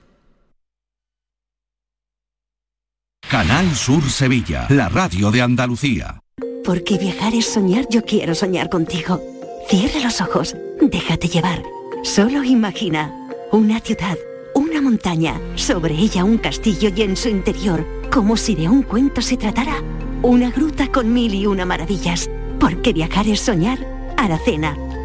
Canal 3.29 3.75
Sur 3.75 4.01
Sevilla, 4.09 4.65
la 4.69 4.89
radio 4.89 5.29
de 5.29 5.43
Andalucía. 5.43 6.19
Porque 6.65 6.97
viajar 6.97 7.35
es 7.35 7.45
soñar, 7.45 7.85
yo 7.91 8.03
quiero 8.03 8.33
soñar 8.33 8.69
contigo. 8.69 9.21
Cierra 9.69 9.99
los 9.99 10.19
ojos, 10.19 10.55
déjate 10.81 11.27
llevar. 11.27 11.61
Solo 12.03 12.43
imagina 12.43 13.13
una 13.51 13.79
ciudad, 13.79 14.17
una 14.55 14.81
montaña, 14.81 15.39
sobre 15.53 15.93
ella 15.93 16.23
un 16.23 16.39
castillo 16.39 16.89
y 16.95 17.03
en 17.03 17.15
su 17.15 17.29
interior, 17.29 17.85
como 18.11 18.35
si 18.35 18.55
de 18.55 18.67
un 18.67 18.81
cuento 18.81 19.21
se 19.21 19.37
tratara, 19.37 19.83
una 20.23 20.49
gruta 20.49 20.91
con 20.91 21.13
mil 21.13 21.35
y 21.35 21.45
una 21.45 21.65
maravillas. 21.65 22.31
Porque 22.59 22.93
viajar 22.93 23.27
es 23.27 23.41
soñar. 23.41 23.77
Aracena, 24.17 24.75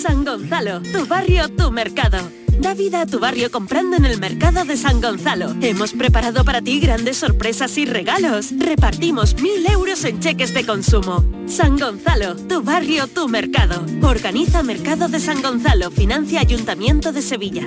San 0.00 0.24
Gonzalo, 0.24 0.80
tu 0.80 1.04
barrio, 1.04 1.50
tu 1.50 1.70
mercado. 1.70 2.16
Da 2.58 2.72
vida 2.72 3.02
a 3.02 3.06
tu 3.06 3.18
barrio 3.18 3.50
comprando 3.50 3.98
en 3.98 4.06
el 4.06 4.18
mercado 4.18 4.64
de 4.64 4.78
San 4.78 5.02
Gonzalo. 5.02 5.54
Hemos 5.60 5.92
preparado 5.92 6.42
para 6.42 6.62
ti 6.62 6.80
grandes 6.80 7.18
sorpresas 7.18 7.76
y 7.76 7.84
regalos. 7.84 8.50
Repartimos 8.58 9.38
mil 9.42 9.66
euros 9.66 10.04
en 10.04 10.18
cheques 10.18 10.54
de 10.54 10.64
consumo. 10.64 11.22
San 11.46 11.78
Gonzalo, 11.78 12.34
tu 12.34 12.62
barrio, 12.62 13.08
tu 13.08 13.28
mercado. 13.28 13.84
Organiza 14.00 14.62
Mercado 14.62 15.08
de 15.08 15.20
San 15.20 15.42
Gonzalo, 15.42 15.90
financia 15.90 16.40
Ayuntamiento 16.40 17.12
de 17.12 17.20
Sevilla. 17.20 17.66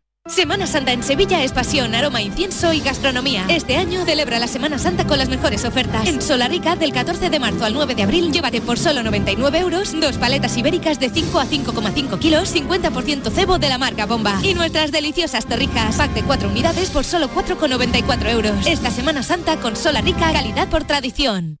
Semana 0.31 0.65
Santa 0.65 0.93
en 0.93 1.03
Sevilla 1.03 1.43
es 1.43 1.51
pasión, 1.51 1.93
aroma, 1.93 2.21
incienso 2.21 2.71
y 2.71 2.79
gastronomía. 2.79 3.45
Este 3.49 3.75
año 3.75 4.05
celebra 4.05 4.39
la 4.39 4.47
Semana 4.47 4.79
Santa 4.79 5.05
con 5.05 5.17
las 5.17 5.27
mejores 5.27 5.65
ofertas. 5.65 6.07
En 6.07 6.21
Solarica, 6.21 6.77
del 6.77 6.93
14 6.93 7.29
de 7.29 7.37
marzo 7.37 7.65
al 7.65 7.73
9 7.73 7.95
de 7.95 8.03
abril, 8.03 8.31
llévate 8.31 8.61
por 8.61 8.79
solo 8.79 9.03
99 9.03 9.59
euros 9.59 9.91
dos 9.99 10.17
paletas 10.17 10.55
ibéricas 10.55 11.01
de 11.01 11.09
5 11.09 11.37
a 11.37 11.45
5,5 11.45 12.17
kilos, 12.17 12.55
50% 12.55 13.29
cebo 13.29 13.59
de 13.59 13.67
la 13.67 13.77
marca 13.77 14.05
Bomba. 14.05 14.39
Y 14.41 14.53
nuestras 14.53 14.93
deliciosas 14.93 15.45
torrijas, 15.45 15.97
pack 15.97 16.13
de 16.13 16.23
4 16.23 16.47
unidades 16.47 16.91
por 16.91 17.03
solo 17.03 17.29
4,94 17.29 18.29
euros. 18.29 18.65
Esta 18.65 18.89
Semana 18.89 19.23
Santa 19.23 19.57
con 19.57 19.75
Solarica, 19.75 20.31
calidad 20.31 20.69
por 20.69 20.85
tradición. 20.85 21.60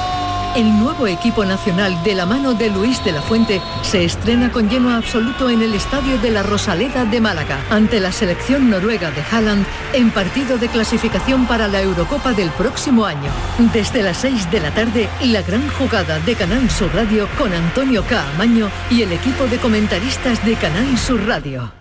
El 0.53 0.77
nuevo 0.77 1.07
equipo 1.07 1.45
nacional 1.45 2.03
de 2.03 2.13
la 2.13 2.25
mano 2.25 2.53
de 2.53 2.69
Luis 2.69 3.01
de 3.05 3.13
la 3.13 3.21
Fuente 3.21 3.61
se 3.83 4.03
estrena 4.03 4.51
con 4.51 4.69
lleno 4.69 4.93
absoluto 4.93 5.49
en 5.49 5.61
el 5.61 5.73
Estadio 5.73 6.17
de 6.17 6.29
la 6.29 6.43
Rosaleda 6.43 7.05
de 7.05 7.21
Málaga 7.21 7.63
ante 7.69 8.01
la 8.01 8.11
selección 8.11 8.69
noruega 8.69 9.11
de 9.11 9.21
Haaland 9.31 9.65
en 9.93 10.11
partido 10.11 10.57
de 10.57 10.67
clasificación 10.67 11.47
para 11.47 11.69
la 11.69 11.81
Eurocopa 11.81 12.33
del 12.33 12.49
próximo 12.49 13.05
año. 13.05 13.31
Desde 13.71 14.03
las 14.03 14.17
6 14.17 14.51
de 14.51 14.59
la 14.59 14.73
tarde, 14.73 15.07
la 15.23 15.41
gran 15.41 15.69
jugada 15.69 16.19
de 16.19 16.35
Canal 16.35 16.69
Sur 16.69 16.93
Radio 16.93 17.29
con 17.37 17.53
Antonio 17.53 18.03
Caamaño 18.03 18.69
y 18.89 19.03
el 19.03 19.13
equipo 19.13 19.45
de 19.45 19.57
comentaristas 19.57 20.43
de 20.45 20.55
Canal 20.55 20.97
Sur 20.97 21.25
Radio. 21.25 21.71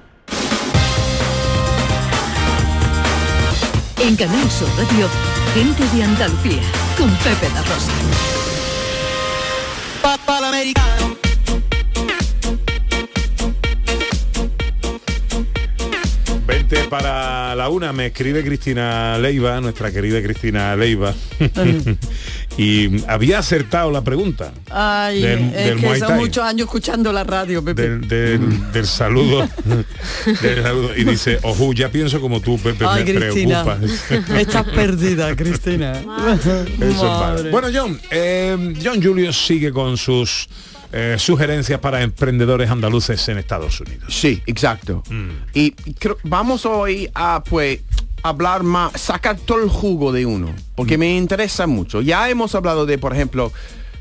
En 3.98 4.14
Canal 4.14 4.48
Sur 4.48 4.68
Radio, 4.78 5.08
gente 5.54 5.82
de 5.96 6.04
Andalucía 6.04 6.62
con 6.96 7.10
Pepe 7.16 7.48
da 7.52 7.62
Rosa. 7.62 8.49
americana 10.60 10.99
para 16.88 17.54
la 17.54 17.68
una 17.68 17.92
me 17.92 18.06
escribe 18.06 18.44
Cristina 18.44 19.18
Leiva, 19.18 19.60
nuestra 19.60 19.90
querida 19.90 20.22
Cristina 20.22 20.76
Leiva. 20.76 21.14
y 22.58 23.04
había 23.08 23.38
acertado 23.38 23.90
la 23.90 24.02
pregunta. 24.02 24.52
Ay, 24.70 25.24
es 25.24 25.80
que 25.80 25.98
son 25.98 26.16
muchos 26.16 26.44
años 26.44 26.66
escuchando 26.66 27.12
la 27.12 27.24
radio, 27.24 27.64
Pepe. 27.64 27.82
Del, 27.82 28.08
del, 28.08 28.72
del 28.72 28.86
saludo, 28.86 29.48
Y 30.96 31.04
dice, 31.04 31.38
ojo, 31.42 31.72
ya 31.72 31.90
pienso 31.90 32.20
como 32.20 32.40
tú, 32.40 32.58
Pepe, 32.58 32.84
me 32.86 33.04
Cristina, 33.04 33.64
preocupas. 33.64 34.10
Estás 34.38 34.66
perdida, 34.66 35.34
Cristina. 35.34 36.00
Eso 36.80 37.36
es 37.36 37.50
Bueno, 37.50 37.68
John, 37.74 38.00
eh, 38.10 38.74
John 38.82 39.02
Julio 39.02 39.32
sigue 39.32 39.72
con 39.72 39.96
sus 39.96 40.48
eh, 40.92 41.16
sugerencias 41.18 41.78
para 41.80 42.02
emprendedores 42.02 42.70
andaluces 42.70 43.26
en 43.28 43.38
Estados 43.38 43.80
Unidos. 43.80 44.06
Sí, 44.08 44.42
exacto. 44.46 45.02
Y 45.54 45.70
creo- 45.98 46.18
vamos 46.24 46.66
hoy 46.66 47.08
a 47.14 47.42
pues 47.48 47.80
hablar 48.22 48.62
más, 48.62 48.92
sacar 49.00 49.36
todo 49.38 49.62
el 49.62 49.68
jugo 49.70 50.12
de 50.12 50.26
uno, 50.26 50.54
porque 50.74 50.98
me 50.98 51.16
interesa 51.16 51.66
mucho. 51.66 52.00
Ya 52.02 52.28
hemos 52.28 52.54
hablado 52.54 52.84
de, 52.86 52.98
por 52.98 53.14
ejemplo, 53.14 53.52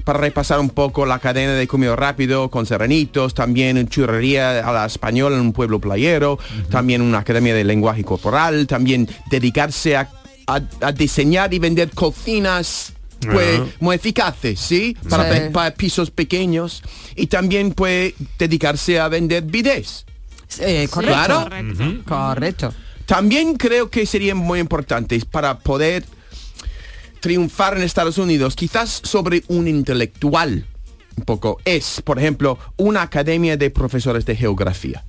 para 0.04 0.20
repasar 0.20 0.60
un 0.60 0.70
poco 0.72 1.06
la 1.06 1.20
cadena 1.20 1.54
de 1.54 1.68
comida 1.68 1.96
rápido 1.96 2.50
con 2.50 2.66
serranitos, 2.66 3.34
también 3.36 3.78
en 3.78 3.88
churrería 3.88 4.68
a 4.68 4.72
la 4.72 4.86
española 4.86 5.36
en 5.36 5.42
un 5.42 5.54
pueblo 5.54 5.80
playero, 5.80 6.40
también 6.72 7.02
una 7.02 7.20
academia 7.20 7.54
de 7.54 7.64
lenguaje 7.64 8.04
corporal, 8.04 8.66
también 8.66 9.08
dedicarse 9.30 9.96
a, 9.96 10.10
a- 10.48 10.62
a 10.82 10.92
diseñar 10.92 11.54
y 11.54 11.60
vender 11.60 11.92
cocinas 11.92 12.94
pues 13.22 13.62
muy 13.80 13.96
eficaces, 13.96 14.60
¿sí? 14.60 14.96
Para, 15.10 15.24
Sí. 15.32 15.40
pe- 15.40 15.50
para 15.52 15.76
pisos 15.76 16.10
pequeños 16.12 16.82
y 17.16 17.28
también 17.28 17.72
pues 17.74 18.14
dedicarse 18.38 19.00
a 19.00 19.08
vender 19.10 19.44
bidés. 19.44 20.06
Eh, 20.60 20.88
correcto. 20.90 21.16
Claro. 21.16 21.44
Correcto. 21.44 22.04
Correcto. 22.08 22.74
También 23.06 23.56
creo 23.56 23.90
que 23.90 24.06
serían 24.06 24.38
muy 24.38 24.60
importantes 24.60 25.26
para 25.26 25.60
poder 25.60 26.06
triunfar 27.20 27.76
en 27.78 27.84
Estados 27.84 28.18
Unidos, 28.18 28.56
quizás 28.56 29.02
sobre 29.04 29.44
un 29.48 29.68
intelectual 29.68 30.66
un 31.18 31.26
poco, 31.26 31.60
es, 31.66 32.02
por 32.06 32.18
ejemplo, 32.18 32.58
una 32.78 33.02
academia 33.02 33.58
de 33.58 33.70
profesores 33.72 34.26
de 34.26 34.38
geografía. 34.38 35.04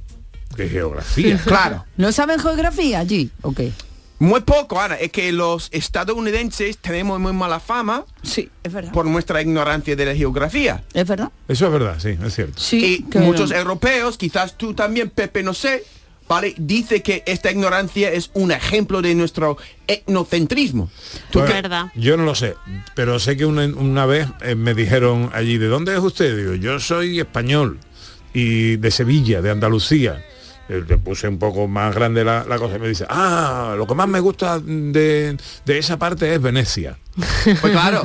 De 0.57 0.69
geografía. 0.69 1.39
Claro. 1.45 1.85
¿No 1.97 2.11
saben 2.11 2.41
geografía 2.41 2.99
allí? 2.99 3.31
Ok. 3.43 3.61
Muy 4.21 4.43
poco, 4.43 4.81
Ana. 4.81 4.95
Es 4.97 5.11
que 5.11 5.33
los 5.33 5.69
estadounidenses 5.73 6.77
tenemos 6.79 7.19
muy 7.19 7.33
mala 7.33 7.59
fama. 7.59 8.05
Sí, 8.23 8.49
es 8.63 8.73
verdad. 8.73 8.93
Por 8.93 9.07
nuestra 9.07 9.41
ignorancia 9.43 9.97
de 9.97 10.05
la 10.05 10.15
geografía. 10.15 10.85
¿Es 10.95 11.09
verdad? 11.09 11.31
Eso 11.49 11.67
es 11.67 11.73
verdad, 11.73 11.97
sí, 11.99 12.17
es 12.25 12.35
cierto. 12.35 12.61
y 12.73 13.03
que 13.05 13.19
muchos 13.19 13.51
europeos, 13.51 14.17
quizás 14.19 14.57
tú 14.59 14.75
también, 14.75 15.09
Pepe, 15.11 15.43
no 15.43 15.55
sé, 15.55 15.85
¿vale? 16.29 16.55
Dice 16.59 17.03
que 17.03 17.23
esta 17.27 17.51
ignorancia 17.51 18.13
es 18.13 18.31
un 18.35 18.53
ejemplo 18.53 19.01
de 19.03 19.15
nuestro 19.15 19.57
etnocentrismo. 19.87 20.91
¿Tú 21.31 21.39
Bueno, 21.41 21.55
qué- 21.95 22.01
Yo 22.01 22.17
no 22.17 22.25
lo 22.25 22.35
sé, 22.35 22.57
pero 22.95 23.19
sé 23.19 23.37
que 23.37 23.47
una, 23.47 23.65
una 23.65 24.05
vez 24.07 24.29
eh, 24.43 24.55
me 24.55 24.75
dijeron 24.75 25.31
allí, 25.33 25.57
¿de 25.59 25.67
dónde 25.69 25.93
es 25.95 26.01
usted? 26.01 26.37
Digo, 26.37 26.55
yo 26.55 26.79
soy 26.79 27.21
español 27.21 27.79
y 28.35 28.77
de 28.77 28.91
Sevilla, 28.91 29.41
de 29.43 29.51
Andalucía. 29.51 30.23
Eh, 30.71 30.85
Le 30.89 30.99
puse 30.99 31.27
un 31.29 31.39
poco 31.39 31.67
más 31.67 31.95
grande 31.95 32.25
la, 32.25 32.45
la 32.49 32.59
cosa 32.59 32.77
y 32.77 32.79
me 32.79 32.89
dice, 32.89 33.05
ah, 33.09 33.75
lo 33.77 33.87
que 33.87 33.95
más 33.95 34.07
me 34.09 34.21
gusta 34.21 34.59
de, 34.61 35.37
de 35.65 35.79
esa 35.79 35.99
parte 35.99 36.33
es 36.35 36.41
Venecia. 36.41 36.97
Pues 37.45 37.73
claro. 37.73 38.03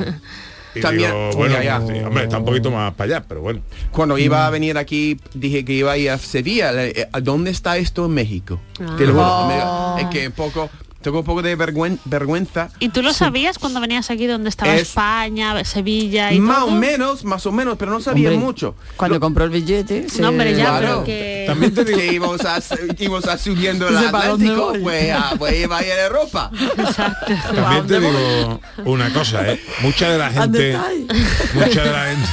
Y 0.74 0.80
También- 0.80 1.10
digo, 1.10 1.30
bueno, 1.36 1.54
Ya, 1.54 1.62
ya. 1.62 1.80
sí, 1.86 1.94
hombre, 2.04 2.24
está 2.24 2.36
un 2.38 2.44
poquito 2.44 2.70
más 2.70 2.92
para 2.94 3.16
allá, 3.16 3.24
pero 3.26 3.40
bueno. 3.40 3.60
Cuando 3.92 4.18
iba 4.18 4.46
a 4.46 4.50
venir 4.50 4.76
aquí, 4.76 5.18
dije 5.32 5.64
que 5.64 5.72
iba 5.72 5.92
a 5.92 5.96
ir 5.96 6.10
a 6.10 6.18
Sevilla. 6.18 6.70
Eh, 6.84 7.08
¿A 7.12 7.20
dónde 7.20 7.50
está 7.50 7.78
esto 7.78 8.04
en 8.04 8.12
México? 8.12 8.60
Te 8.98 9.06
lo 9.06 9.12
juro, 9.12 9.24
Ah. 9.24 9.94
amiga, 9.94 10.10
Es 10.10 10.14
que 10.14 10.26
un 10.26 10.32
poco, 10.34 10.68
tengo 11.06 11.20
un 11.20 11.24
poco 11.24 11.40
de 11.40 11.56
vergüen- 11.56 12.00
vergüenza. 12.04 12.68
¿Y 12.80 12.88
tú 12.88 13.00
lo 13.00 13.12
sabías 13.12 13.60
cuando 13.60 13.80
venías 13.80 14.10
aquí 14.10 14.26
donde 14.26 14.48
estaba 14.48 14.74
Es- 14.74 14.82
España, 14.88 15.64
Sevilla 15.64 16.32
y 16.32 16.40
Más 16.40 16.58
todo? 16.58 16.66
o 16.66 16.70
menos, 16.72 17.24
más 17.24 17.46
o 17.46 17.52
menos, 17.52 17.76
pero 17.78 17.92
no 17.92 18.00
sabía 18.00 18.30
Hombre, 18.30 18.44
mucho. 18.44 18.74
Cuando 18.96 19.20
compró 19.20 19.44
el 19.44 19.50
billete... 19.50 20.08
se- 20.08 20.20
No, 20.20 20.30
hombre, 20.30 20.56
ya, 20.56 20.64
Claro. 20.64 20.86
pero 20.88 21.04
que... 21.04 21.44
También 21.46 21.72
te 21.74 21.84
digo 21.84 21.96
que 21.98 22.12
íbamos 22.12 22.40
a, 22.44 22.58
íbamos 22.98 23.24
a 23.26 23.38
subiendo 23.38 23.86
el 23.86 23.94
pues, 24.82 25.12
a, 25.12 25.34
pues 25.38 25.56
iba 25.62 25.78
a 25.78 25.84
ir 25.86 25.92
a 25.92 26.06
Europa. 26.06 26.50
También 27.54 27.86
te 27.86 28.00
digo 28.00 28.60
una 28.84 29.12
cosa, 29.12 29.48
¿eh? 29.52 29.60
Mucha 29.82 30.10
de 30.10 30.18
la 30.18 30.30
¿Dónde 30.30 30.76
gente... 30.76 31.14
Mucha 31.54 31.82
de 31.84 31.92
la 31.92 32.04
gente... 32.06 32.28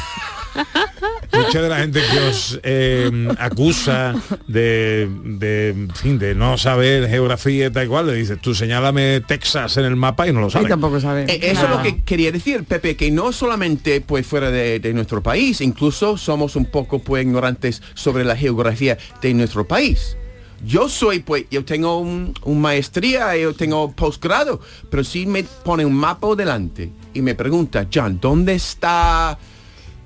Mucha 1.34 1.62
de 1.62 1.70
la 1.70 1.80
gente 1.80 2.00
que 2.12 2.20
os 2.20 2.60
eh, 2.64 3.28
acusa 3.40 4.16
de, 4.48 5.10
de, 5.24 5.70
en 5.70 5.96
fin, 5.96 6.20
de 6.20 6.36
no 6.36 6.58
saber 6.58 7.10
geografía 7.10 7.68
y 7.68 7.72
tal 7.72 7.88
cual, 7.88 8.08
le 8.08 8.14
dices, 8.14 8.40
tú 8.42 8.54
señálame 8.54 9.22
Texas 9.22 9.78
en 9.78 9.86
el 9.86 9.96
mapa 9.96 10.28
y 10.28 10.34
no 10.34 10.42
lo 10.42 10.50
sabes. 10.50 10.70
sabe. 11.02 11.26
Eh, 11.28 11.40
Eso 11.52 11.64
es 11.64 11.70
lo 11.70 11.82
que 11.82 12.02
quería 12.04 12.32
decir, 12.32 12.64
Pepe, 12.66 12.96
que 12.96 13.10
no 13.12 13.32
solamente 13.32 14.02
pues 14.02 14.26
fuera 14.28 14.52
de, 14.52 14.80
de 14.80 14.94
nuestro 14.94 15.24
país, 15.24 15.62
incluso 15.62 16.18
somos 16.18 16.56
un 16.56 16.66
poco 16.66 17.00
pues 17.00 17.24
ignorantes 17.24 17.82
sobre 17.96 18.24
la 18.24 18.36
geografía 18.36 18.98
de 19.22 19.34
nuestro 19.34 19.68
país. 19.68 20.18
Yo 20.66 20.88
soy, 20.88 21.20
pues, 21.20 21.44
yo 21.52 21.66
tengo 21.66 21.98
un, 22.00 22.34
un 22.44 22.62
maestría, 22.62 23.36
yo 23.36 23.54
tengo 23.54 23.92
posgrado, 23.92 24.62
pero 24.90 25.04
si 25.04 25.26
me 25.26 25.44
pone 25.44 25.84
un 25.86 25.94
mapa 25.94 26.34
delante 26.36 26.90
y 27.14 27.22
me 27.22 27.36
pregunta, 27.36 27.86
John, 27.94 28.18
¿dónde 28.22 28.54
está 28.56 29.38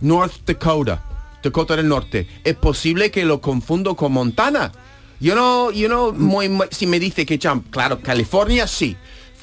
North 0.01 0.45
Dakota? 0.45 1.03
Dakota 1.43 1.75
del 1.75 1.87
Norte. 1.87 2.27
¿Es 2.43 2.55
posible 2.55 3.11
que 3.11 3.23
lo 3.25 3.39
confundo 3.41 3.95
con 3.95 4.11
Montana? 4.11 4.71
Yo 5.19 5.33
no, 5.35 5.71
yo 5.71 5.87
no, 5.89 6.11
muy, 6.11 6.49
muy- 6.49 6.67
si 6.71 6.85
me 6.87 6.99
dice 6.99 7.25
que, 7.25 7.39
John, 7.41 7.61
claro, 7.71 7.99
California 8.01 8.67
sí, 8.67 8.95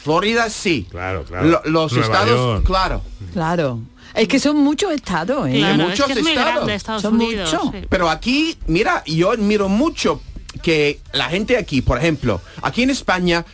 Florida 0.02 0.50
sí. 0.50 0.86
Claro, 0.90 1.24
claro. 1.24 1.46
Lo- 1.48 1.62
los 1.64 1.92
Nueva 1.92 2.06
estados, 2.06 2.30
York. 2.36 2.66
claro. 2.66 3.02
Claro. 3.32 3.80
Es 4.14 4.28
que 4.28 4.38
son 4.38 4.58
muchos 4.58 4.92
estados, 4.92 5.48
¿eh? 5.48 5.74
Muchos 5.76 6.08
estados. 6.16 7.02
Son 7.02 7.16
muchos. 7.16 7.62
Pero 7.88 8.08
aquí, 8.08 8.56
mira, 8.66 9.02
yo 9.06 9.32
admiro 9.32 9.68
mucho 9.68 10.20
que 10.62 11.00
la 11.12 11.28
gente 11.30 11.56
aquí, 11.56 11.82
por 11.82 11.98
ejemplo, 11.98 12.40
aquí 12.62 12.82
en 12.84 12.90
España, 12.90 13.44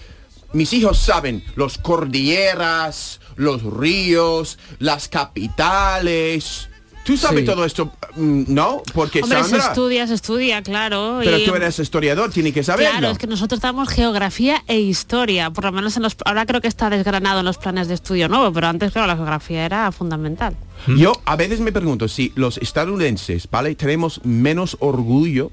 mis 0.53 0.73
hijos 0.75 0.99
saben 0.99 1.43
los 1.55 1.79
cordilleras, 1.79 3.21
los 3.37 3.63
ríos, 3.63 4.59
las 4.81 5.09
capitales. 5.09 6.69
Tú 7.05 7.17
sabes 7.17 7.41
Sí. 7.41 7.47
todo 7.47 7.65
esto, 7.65 7.91
mm, 8.15 8.43
¿no? 8.49 8.83
Porque 8.95 9.23
Hombre, 9.23 9.39
se 9.43 9.51
Sandra, 9.51 9.69
estudia, 9.69 10.07
se 10.07 10.15
estudia, 10.15 10.63
claro. 10.63 11.21
pero 11.25 11.39
y- 11.39 11.45
tú 11.47 11.55
eres 11.55 11.79
historiador, 11.79 12.31
tienes 12.31 12.53
que 12.53 12.63
saberlo. 12.63 12.91
Claro, 12.99 13.11
es 13.13 13.19
que 13.19 13.27
nosotros 13.27 13.61
damos 13.61 13.89
geografía 13.89 14.63
e 14.67 14.79
historia, 14.81 15.51
por 15.51 15.65
lo 15.65 15.73
menos 15.73 15.97
en 15.97 16.03
los, 16.03 16.17
ahora 16.25 16.45
creo 16.47 16.61
que 16.61 16.69
está 16.69 16.91
desgranado 16.91 17.41
en 17.41 17.47
los 17.47 17.57
planes 17.59 17.89
de 17.89 17.95
estudio 17.95 18.29
nuevo, 18.29 18.53
pero 18.53 18.67
antes 18.69 18.93
claro 18.93 19.07
la 19.07 19.17
geografía 19.17 19.65
era 19.65 19.91
fundamental. 19.93 20.55
Yo 20.87 21.13
a 21.25 21.37
veces 21.37 21.61
me 21.61 21.73
pregunto 21.73 22.07
si 22.07 22.33
los 22.37 22.59
estadounidenses, 22.59 23.49
¿vale? 23.51 23.75
Tenemos 23.75 24.21
menos 24.25 24.77
orgullo 24.81 25.53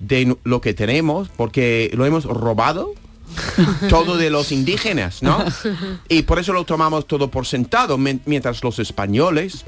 de 0.00 0.36
lo 0.44 0.60
que 0.60 0.74
tenemos 0.74 1.28
porque 1.34 1.90
lo 1.94 2.04
hemos 2.04 2.24
robado 2.24 2.92
todo 3.88 4.16
de 4.18 4.28
los 4.30 4.52
indígenas, 4.52 5.22
¿no? 5.22 5.42
Y 6.08 6.22
por 6.22 6.38
eso 6.38 6.52
lo 6.52 6.64
tomamos 6.64 7.06
todo 7.06 7.30
por 7.30 7.46
sentado, 7.46 7.96
mientras 7.98 8.62
los 8.62 8.78
españoles, 8.78 9.64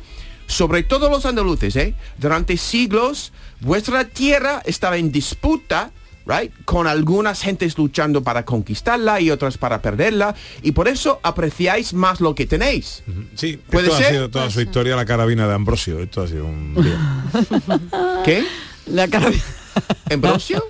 sobre 0.47 0.82
todo 0.82 1.11
los 1.11 1.26
andaluces, 1.26 1.76
¿eh? 1.76 1.94
Durante 2.18 2.57
siglos, 2.57 3.32
vuestra 3.61 4.05
tierra 4.05 4.62
estaba 4.64 4.97
en 4.97 5.11
disputa, 5.12 5.90
right? 6.26 6.53
Con 6.64 6.86
algunas 6.86 7.40
gentes 7.40 7.78
luchando 7.78 8.22
para 8.22 8.44
conquistarla 8.44 9.20
y 9.20 9.30
otras 9.30 9.59
para 9.59 9.80
perderla, 9.82 10.34
y 10.62 10.72
por 10.72 10.88
eso 10.88 11.20
apreciáis 11.22 11.92
más 11.92 12.20
lo 12.20 12.34
que 12.34 12.47
tenéis. 12.47 13.03
Sí, 13.34 13.59
¿Puede 13.70 13.86
esto 13.88 13.99
ser? 13.99 14.07
ha 14.07 14.11
sido 14.11 14.30
toda 14.30 14.51
su 14.51 14.61
historia 14.61 14.97
la 14.97 15.05
carabina 15.05 15.47
de 15.47 15.55
Ambrosio. 15.55 16.01
Esto 16.01 16.22
ha 16.22 16.28
sido 16.28 16.47
un 16.47 16.74
lío. 16.76 17.90
¿Qué? 18.24 18.44
La 18.86 19.09
carabina. 19.09 19.42
¿Ambrosio? 20.12 20.64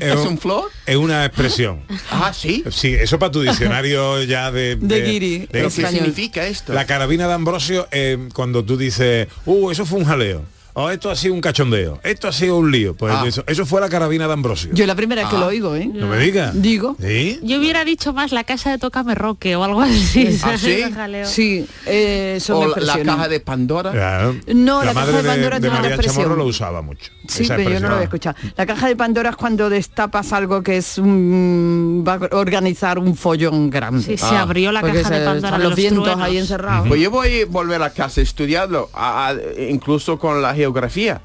Es, 0.00 0.16
un 0.16 0.38
flor? 0.38 0.70
Es 0.86 0.96
una 0.96 1.24
expresión. 1.24 1.82
Ah, 2.10 2.32
sí. 2.32 2.62
Sí, 2.70 2.94
eso 2.94 3.18
para 3.18 3.32
tu 3.32 3.42
diccionario 3.42 4.22
ya 4.22 4.50
de... 4.50 4.76
De 4.76 5.02
guiri, 5.02 5.48
¿Pero 5.50 5.68
qué 5.68 5.86
significa 5.86 6.46
esto? 6.46 6.72
La 6.72 6.86
carabina 6.86 7.26
de 7.26 7.34
Ambrosio, 7.34 7.88
eh, 7.90 8.28
cuando 8.34 8.64
tú 8.64 8.76
dices, 8.76 9.28
uh, 9.46 9.70
eso 9.70 9.84
fue 9.84 9.98
un 9.98 10.04
jaleo. 10.04 10.44
O 10.76 10.90
esto 10.90 11.08
ha 11.10 11.14
sido 11.16 11.34
un 11.34 11.40
cachondeo. 11.40 12.00
Esto 12.02 12.26
ha 12.28 12.32
sido 12.32 12.56
un 12.58 12.70
lío. 12.72 12.94
Pues 12.94 13.12
Ah. 13.14 13.24
eso, 13.26 13.44
eso 13.46 13.64
fue 13.64 13.80
la 13.80 13.88
carabina 13.88 14.26
de 14.26 14.32
Ambrosio. 14.32 14.70
Yo 14.74 14.86
la 14.86 14.94
primera 14.96 15.22
vez 15.22 15.30
que 15.30 15.36
Ah. 15.36 15.40
lo 15.40 15.46
oigo, 15.46 15.74
¿eh? 15.76 15.88
No 15.92 16.08
me 16.08 16.18
digas. 16.18 16.60
Digo. 16.60 16.96
¿Sí? 17.00 17.38
Yo 17.44 17.58
hubiera 17.58 17.84
dicho 17.84 18.12
más 18.12 18.32
la 18.32 18.42
casa 18.44 18.70
de 18.72 18.78
Tócame 18.78 19.14
Roque 19.14 19.54
o 19.56 19.62
algo 19.62 19.80
así. 19.82 20.36
¿Ah, 20.42 20.56
sí? 20.58 21.64
Eh, 21.86 22.40
O 22.50 22.66
la- 22.76 22.96
la 22.98 23.02
caja 23.04 23.28
de 23.28 23.40
Pandora. 23.40 23.92
Claro. 23.92 24.34
No, 24.52 24.82
la, 24.84 24.92
madre 24.92 25.12
caja 25.12 25.16
de 25.18 25.22
de, 25.22 25.28
Pandora 25.28 25.60
de 25.60 25.68
una 25.68 25.80
María. 25.80 25.98
Chamorro 25.98 26.36
lo 26.36 26.44
usaba 26.46 26.82
mucho. 26.82 27.10
Sí, 27.28 27.44
esa 27.44 27.56
pero 27.56 27.70
yo 27.70 27.80
no 27.80 27.88
lo 27.88 27.94
había 27.94 28.04
escuchado. 28.04 28.36
La 28.56 28.66
caja 28.66 28.88
de 28.88 28.96
Pandora 28.96 29.30
es 29.30 29.36
cuando 29.36 29.70
destapas 29.70 30.32
algo 30.32 30.62
que 30.62 30.76
es 30.78 30.98
un, 30.98 32.04
va 32.06 32.14
a 32.14 32.36
organizar 32.36 32.98
un 32.98 33.16
follón 33.16 33.70
grande. 33.70 34.02
Sí, 34.02 34.18
se 34.18 34.36
abrió 34.36 34.72
la 34.72 34.80
Porque 34.80 35.02
caja 35.02 35.18
de 35.18 35.24
Pandora 35.24 35.56
de 35.58 35.62
los 35.62 35.70
los 35.70 35.76
vientos 35.76 36.04
truenos. 36.04 36.24
ahí 36.26 36.38
encerrados. 36.38 36.88
Pues 36.88 37.00
yo 37.00 37.10
voy 37.10 37.42
a 37.42 37.46
volver 37.46 37.82
a 37.82 37.90
casa 37.90 38.20
a 38.20 38.24
estudiarlo, 38.24 38.90
a- 38.92 39.28
a- 39.28 39.34
incluso 39.70 40.18
con 40.18 40.42
la 40.42 40.54
geografía. 40.64 41.20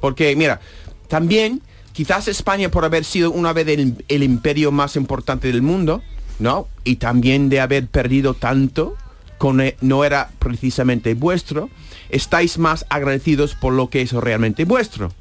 Porque, 0.00 0.34
mira, 0.36 0.60
también 1.08 1.60
quizás 1.92 2.28
España 2.28 2.68
por 2.70 2.84
haber 2.84 3.04
sido 3.04 3.30
una 3.30 3.52
vez 3.52 3.66
el, 3.68 4.04
el 4.08 4.22
imperio 4.22 4.70
más 4.72 4.96
importante 4.96 5.48
del 5.48 5.62
mundo, 5.62 6.02
¿no? 6.38 6.68
Y 6.84 6.96
también 6.96 7.48
de 7.48 7.60
haber 7.60 7.86
perdido 7.88 8.34
tanto, 8.34 8.96
con, 9.38 9.60
e- 9.60 9.76
no 9.80 10.04
era 10.04 10.30
precisamente 10.38 11.14
vuestro, 11.14 11.68
estáis 12.10 12.58
más 12.58 12.86
agradecidos 12.88 13.54
por 13.54 13.72
lo 13.72 13.88
que 13.88 14.02
es 14.02 14.12
realmente 14.12 14.64
vuestro. 14.64 15.12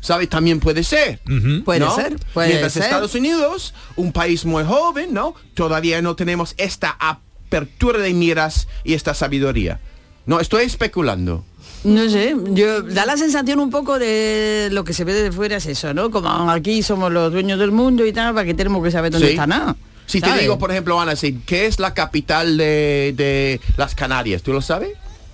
¿Sabes? 0.00 0.28
También 0.28 0.58
puede 0.58 0.82
ser. 0.82 1.20
Puede 1.64 1.78
¿no? 1.78 1.94
ser, 1.94 2.16
puede 2.34 2.48
Mientras 2.48 2.72
ser. 2.72 2.82
Estados 2.82 3.14
Unidos, 3.14 3.72
un 3.94 4.10
país 4.10 4.44
muy 4.44 4.64
joven, 4.64 5.14
¿no? 5.14 5.36
Todavía 5.54 6.02
no 6.02 6.16
tenemos 6.16 6.54
esta 6.56 6.96
apertura 6.98 8.00
de 8.00 8.12
miras 8.12 8.66
y 8.82 8.94
esta 8.94 9.14
sabiduría. 9.14 9.78
No, 10.26 10.40
estoy 10.40 10.64
especulando. 10.64 11.44
No 11.84 12.08
sé, 12.08 12.36
yo 12.50 12.82
da 12.82 13.04
la 13.06 13.16
sensación 13.16 13.58
un 13.58 13.70
poco 13.70 13.98
de 13.98 14.68
lo 14.70 14.84
que 14.84 14.92
se 14.92 15.02
ve 15.04 15.12
desde 15.14 15.32
fuera 15.32 15.56
es 15.56 15.66
eso, 15.66 15.92
¿no? 15.92 16.10
Como 16.10 16.28
aquí 16.50 16.82
somos 16.82 17.10
los 17.12 17.32
dueños 17.32 17.58
del 17.58 17.72
mundo 17.72 18.06
y 18.06 18.12
tal, 18.12 18.34
para 18.34 18.46
que 18.46 18.54
tenemos 18.54 18.82
que 18.84 18.90
saber 18.92 19.10
dónde 19.10 19.26
Sí. 19.28 19.32
está 19.32 19.46
nada. 19.46 19.74
Si 20.06 20.20
te 20.20 20.32
digo, 20.38 20.58
por 20.58 20.70
ejemplo, 20.70 21.00
Ana, 21.00 21.16
sí, 21.16 21.40
¿qué 21.46 21.66
es 21.66 21.78
la 21.80 21.94
capital 21.94 22.56
de, 22.56 23.14
de 23.16 23.60
las 23.76 23.94
Canarias? 23.94 24.42
¿Tú 24.42 24.52
lo 24.52 24.60
sabes? 24.60 24.90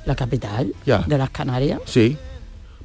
La 0.06 0.14
capital 0.16 0.72
de 0.84 1.18
las 1.18 1.30
Canarias. 1.30 1.80
Sí. 1.84 2.16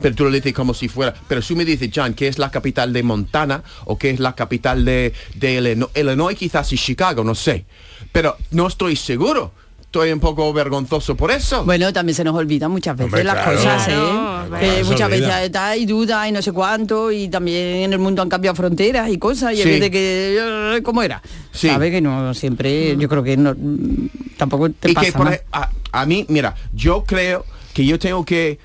Pero 0.01 0.16
tú 0.16 0.24
lo 0.26 0.32
dices 0.32 0.53
como 0.53 0.74
si 0.74 0.89
fuera. 0.89 1.14
Pero 1.30 1.41
si 1.41 1.55
me 1.55 1.64
dices, 1.64 1.89
John, 1.93 2.14
¿qué 2.16 2.28
es 2.28 2.38
la 2.39 2.51
capital 2.51 2.91
de 2.91 3.03
Montana? 3.03 3.64
¿O 3.86 3.97
qué 3.97 4.09
es 4.09 4.20
la 4.20 4.34
capital 4.36 4.84
de, 4.84 5.14
de 5.36 5.53
Illinois? 5.53 5.91
Illinois? 5.95 6.38
Quizás 6.38 6.74
y 6.74 6.78
Chicago, 6.78 7.24
no 7.24 7.36
sé. 7.36 7.66
Pero 8.11 8.36
no 8.51 8.68
estoy 8.68 8.95
seguro. 8.97 9.53
Estoy 9.93 10.11
un 10.11 10.19
poco 10.19 10.51
vergonzoso 10.53 11.13
por 11.15 11.29
eso. 11.29 11.63
Bueno, 11.65 11.93
también 11.93 12.15
se 12.15 12.23
nos 12.23 12.33
olvidan 12.35 12.71
muchas 12.71 12.97
veces 12.97 13.13
Hombre, 13.13 13.23
las 13.25 13.35
claro. 13.35 13.55
cosas, 13.57 13.87
¿eh? 13.89 14.81
muchas 14.85 15.07
olvida. 15.07 15.39
veces 15.41 15.55
hay 15.55 15.85
dudas 15.85 16.27
y 16.27 16.31
no 16.31 16.41
sé 16.41 16.51
cuánto 16.51 17.11
y 17.11 17.27
también 17.27 17.83
en 17.83 17.93
el 17.93 17.99
mundo 17.99 18.23
han 18.23 18.27
cambiado 18.27 18.55
fronteras 18.55 19.07
y 19.11 19.19
cosas 19.19 19.53
y 19.53 19.57
Sí. 19.57 19.65
veces 19.69 19.91
que 19.91 20.37
eh, 20.77 20.81
cómo 20.81 21.03
era. 21.03 21.21
Sí. 21.51 21.67
Sabe 21.67 21.91
que 21.91 22.01
no 22.01 22.33
siempre, 22.33 22.97
yo 22.97 23.07
creo 23.07 23.21
que 23.21 23.37
no 23.37 23.53
mm, 23.55 24.07
tampoco 24.35 24.71
te 24.71 24.89
y 24.89 24.93
pasa 24.95 25.05
que 25.05 25.11
por 25.11 25.27
a, 25.51 25.69
a 25.91 26.05
mí, 26.07 26.25
mira, 26.27 26.55
yo 26.73 27.03
creo 27.03 27.45
que 27.75 27.85
yo 27.85 27.99
tengo 27.99 28.25
que 28.25 28.57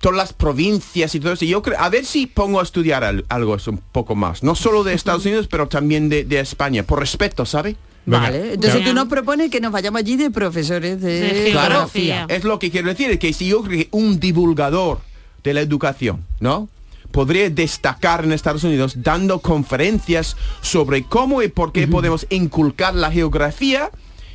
todas 0.00 0.16
las 0.16 0.32
provincias 0.32 1.14
y 1.14 1.20
todo 1.20 1.32
eso, 1.34 1.44
yo 1.44 1.62
creo, 1.62 1.78
a 1.78 1.88
ver 1.90 2.04
si 2.04 2.26
pongo 2.26 2.58
a 2.58 2.64
estudiar 2.64 3.04
al- 3.04 3.24
algo 3.28 3.54
eso 3.54 3.70
un 3.70 3.78
poco 3.92 4.16
más, 4.16 4.42
no 4.42 4.56
solo 4.56 4.82
de 4.82 4.94
Estados 4.94 5.24
Unidos, 5.26 5.46
pero 5.48 5.68
también 5.68 6.08
de, 6.08 6.24
de 6.24 6.40
España, 6.40 6.82
por 6.82 6.98
respeto, 6.98 7.46
¿sabe? 7.46 7.76
Vale, 8.06 8.54
entonces 8.54 8.84
tú 8.84 8.94
nos 8.94 9.06
propones 9.08 9.50
que 9.50 9.60
nos 9.60 9.72
vayamos 9.72 9.98
allí 9.98 10.16
de 10.16 10.30
profesores 10.30 11.00
de, 11.00 11.50
geografía. 11.52 12.26
es 12.28 12.44
lo 12.44 12.58
que 12.58 12.70
quiero 12.70 12.88
decir, 12.88 13.10
es 13.10 13.18
que 13.18 13.32
si 13.32 13.48
yo 13.48 13.62
creo 13.62 13.78
que 13.80 13.88
un 13.90 14.18
divulgador 14.20 15.00
de 15.42 15.54
la 15.54 15.60
educación, 15.60 16.24
¿no? 16.40 16.68
Podría 17.10 17.48
destacar 17.50 18.24
en 18.24 18.32
Estados 18.32 18.62
Unidos 18.64 18.94
dando 19.02 19.40
conferencias 19.40 20.36
sobre 20.60 21.04
cómo 21.04 21.42
y 21.42 21.48
por 21.48 21.72
qué 21.72 21.86
podemos 21.88 22.26
inculcar 22.30 22.94
la 22.94 23.10
geografía 23.10 23.90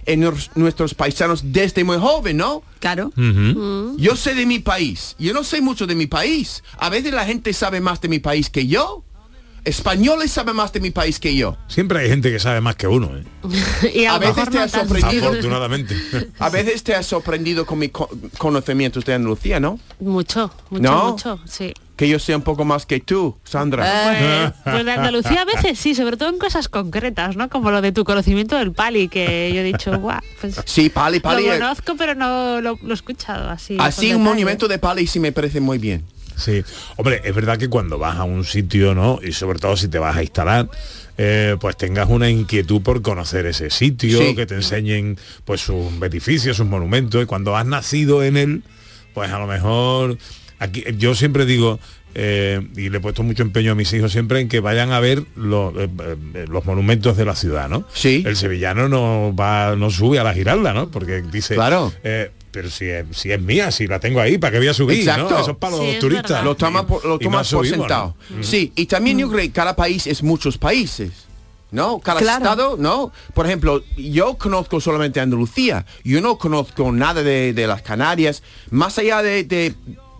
en 0.05 0.21
nues- 0.23 0.49
nuestros 0.55 0.93
paisanos 0.95 1.53
desde 1.53 1.83
muy 1.83 1.97
joven, 1.97 2.37
¿no? 2.37 2.63
Claro. 2.79 3.11
Yo 3.97 4.15
sé 4.15 4.33
de 4.35 4.45
mi 4.45 4.59
país, 4.59 5.15
yo 5.19 5.31
no 5.33 5.43
sé 5.43 5.61
mucho 5.61 5.85
de 5.85 5.95
mi 5.95 6.07
país. 6.07 6.63
A 6.77 6.89
veces 6.89 7.13
la 7.13 7.23
gente 7.25 7.53
sabe 7.53 7.81
más 7.81 8.01
de 8.01 8.07
mi 8.09 8.19
país 8.19 8.49
que 8.49 8.65
yo. 8.67 9.03
Españoles 9.63 10.31
saben 10.31 10.55
más 10.55 10.73
de 10.73 10.79
mi 10.79 10.89
país 10.91 11.19
que 11.19 11.35
yo. 11.35 11.55
Siempre 11.67 11.99
hay 11.99 12.09
gente 12.09 12.31
que 12.31 12.39
sabe 12.39 12.61
más 12.61 12.75
que 12.75 12.87
uno, 12.87 13.11
¿eh? 13.15 13.23
y 13.93 14.05
a 14.05 14.17
veces 14.17 14.49
te 14.49 14.57
no 14.57 14.67
tanto. 14.67 14.79
sorprendido. 14.79 15.27
Afortunadamente. 15.29 15.95
A 16.39 16.49
veces 16.49 16.83
te 16.83 16.95
has 16.95 17.05
sorprendido 17.05 17.65
con 17.65 17.77
mis 17.79 17.91
co- 17.91 18.09
conocimientos 18.37 19.05
de 19.05 19.13
Andalucía, 19.13 19.59
¿no? 19.59 19.79
Mucho, 19.99 20.51
mucho, 20.69 20.81
¿No? 20.83 21.11
mucho, 21.11 21.39
sí. 21.45 21.73
Que 21.95 22.09
yo 22.09 22.17
sé 22.17 22.35
un 22.35 22.41
poco 22.41 22.65
más 22.65 22.87
que 22.87 22.99
tú, 22.99 23.37
Sandra. 23.43 24.53
Pues, 24.63 24.73
pues 24.73 24.85
de 24.85 24.91
Andalucía 24.91 25.41
a 25.43 25.45
veces 25.45 25.77
sí, 25.77 25.93
sobre 25.93 26.17
todo 26.17 26.29
en 26.29 26.39
cosas 26.39 26.67
concretas, 26.67 27.35
¿no? 27.35 27.47
Como 27.47 27.69
lo 27.69 27.79
de 27.83 27.91
tu 27.91 28.03
conocimiento 28.03 28.57
del 28.57 28.71
pali, 28.71 29.07
que 29.07 29.51
yo 29.53 29.61
he 29.61 29.63
dicho, 29.63 29.95
guau, 29.99 30.19
pues 30.39 30.59
Sí, 30.65 30.89
Pali, 30.89 31.19
Pali. 31.19 31.45
lo 31.45 31.53
eh, 31.53 31.59
conozco, 31.59 31.93
pero 31.95 32.15
no 32.15 32.59
lo, 32.61 32.79
lo 32.81 32.89
he 32.89 32.93
escuchado 32.93 33.47
así. 33.51 33.77
Así 33.79 34.07
un 34.07 34.13
detalle. 34.13 34.23
monumento 34.23 34.67
de 34.67 34.79
Pali 34.79 35.05
sí 35.05 35.19
me 35.19 35.31
parece 35.31 35.59
muy 35.61 35.77
bien. 35.77 36.03
Sí, 36.35 36.63
hombre, 36.97 37.21
es 37.23 37.35
verdad 37.35 37.57
que 37.57 37.69
cuando 37.69 37.97
vas 37.97 38.17
a 38.17 38.23
un 38.23 38.43
sitio, 38.45 38.95
¿no? 38.95 39.19
Y 39.23 39.31
sobre 39.33 39.59
todo 39.59 39.77
si 39.77 39.87
te 39.87 39.99
vas 39.99 40.15
a 40.17 40.23
instalar, 40.23 40.69
eh, 41.17 41.55
pues 41.59 41.77
tengas 41.77 42.09
una 42.09 42.29
inquietud 42.29 42.81
por 42.81 43.01
conocer 43.01 43.45
ese 43.45 43.69
sitio, 43.69 44.17
Sí. 44.19 44.35
que 44.35 44.45
te 44.45 44.55
enseñen 44.55 45.17
pues 45.45 45.61
sus 45.61 45.91
edificios, 46.01 46.57
sus 46.57 46.65
monumentos, 46.67 47.21
y 47.21 47.25
cuando 47.25 47.55
has 47.55 47.65
nacido 47.65 48.23
en 48.23 48.37
él, 48.37 48.63
pues 49.13 49.29
a 49.31 49.37
lo 49.39 49.45
mejor 49.47 50.17
aquí 50.59 50.83
yo 50.97 51.13
siempre 51.15 51.45
digo 51.45 51.79
eh, 52.13 52.67
y 52.75 52.89
le 52.89 52.97
he 52.97 52.99
puesto 53.01 53.23
mucho 53.23 53.41
empeño 53.41 53.71
a 53.71 53.75
mis 53.75 53.91
hijos 53.93 54.11
siempre 54.11 54.41
en 54.41 54.49
que 54.49 54.59
vayan 54.59 54.91
a 54.91 54.99
ver 54.99 55.23
los, 55.35 55.73
eh, 55.77 55.87
eh, 56.33 56.45
los 56.49 56.65
monumentos 56.65 57.15
de 57.15 57.23
la 57.23 57.35
ciudad, 57.35 57.69
¿no? 57.69 57.85
Sí. 57.93 58.23
El 58.25 58.35
sevillano 58.35 58.89
no 58.89 59.33
va, 59.33 59.75
no 59.77 59.89
sube 59.89 60.19
a 60.19 60.23
la 60.25 60.33
Giralda, 60.33 60.73
¿no? 60.73 60.91
Porque 60.91 61.21
dice, 61.21 61.55
Claro. 61.55 61.93
eh, 62.03 62.31
pero 62.51 62.69
si 62.69 62.85
es, 62.85 63.05
si 63.11 63.31
es 63.31 63.41
mía, 63.41 63.71
si 63.71 63.87
la 63.87 63.99
tengo 63.99 64.19
ahí, 64.19 64.37
¿para 64.37 64.51
qué 64.51 64.57
voy 64.59 64.67
a 64.67 64.73
subir? 64.73 64.99
Exacto. 64.99 65.29
¿no? 65.29 65.39
Eso 65.39 65.51
es 65.51 65.57
para 65.57 65.77
los 65.77 65.85
Sí, 65.85 65.97
turistas. 65.99 66.43
Lo, 66.43 66.55
toma 66.55 66.85
por, 66.85 67.03
lo 67.05 67.17
tomas 67.17 67.49
por 67.51 67.65
subimos, 67.65 67.79
sentado. 67.87 68.15
¿no? 68.29 68.37
Mm. 68.37 68.43
Sí, 68.43 68.71
y 68.75 68.85
también 68.85 69.17
yo 69.17 69.27
creo 69.29 69.39
que 69.41 69.51
cada 69.51 69.75
país 69.75 70.07
es 70.07 70.21
muchos 70.23 70.57
países. 70.57 71.11
¿No? 71.71 71.99
Cada 71.99 72.19
Claro. 72.19 72.43
estado, 72.43 72.75
¿no? 72.77 73.13
Por 73.33 73.45
ejemplo, 73.45 73.81
yo 73.95 74.37
conozco 74.37 74.81
solamente 74.81 75.21
Andalucía. 75.21 75.85
Yo 76.03 76.19
no 76.19 76.37
conozco 76.37 76.91
nada 76.91 77.23
de, 77.23 77.53
de 77.53 77.65
las 77.65 77.81
Canarias. 77.81 78.43
Más 78.71 78.97
allá 78.97 79.21
de, 79.21 79.45
de 79.45 79.73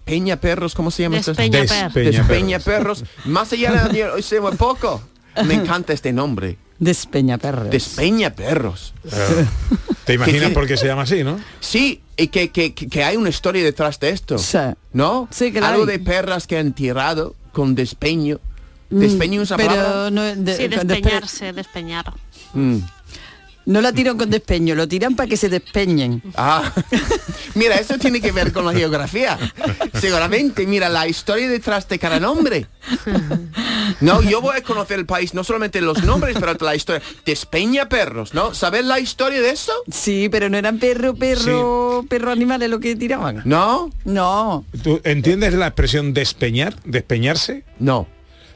Peña 0.06 0.38
Perros, 0.40 0.74
¿cómo 0.74 0.92
se 0.92 1.04
llama. 1.04 1.18
Despeñaperros. 1.18 1.94
Despeña 1.94 2.60
Perros. 2.60 3.04
Más 3.26 3.52
allá 3.52 3.90
de 3.90 4.00
yo 4.00 4.22
sé 4.22 4.40
muy 4.40 4.54
poco. 4.54 5.02
Me 5.46 5.56
encanta 5.56 5.92
este 5.92 6.14
nombre. 6.14 6.58
Despeñaperros. 6.82 7.70
Despeñaperros. 7.70 8.94
Eh, 9.06 9.46
¿Te 10.04 10.16
imaginas 10.16 10.50
¿Qué- 10.50 10.54
por 10.56 10.66
qué 10.68 10.78
se 10.78 10.88
llama 10.88 11.04
así, 11.04 11.24
no? 11.24 11.40
Sí, 11.60 12.02
y 12.18 12.28
que, 12.30 12.50
que, 12.50 12.74
que- 12.74 13.04
hay 13.04 13.18
una 13.18 13.30
historia 13.30 13.64
detrás 13.64 14.00
de 14.00 14.10
esto. 14.10 14.36
¿No? 14.92 15.28
Sí, 15.32 15.52
que 15.54 15.62
la 15.62 15.70
Algo 15.70 15.84
hay. 15.84 15.98
de 15.98 16.00
perras 16.00 16.48
que 16.48 16.58
han 16.58 16.74
tirado 16.74 17.36
con 17.54 17.76
despeño. 17.76 18.40
Mm, 18.90 19.00
Despeño 19.00 19.42
es 19.44 19.52
una 19.52 19.58
pero 19.58 19.70
palabra. 19.70 20.10
no 20.12 20.24
de- 20.24 20.58
Sí, 20.58 20.68
despeñarse, 20.68 21.54
despeñar. 21.54 22.14
Mm. 22.54 22.78
No 23.66 23.82
la 23.82 23.92
tiran 23.94 24.18
con 24.18 24.30
despeño, 24.30 24.76
lo 24.76 24.88
tiran 24.88 25.16
para 25.16 25.30
que 25.30 25.38
se 25.38 25.50
despeñen. 25.50 26.22
Ah, 26.36 26.74
mira, 27.56 27.76
eso 27.76 27.98
tiene 27.98 28.20
que 28.20 28.32
ver 28.32 28.52
con 28.52 28.66
la 28.66 28.74
geografía. 28.74 29.38
Seguramente, 30.00 30.66
mira, 30.66 30.90
la 30.90 31.08
historia 31.08 31.48
detrás 31.48 31.88
de 31.88 32.00
cada 32.00 32.20
nombre. 32.20 32.68
No, 34.00 34.22
yo 34.22 34.42
voy 34.42 34.58
a 34.58 34.64
conocer 34.64 35.00
el 35.00 35.06
país, 35.06 35.34
no 35.34 35.44
solamente 35.44 35.80
los 35.82 36.04
nombres, 36.04 36.36
pero 36.40 36.54
la 36.60 36.76
historia. 36.76 37.02
Despeña 37.26 37.88
perros, 37.88 38.34
¿no? 38.34 38.54
¿Sabes 38.54 38.86
la 38.86 39.00
historia 39.00 39.42
de 39.42 39.52
eso? 39.52 39.74
Sí, 39.92 40.28
pero 40.30 40.50
no 40.50 40.58
eran 40.58 40.80
perro, 40.80 41.16
perro, 41.16 42.06
perro 42.10 42.32
animales 42.32 42.70
lo 42.70 42.80
que 42.80 42.96
tiraban. 42.96 43.42
¿No? 43.46 43.92
No. 44.06 44.66
¿Tú 44.84 45.02
entiendes 45.04 45.54
la 45.54 45.68
expresión 45.68 46.14
despeñar? 46.14 46.76
¿Despeñarse? 46.84 47.64
No. 47.80 48.08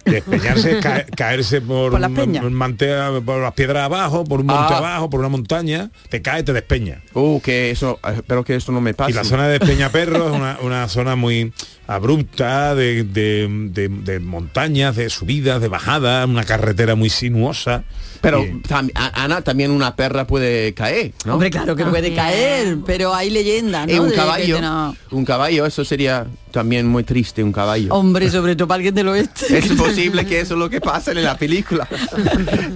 Despeñarse 0.05 0.77
es 0.77 0.77
ca- 0.83 1.05
caerse 1.15 1.61
por, 1.61 1.91
Por 1.91 1.99
las 1.99 2.11
peñas. 2.11 2.43
un 2.45 2.53
mante- 2.53 3.21
por 3.25 3.41
las 3.41 3.53
piedras 3.53 3.83
abajo, 3.85 4.23
por 4.23 4.39
un 4.41 4.45
monte 4.45 4.73
Ah. 4.73 4.77
abajo, 4.77 5.09
por 5.09 5.19
una 5.19 5.29
montaña, 5.29 5.89
te 6.09 6.21
cae, 6.21 6.43
te 6.43 6.53
despeña. 6.53 7.01
Uh, 7.13 7.41
que 7.41 7.71
eso, 7.71 7.99
eh, 8.07 8.13
espero 8.17 8.43
que 8.43 8.55
esto 8.55 8.71
no 8.71 8.81
me 8.81 8.93
pase. 8.93 9.11
Y 9.11 9.13
la 9.15 9.23
zona 9.23 9.47
de 9.47 9.59
Peñaperro 9.59 10.27
es 10.29 10.31
una, 10.35 10.57
una 10.61 10.87
zona 10.87 11.15
muy 11.15 11.51
abrupta, 11.87 12.75
de, 12.75 13.03
de- 13.03 13.47
de- 13.71 13.89
de 13.89 14.19
montañas, 14.19 14.95
de 14.95 15.09
subidas, 15.09 15.61
de 15.61 15.67
bajadas, 15.67 16.27
una 16.27 16.43
carretera 16.43 16.95
muy 16.95 17.09
sinuosa. 17.09 17.83
Pero 18.21 18.43
tam- 18.67 18.91
a- 18.95 19.23
Ana, 19.23 19.41
también 19.41 19.69
una 19.69 19.95
perra 19.95 20.25
puede 20.25 20.73
caer, 20.73 21.11
¿no? 21.25 21.33
Hombre, 21.33 21.51
claro 21.51 21.75
que 21.75 21.85
puede 21.85 22.15
caer, 22.15 22.77
pero 22.85 23.13
hay 23.13 23.29
leyendas, 23.29 23.85
¿no? 23.87 23.93
Eh, 23.93 23.99
un 23.99 24.11
caballo, 24.11 24.59
no- 24.61 24.95
un 25.11 25.25
caballo, 25.25 25.65
eso 25.67 25.85
sería 25.85 26.25
también 26.51 26.87
muy 26.87 27.03
triste, 27.03 27.43
un 27.43 27.51
caballo. 27.51 27.93
Hombre, 27.93 28.31
sobre 28.31 28.55
todo 28.55 28.67
para 28.67 28.77
alguien 28.77 28.95
del 28.95 29.09
oeste. 29.09 29.57
Es 29.57 29.67
posible 29.73 30.25
que 30.25 30.39
eso 30.39 30.55
es 30.55 30.59
lo 30.59 30.69
que 30.69 30.81
pasa 30.81 31.11
en 31.11 31.21
la 31.23 31.37
película. 31.37 31.87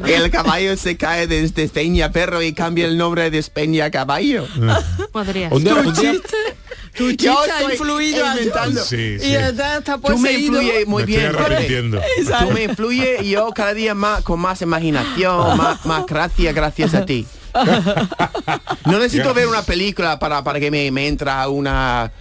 El 0.06 0.30
caballo 0.30 0.76
se 0.78 0.98
cae 0.98 1.26
desde 1.26 1.64
Despeña 1.64 2.12
Perro 2.12 2.42
y 2.44 2.54
cambia 2.54 2.86
el 2.86 2.98
nombre 2.98 3.24
de 3.24 3.32
Despeña 3.32 3.90
Caballo. 3.90 4.46
Podría 5.12 5.50
Un 5.52 5.64
día- 5.64 5.74
ser. 5.76 5.88
un 5.88 5.94
día- 5.94 6.14
Tu 7.00 7.12
Yo 7.12 7.16
chicha 7.16 7.32
ha 7.32 7.60
estoy 7.62 7.72
influido 7.72 8.26
inventando. 8.26 8.84
Sí, 8.84 9.16
Y 9.16 9.20
sí. 9.20 9.34
está, 9.34 9.78
está 9.78 9.98
Tú 9.98 10.18
me 10.18 10.34
influyes 10.34 10.86
muy 10.86 11.04
Me 11.04 11.08
bien. 11.08 11.32
Tú 12.40 12.52
me 12.52 12.64
influyes 12.66 13.22
y 13.22 13.30
yo 13.30 13.50
cada 13.52 13.74
día 13.74 13.96
más 13.96 14.22
con 14.24 14.40
más 14.42 14.62
imaginación, 14.62 15.58
más, 15.58 15.86
más 15.86 16.06
gracia 16.06 16.52
gracias 16.52 16.94
a 16.94 17.06
ti. 17.06 17.26
No 18.86 19.00
necesito 19.00 19.34
ver 19.34 19.48
una 19.48 19.62
película 19.62 20.20
para, 20.20 20.44
para 20.44 20.60
que 20.60 20.70
me, 20.70 20.92
me 20.92 21.08
entra 21.08 21.48
una... 21.48 22.12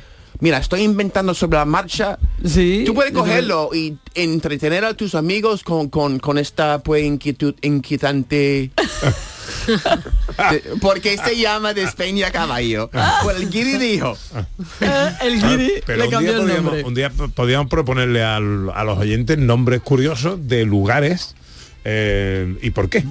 Mira, 0.41 0.59
estoy 0.59 0.83
inventando 0.83 1.35
sobre 1.35 1.59
la 1.59 1.65
marcha. 1.65 2.17
Sí. 2.47 2.85
Tú 2.87 2.95
puedes 2.95 3.11
cogerlo 3.13 3.71
y 3.75 3.99
entretener 4.15 4.85
a 4.85 4.95
tus 4.95 5.17
amigos 5.17 5.65
con, 5.65 5.89
con, 5.89 6.21
con 6.21 6.39
esta 6.39 6.79
pues 6.85 7.05
inquietud 7.05 7.55
inquietante. 7.63 8.71
De- 10.51 10.63
porque 10.81 11.17
se 11.19 11.37
llama 11.39 11.75
Despeña 11.75 12.31
Caballo. 12.31 12.91
Pues 13.23 13.37
el 13.37 13.51
Guiri 13.51 13.79
dijo. 13.79 14.17
El 14.81 14.89
Ah, 14.89 15.19
guiri 15.21 15.73
Pero 15.87 15.99
le 15.99 16.05
un 16.05 16.11
día, 16.11 16.11
cambió 16.11 16.31
el 16.33 16.39
podríamos, 16.39 16.65
nombre. 16.65 16.85
un 16.85 16.95
día 16.95 17.11
p- 17.11 17.29
podríamos 17.29 17.69
proponerle 17.69 18.23
al- 18.25 18.71
a 18.75 18.85
los 18.85 18.99
oyentes 18.99 19.39
nombres 19.39 19.81
curiosos 19.83 20.39
de 20.49 20.65
lugares 20.65 21.35
eh, 21.85 22.57
y 22.63 22.71
por 22.71 22.89
qué, 22.89 23.05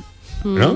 ¿no? 0.44 0.72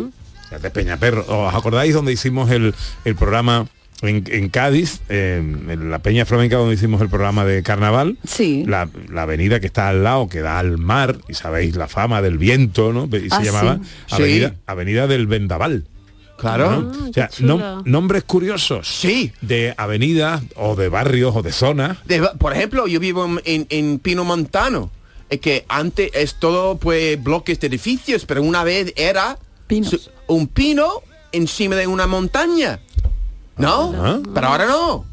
O 0.46 0.50
sea, 0.50 0.60
de 0.60 0.70
Peñaperro. 0.72 1.26
¿Os 1.28 1.54
acordáis 1.54 1.94
donde 1.94 2.12
hicimos 2.12 2.50
el, 2.52 2.74
el 3.06 3.16
programa 3.16 3.68
en, 4.02 4.24
en 4.28 4.50
Cádiz, 4.50 5.02
eh, 5.10 5.38
en 5.38 5.92
la 5.92 6.00
Peña 6.00 6.26
Flamenca 6.26 6.58
donde 6.58 6.76
hicimos 6.76 7.02
el 7.02 7.10
programa 7.10 7.46
de 7.46 7.64
carnaval? 7.64 8.18
Sí. 8.26 8.64
La, 8.68 8.90
la 9.10 9.24
avenida 9.24 9.60
que 9.60 9.68
está 9.68 9.90
al 9.90 10.04
lado, 10.04 10.28
que 10.30 10.42
da 10.42 10.60
al 10.60 10.78
mar, 10.78 11.18
y 11.28 11.34
sabéis 11.34 11.76
la 11.76 11.88
fama 11.88 12.22
del 12.22 12.38
viento, 12.38 12.92
¿no? 12.94 13.06
Y 13.16 13.30
se 13.30 13.36
Ah, 13.36 13.44
llamaba 13.44 13.80
sí. 14.08 14.16
Avenida, 14.16 14.50
Sí. 14.50 14.56
Avenida 14.68 15.08
del 15.08 15.28
Vendaval. 15.28 15.86
Claro. 16.38 16.72
¿no? 16.82 17.10
O 17.10 17.14
sea, 17.14 17.30
nom- 17.40 17.84
nombres 17.86 18.24
curiosos 18.24 18.88
Sí. 18.88 19.32
de 19.42 19.76
avenidas 19.78 20.42
o 20.56 20.76
de 20.76 20.90
barrios 20.90 21.36
o 21.36 21.44
de 21.44 21.52
zonas 21.52 22.00
De- 22.06 22.20
por 22.40 22.54
ejemplo, 22.54 22.88
yo 22.88 23.00
vivo 23.00 23.26
en, 23.26 23.40
en- 23.46 23.68
en 23.70 24.00
Pino 24.00 24.24
Montano. 24.24 24.90
Es 25.30 25.40
que 25.40 25.66
antes 25.70 26.10
es 26.16 26.36
todo 26.40 26.78
pues 26.78 27.22
bloques 27.24 27.60
de 27.60 27.68
edificios, 27.68 28.26
pero 28.26 28.42
una 28.42 28.64
vez 28.64 28.92
era 28.96 29.38
Pinos. 29.68 30.10
un 30.28 30.48
pino 30.48 30.90
encima 31.32 31.76
de 31.76 31.86
una 31.88 32.08
montaña. 32.08 32.80
¿No? 33.58 33.94
Ah. 33.98 34.20
Pero 34.34 34.48
ahora 34.48 34.66
no. 34.66 35.06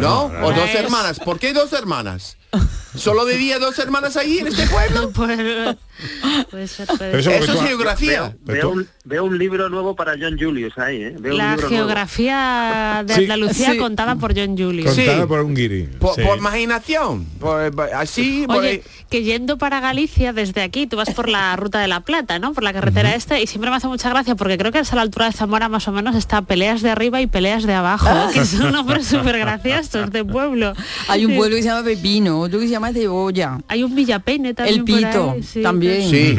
¿No? 0.00 0.24
O 0.42 0.52
dos 0.52 0.68
Es- 0.70 0.74
hermanas. 0.76 1.20
¿Por 1.20 1.38
qué 1.38 1.52
dos 1.52 1.72
hermanas? 1.72 2.36
¿Solo 2.96 3.24
vivía 3.26 3.58
dos 3.58 3.78
hermanas 3.78 4.16
ahí 4.16 4.38
en 4.38 4.48
este 4.48 4.66
pueblo? 4.66 5.10
Pues- 5.14 5.76
puede 6.50 6.66
ser, 6.68 6.86
puede 6.86 7.22
ser. 7.22 7.42
eso 7.42 7.52
es 7.54 7.60
geografía. 7.62 8.36
Veo 8.44 8.70
un, 8.70 8.86
veo 9.04 9.24
un 9.24 9.38
libro 9.38 9.68
nuevo 9.68 9.94
para 9.96 10.12
John 10.20 10.36
Julius 10.38 10.76
ahí, 10.78 11.02
¿eh? 11.02 11.14
Veo 11.18 11.32
un 11.32 11.38
La 11.38 11.54
nuevo. 11.56 11.68
geografía 11.68 13.04
de. 13.06 13.14
Andalucía 13.14 13.72
Sí. 13.72 13.78
contada 13.78 14.16
por 14.16 14.34
John 14.38 14.56
Julius. 14.56 14.92
Sí. 14.94 15.04
Contada 15.04 15.26
por 15.26 15.40
un 15.40 15.54
guiri. 15.54 15.82
Por, 15.98 16.14
sí. 16.14 16.22
por 16.22 16.38
imaginación. 16.38 17.24
Por- 17.38 17.70
por- 17.74 17.92
así, 17.94 18.44
por- 18.46 18.58
Oye, 18.58 18.82
que 19.10 19.22
yendo 19.22 19.58
para 19.58 19.80
Galicia 19.80 20.32
desde 20.32 20.62
aquí, 20.62 20.86
tú 20.86 20.96
vas 20.96 21.10
por 21.10 21.28
la 21.28 21.54
ruta 21.56 21.80
de 21.80 21.88
la 21.88 22.00
Plata, 22.00 22.38
¿no? 22.38 22.52
Por 22.52 22.62
la 22.64 22.72
carretera 22.72 23.14
esta 23.14 23.38
y 23.40 23.46
siempre 23.46 23.70
me 23.70 23.76
hace 23.76 23.88
mucha 23.88 24.08
gracia 24.10 24.34
porque 24.34 24.56
creo 24.58 24.72
que 24.72 24.78
es 24.80 24.92
a 24.92 24.96
la 24.96 25.02
altura 25.02 25.26
de 25.26 25.32
Zamora 25.32 25.68
más 25.68 25.86
o 25.88 25.92
menos 25.92 26.14
está 26.16 26.42
peleas 26.42 26.82
de 26.82 26.90
arriba 26.90 27.20
y 27.20 27.26
peleas 27.26 27.64
de 27.64 27.74
abajo, 27.74 28.08
que 28.32 28.44
son 28.44 28.72
nombres 28.72 29.06
súper 29.06 29.38
graciosos 29.38 30.10
de 30.10 30.24
pueblo. 30.24 30.72
Hay 31.08 31.24
un 31.24 31.36
pueblo 31.36 31.56
que 31.56 31.62
se 31.62 31.68
llama 31.68 31.84
Pepino, 31.84 32.40
otro 32.40 32.58
que 32.60 32.66
se 32.66 32.72
llama 32.72 32.92
Cebolla. 32.92 33.58
Hay 33.68 33.82
un 33.82 33.94
Villapeine 33.94 34.54
también 34.54 34.78
El 34.80 34.84
por 34.84 34.96
Pito, 34.98 35.30
ahí, 35.32 35.42
sí. 35.42 35.62
también. 35.62 36.08
Sí. 36.10 36.34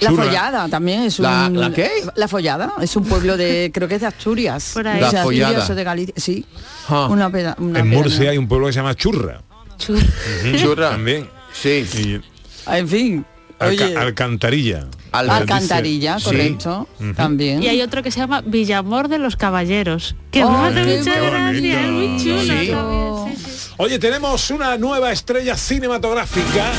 La 0.00 0.08
Churra. 0.10 0.24
Follada 0.24 0.68
también 0.68 1.02
es 1.02 1.18
un... 1.18 1.24
¿La- 1.24 1.48
la 1.48 1.70
qué? 1.72 1.90
La 2.16 2.28
Follada 2.28 2.72
es 2.80 2.94
un 2.96 3.04
pueblo 3.04 3.36
de, 3.36 3.70
creo 3.74 3.88
que 3.88 3.96
es 3.96 4.00
de 4.00 4.06
Asturias. 4.06 4.70
Por 4.74 4.86
ahí. 4.88 4.98
O 4.98 5.00
La 5.02 5.10
sea, 5.10 5.22
Follada. 5.22 5.48
Asturias 5.48 5.70
o 5.70 5.74
de 5.74 5.84
Galicia, 5.84 6.14
sí. 6.16 6.44
Ah. 6.88 7.08
Una 7.10 7.30
peda- 7.30 7.56
una 7.58 7.80
En. 7.80 7.88
Murcia 7.88 8.30
hay 8.30 8.38
un 8.38 8.48
pueblo 8.48 8.66
que 8.66 8.72
se 8.72 8.78
llama 8.78 8.94
Churra. 8.94 9.42
Chur- 9.78 10.60
Churra. 10.60 10.90
También. 10.90 11.28
Sí. 11.52 11.86
Y 11.98 12.20
Ah, 12.66 12.78
En 12.78 12.88
fin, 12.88 13.24
Alca- 13.58 13.84
oye, 13.86 13.96
Alcantarilla. 13.96 14.86
Al- 15.12 15.30
Alcantarilla, 15.30 16.18
Sí. 16.18 16.24
correcto, 16.26 16.86
también. 17.16 17.62
Y 17.62 17.68
hay 17.68 17.80
otro 17.80 18.02
que 18.02 18.10
se 18.10 18.20
llama 18.20 18.42
Villamor 18.44 19.08
de 19.08 19.18
los 19.18 19.36
Caballeros, 19.36 20.14
que 20.30 20.44
Oh, 20.44 20.50
mucha 20.50 20.70
gracia, 20.70 21.84
es 21.84 21.90
muy 21.90 22.18
chulo. 22.22 23.28
Sí. 23.34 23.72
Oye, 23.78 23.98
tenemos 23.98 24.50
una 24.50 24.76
nueva 24.76 25.12
estrella 25.12 25.56
cinematográfica. 25.56 26.72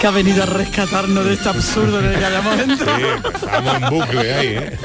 Que 0.00 0.06
ha 0.06 0.10
venido 0.10 0.42
a 0.42 0.46
rescatarnos 0.46 1.24
de 1.24 1.34
este 1.34 1.48
absurdo 1.48 2.00
en 2.00 2.06
el 2.06 2.18
que 2.18 2.24
hayamos 2.24 2.58
entrado. 2.58 2.98
Sí, 2.98 3.28
estamos 3.34 3.74
en 3.74 3.90
bucle 3.90 4.34
ahí, 4.34 4.46
¿eh? 4.46 4.78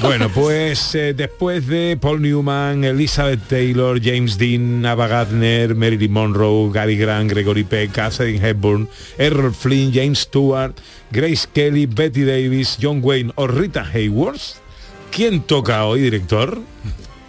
Bueno, 0.00 0.28
pues 0.28 0.94
eh, 0.94 1.14
después 1.14 1.66
de 1.66 1.96
Paul 2.00 2.20
Newman, 2.20 2.84
Elizabeth 2.84 3.40
Taylor, 3.48 3.98
James 4.02 4.36
Dean, 4.36 4.84
Ava 4.84 5.06
Gardner, 5.06 5.74
Marilyn 5.74 6.12
Monroe, 6.12 6.70
Gary 6.70 6.96
Grant, 6.96 7.30
Gregory 7.30 7.64
Peck, 7.64 7.92
Catherine 7.92 8.46
Hepburn, 8.46 8.88
Errol 9.18 9.54
Flynn, 9.54 9.92
James 9.92 10.20
Stewart, 10.20 10.74
Grace 11.10 11.48
Kelly, 11.52 11.86
Betty 11.86 12.24
Davis, 12.24 12.78
John 12.80 13.00
Wayne 13.02 13.32
o 13.36 13.46
Rita 13.46 13.84
Hayworth, 13.84 14.60
¿quién 15.10 15.40
toca 15.42 15.84
hoy, 15.86 16.02
director? 16.02 16.60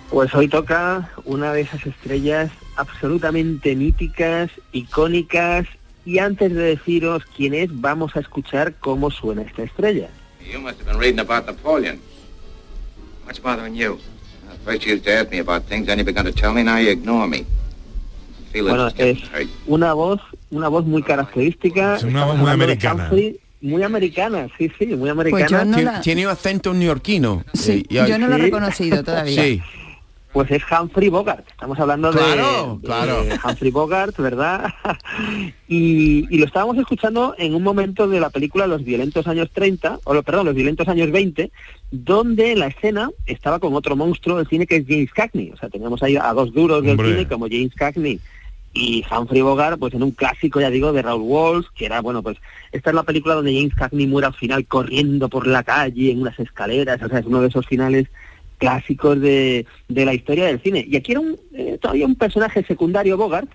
Pues 0.09 0.33
hoy 0.35 0.47
toca 0.47 1.09
una 1.25 1.53
de 1.53 1.61
esas 1.61 1.85
estrellas 1.85 2.51
absolutamente 2.75 3.75
míticas, 3.75 4.51
icónicas, 4.71 5.67
y 6.07 6.19
antes 6.19 6.53
de 6.53 6.63
deciros 6.75 7.23
quién 7.35 7.53
es, 7.53 7.69
vamos 7.69 8.15
a 8.15 8.21
escuchar 8.21 8.75
cómo 8.79 9.11
suena 9.11 9.41
esta 9.41 9.63
estrella. 9.63 10.07
You 10.49 10.61
must 10.61 10.79
have 10.79 10.85
been 10.89 10.97
reading 10.99 11.19
about 11.19 11.45
Napoleon. 11.45 11.99
What's 13.25 13.41
bothering 13.41 13.75
you? 13.75 13.99
First 14.63 14.85
you 14.85 14.93
used 14.93 15.03
to 15.03 15.11
ask 15.11 15.29
me 15.31 15.39
about 15.39 15.63
things, 15.67 15.85
then 15.85 15.99
you 15.99 16.05
begun 16.05 16.23
to 16.23 16.31
tell 16.31 16.53
me, 16.53 16.63
now 16.63 16.77
you 16.77 16.91
ignore 16.91 17.27
me. 17.27 17.45
Feel 18.53 18.69
Bueno, 18.69 18.87
es 18.97 19.17
una 19.65 19.91
voz, 19.93 20.21
una 20.49 20.69
voz 20.69 20.85
muy 20.85 21.03
característica. 21.03 21.97
Es 21.97 22.03
una 22.03 22.23
voz 22.23 22.37
muy 22.37 22.51
americana. 22.51 23.03
Humphrey, 23.03 23.37
muy 23.59 23.83
americana, 23.83 24.47
sí, 24.57 24.71
sí, 24.79 24.85
muy 24.95 25.09
americana. 25.09 25.45
Pues 25.45 25.51
yo 25.51 25.65
no 25.65 25.77
Tien- 25.77 25.83
la- 25.85 25.99
Tiene 26.01 26.25
un 26.25 26.31
acento 26.31 26.73
neoyorquino. 26.73 27.43
Sí, 27.53 27.83
Eh, 27.89 28.05
yo 28.07 28.17
no 28.17 28.27
lo 28.29 28.35
he 28.35 28.37
reconocido 28.37 29.03
todavía. 29.03 29.43
Sí. 29.43 29.61
Pues 30.37 30.51
es 30.51 30.61
Humphrey 30.71 31.09
Bogart. 31.09 31.47
Estamos 31.49 31.79
hablando 31.79 32.11
de- 32.11 32.19
Claro, 32.19 32.77
de, 32.79 32.85
claro. 32.87 33.23
Humphrey 33.43 33.71
Bogart, 33.71 34.15
¿verdad? 34.19 34.71
y, 35.67 36.27
y 36.29 36.37
lo 36.37 36.45
estábamos 36.45 36.77
escuchando 36.77 37.33
en 37.39 37.55
un 37.55 37.63
momento 37.63 38.07
de 38.07 38.19
la 38.19 38.29
película 38.29 38.67
Los 38.67 38.83
violentos 38.83 39.25
años 39.25 39.49
30, 39.51 39.97
o 40.03 40.13
lo- 40.13 40.21
perdón, 40.21 40.45
Los 40.45 40.53
violentos 40.53 40.87
años 40.87 41.09
20, 41.09 41.51
donde 41.89 42.55
la 42.55 42.67
escena 42.67 43.09
estaba 43.25 43.57
con 43.57 43.73
otro 43.73 43.95
monstruo 43.95 44.37
del 44.37 44.47
cine 44.47 44.67
que 44.67 44.75
es 44.75 44.85
James 44.87 45.11
Cagney. 45.11 45.49
O 45.53 45.57
sea, 45.57 45.69
teníamos 45.69 46.03
ahí 46.03 46.17
a 46.17 46.31
dos 46.33 46.53
duros 46.53 46.83
del 46.83 46.91
Hombre. 46.91 47.09
cine 47.13 47.27
como 47.27 47.47
James 47.49 47.73
Cagney 47.73 48.19
y 48.75 49.03
Humphrey 49.11 49.41
Bogart 49.41 49.79
pues 49.79 49.95
en 49.95 50.03
un 50.03 50.11
clásico 50.11 50.61
ya 50.61 50.69
digo 50.69 50.93
de 50.93 51.01
Raúl 51.01 51.23
Walsh 51.23 51.65
que 51.75 51.85
era 51.87 51.99
bueno 52.01 52.21
pues 52.21 52.37
esta 52.71 52.91
es 52.91 52.95
la 52.95 53.01
película 53.01 53.33
donde 53.33 53.55
James 53.55 53.73
Cagney 53.73 54.05
muere 54.05 54.27
al 54.27 54.35
final 54.35 54.67
corriendo 54.67 55.29
por 55.29 55.47
la 55.47 55.63
calle 55.63 56.11
en 56.11 56.21
unas 56.21 56.37
escaleras 56.39 57.01
o 57.01 57.07
sea 57.07 57.17
es 57.19 57.25
uno 57.25 57.41
de 57.41 57.47
esos 57.47 57.65
finales 57.65 58.07
clásicos 58.57 59.19
de, 59.21 59.65
de 59.87 60.05
la 60.05 60.13
historia 60.13 60.45
del 60.45 60.61
cine 60.61 60.85
y 60.87 60.95
aquí 60.95 61.11
era 61.11 61.21
un, 61.21 61.37
eh, 61.53 61.77
todavía 61.81 62.05
un 62.05 62.15
personaje 62.15 62.63
secundario 62.63 63.17
Bogart 63.17 63.49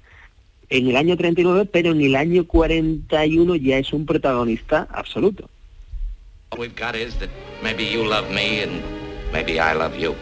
en 0.71 0.89
el 0.89 0.97
año 0.97 1.17
39 1.17 1.69
pero 1.73 1.93
en 1.93 2.01
el 2.01 2.17
año 2.17 2.47
41 2.47 3.57
ya 3.57 3.79
es 3.79 3.93
un 3.93 4.07
protagonista 4.07 4.87
absoluto 4.91 5.49
All 6.53 6.59
we've 6.59 6.77
got 6.77 6.95
is 6.95 7.15
that 7.17 7.31
maybe 7.63 7.83
you 7.83 8.05
love 8.05 8.31
me 8.31 8.63
and 8.63 8.83
maybe 9.33 9.59
I 9.59 9.73
love 9.73 9.97
you. 9.97 10.15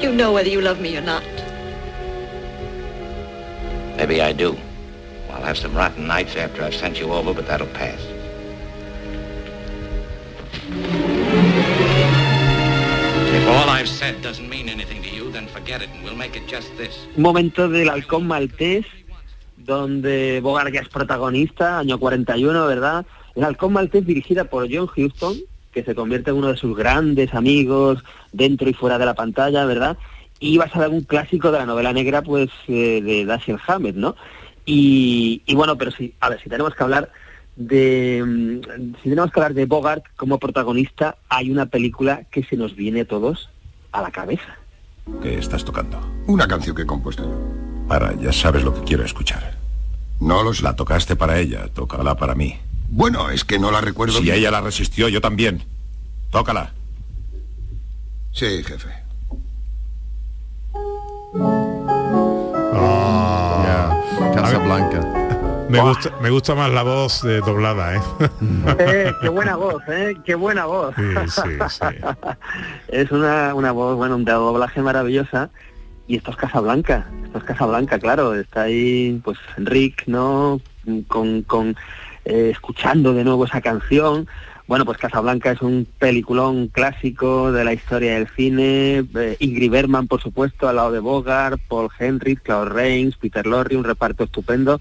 You 0.00 0.10
know 0.10 0.32
whether 0.32 0.48
you 0.48 0.60
love 0.60 0.80
me 0.80 0.96
or 0.96 1.00
not. 1.00 1.22
Maybe 3.96 4.20
I 4.20 4.32
do. 4.32 4.56
I'll 5.30 5.42
have 5.42 5.56
some 5.56 5.76
rotten 5.76 6.08
nights 6.08 6.34
after 6.34 6.64
I've 6.64 6.74
sent 6.74 6.98
you 6.98 7.12
over, 7.12 7.32
but 7.32 7.46
that'll 7.46 7.68
pass. 7.68 8.00
Un 17.16 17.22
momento 17.22 17.68
del 17.68 17.88
halcón 17.88 18.28
maltés 18.28 18.86
donde 19.56 20.40
Bogart 20.40 20.72
ya 20.72 20.82
es 20.82 20.88
protagonista, 20.88 21.80
año 21.80 21.98
41, 21.98 22.66
¿verdad? 22.66 23.04
El 23.34 23.42
halcón 23.42 23.72
maltés 23.72 24.06
dirigida 24.06 24.44
por 24.44 24.72
John 24.72 24.88
Huston, 24.96 25.34
que 25.72 25.82
se 25.82 25.96
convierte 25.96 26.30
en 26.30 26.36
uno 26.36 26.52
de 26.52 26.56
sus 26.56 26.76
grandes 26.76 27.34
amigos 27.34 28.04
dentro 28.32 28.68
y 28.68 28.72
fuera 28.72 28.98
de 28.98 29.06
la 29.06 29.14
pantalla, 29.14 29.64
¿verdad? 29.64 29.98
Y 30.38 30.56
basada 30.56 30.86
en 30.86 30.94
un 30.94 31.02
clásico 31.02 31.50
de 31.50 31.58
la 31.58 31.66
novela 31.66 31.92
negra, 31.92 32.22
pues, 32.22 32.50
eh, 32.68 33.02
de 33.02 33.24
Dashiell 33.24 33.58
Hammett, 33.66 33.96
¿no? 33.96 34.14
Y, 34.64 35.42
y 35.44 35.56
bueno, 35.56 35.76
pero 35.76 35.90
sí, 35.90 36.14
a 36.20 36.28
ver, 36.28 36.40
si 36.40 36.48
tenemos 36.48 36.76
que 36.76 36.84
hablar 36.84 37.10
de 37.60 38.24
mm, 38.26 38.94
si 39.02 39.10
tenemos 39.10 39.30
que 39.30 39.38
hablar 39.38 39.54
de 39.54 39.66
Bogart 39.66 40.04
como 40.16 40.38
protagonista, 40.38 41.18
hay 41.28 41.50
una 41.50 41.66
película 41.66 42.24
que 42.30 42.42
se 42.42 42.56
nos 42.56 42.74
viene 42.74 43.02
a 43.02 43.04
todos 43.04 43.50
a 43.92 44.00
la 44.00 44.10
cabeza. 44.10 44.56
¿Qué 45.22 45.38
estás 45.38 45.64
tocando? 45.64 46.00
Una 46.26 46.48
canción 46.48 46.74
que 46.74 46.82
he 46.82 46.86
compuesto 46.86 47.22
yo. 47.24 47.86
Para, 47.86 48.14
ya 48.14 48.32
sabes 48.32 48.64
lo 48.64 48.72
que 48.74 48.82
quiero 48.82 49.04
escuchar. 49.04 49.58
No 50.20 50.42
lo 50.42 50.54
sé. 50.54 50.62
La 50.62 50.74
tocaste 50.74 51.16
para 51.16 51.38
ella, 51.38 51.68
tócala 51.68 52.16
para 52.16 52.34
mí. 52.34 52.58
Bueno, 52.88 53.30
es 53.30 53.44
que 53.44 53.58
no 53.58 53.70
la 53.70 53.80
recuerdo. 53.80 54.18
Si 54.18 54.24
bien. 54.24 54.36
ella 54.36 54.50
la 54.50 54.60
resistió, 54.60 55.08
yo 55.08 55.20
también. 55.20 55.62
Tócala. 56.30 56.72
Sí, 58.32 58.62
jefe. 58.64 58.88
Casablanca. 64.34 65.09
Me 65.70 65.80
gusta, 65.80 66.10
me 66.20 66.30
gusta 66.30 66.54
más 66.56 66.70
la 66.72 66.82
voz 66.82 67.22
de 67.22 67.40
doblada, 67.40 67.94
¿eh? 67.94 68.00
Eh, 68.78 69.12
qué 69.20 69.28
buena 69.28 69.56
voz, 69.56 69.82
¿eh? 69.88 70.16
Qué 70.24 70.34
buena 70.34 70.66
voz. 70.66 70.94
Sí, 70.96 71.02
sí, 71.28 71.48
sí. 71.68 71.84
es 72.88 73.10
una, 73.12 73.54
una 73.54 73.70
voz, 73.70 73.96
bueno, 73.96 74.18
de 74.18 74.32
doblaje 74.32 74.82
maravillosa. 74.82 75.50
Y 76.08 76.16
esto 76.16 76.32
es 76.32 76.36
Casablanca, 76.36 77.06
esto 77.24 77.38
es 77.38 77.44
Casablanca, 77.44 78.00
claro. 78.00 78.34
Está 78.34 78.62
ahí, 78.62 79.20
pues, 79.22 79.38
Rick, 79.58 80.08
¿no? 80.08 80.60
Con, 81.06 81.42
con 81.42 81.76
eh, 82.24 82.50
escuchando 82.50 83.14
de 83.14 83.22
nuevo 83.22 83.44
esa 83.44 83.60
canción. 83.60 84.26
Bueno, 84.66 84.84
pues 84.84 84.98
Casablanca 84.98 85.50
es 85.52 85.62
un 85.62 85.86
peliculón 85.98 86.68
clásico 86.68 87.52
de 87.52 87.64
la 87.64 87.72
historia 87.72 88.14
del 88.14 88.28
cine. 88.28 89.04
Eh, 89.16 89.36
Ingrid 89.38 89.70
Bergman, 89.70 90.08
por 90.08 90.20
supuesto, 90.20 90.68
al 90.68 90.76
lado 90.76 90.92
de 90.92 91.00
Bogart, 91.00 91.60
Paul 91.68 91.90
Henry, 91.98 92.36
Claude 92.36 92.70
Rains, 92.70 93.16
Peter 93.16 93.46
Lorre, 93.46 93.76
un 93.76 93.84
reparto 93.84 94.24
estupendo. 94.24 94.80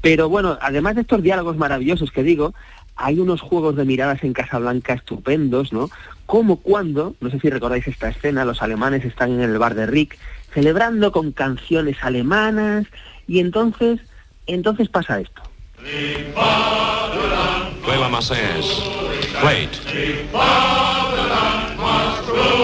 Pero 0.00 0.28
bueno, 0.28 0.58
además 0.60 0.94
de 0.94 1.02
estos 1.02 1.22
diálogos 1.22 1.56
maravillosos 1.56 2.10
que 2.10 2.22
digo, 2.22 2.54
hay 2.96 3.18
unos 3.18 3.40
juegos 3.40 3.76
de 3.76 3.84
miradas 3.84 4.22
en 4.24 4.32
Casablanca 4.32 4.94
estupendos, 4.94 5.72
¿no? 5.72 5.90
Como 6.26 6.56
cuando, 6.56 7.14
no 7.20 7.30
sé 7.30 7.38
si 7.40 7.50
recordáis 7.50 7.86
esta 7.88 8.08
escena, 8.08 8.44
los 8.44 8.62
alemanes 8.62 9.04
están 9.04 9.32
en 9.32 9.40
el 9.40 9.58
bar 9.58 9.74
de 9.74 9.86
Rick 9.86 10.18
celebrando 10.54 11.12
con 11.12 11.32
canciones 11.32 11.96
alemanas 12.02 12.86
y 13.26 13.40
entonces, 13.40 14.00
entonces 14.46 14.88
pasa 14.88 15.20
esto. 15.20 15.42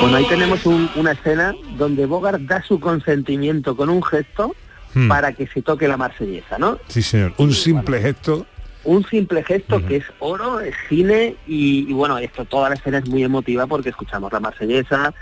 Bueno, 0.00 0.16
ahí 0.16 0.24
tenemos 0.26 0.64
un- 0.66 0.90
una 0.96 1.12
escena 1.12 1.54
donde 1.76 2.06
Bogart 2.06 2.40
da 2.42 2.62
su 2.62 2.78
consentimiento 2.80 3.76
con 3.76 3.88
un 3.88 4.02
gesto 4.02 4.54
Hmm. 4.94 5.08
para 5.08 5.32
que 5.32 5.46
se 5.46 5.62
toque 5.62 5.88
la 5.88 5.96
marsellesa, 5.96 6.58
¿no? 6.58 6.78
Sí, 6.88 7.02
señor. 7.02 7.32
Un 7.38 7.52
simple 7.52 8.00
gesto. 8.00 8.46
un 8.84 9.04
simple 9.06 9.42
gesto 9.42 9.84
que 9.84 9.96
es 9.96 10.04
oro, 10.20 10.60
es 10.60 10.74
cine 10.88 11.34
y, 11.46 11.90
y 11.90 11.92
bueno, 11.92 12.18
esto 12.18 12.44
toda 12.44 12.68
la 12.68 12.76
escena 12.76 12.98
es 12.98 13.08
muy 13.08 13.24
emotiva 13.24 13.66
porque 13.66 13.88
escuchamos 13.90 14.32
la 14.32 14.40
marsellesa, 14.40 15.12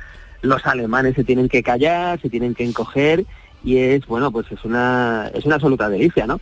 los 0.42 0.66
alemanes 0.66 1.14
se 1.14 1.24
tienen 1.24 1.48
que 1.48 1.62
callar, 1.62 2.20
se 2.20 2.28
tienen 2.28 2.54
que 2.54 2.64
encoger 2.64 3.24
y 3.64 3.78
es 3.78 4.06
bueno, 4.06 4.30
pues 4.30 4.46
es 4.52 4.62
una 4.64 5.30
es 5.34 5.44
una 5.46 5.54
absoluta 5.54 5.88
delicia, 5.88 6.26
¿no? 6.26 6.40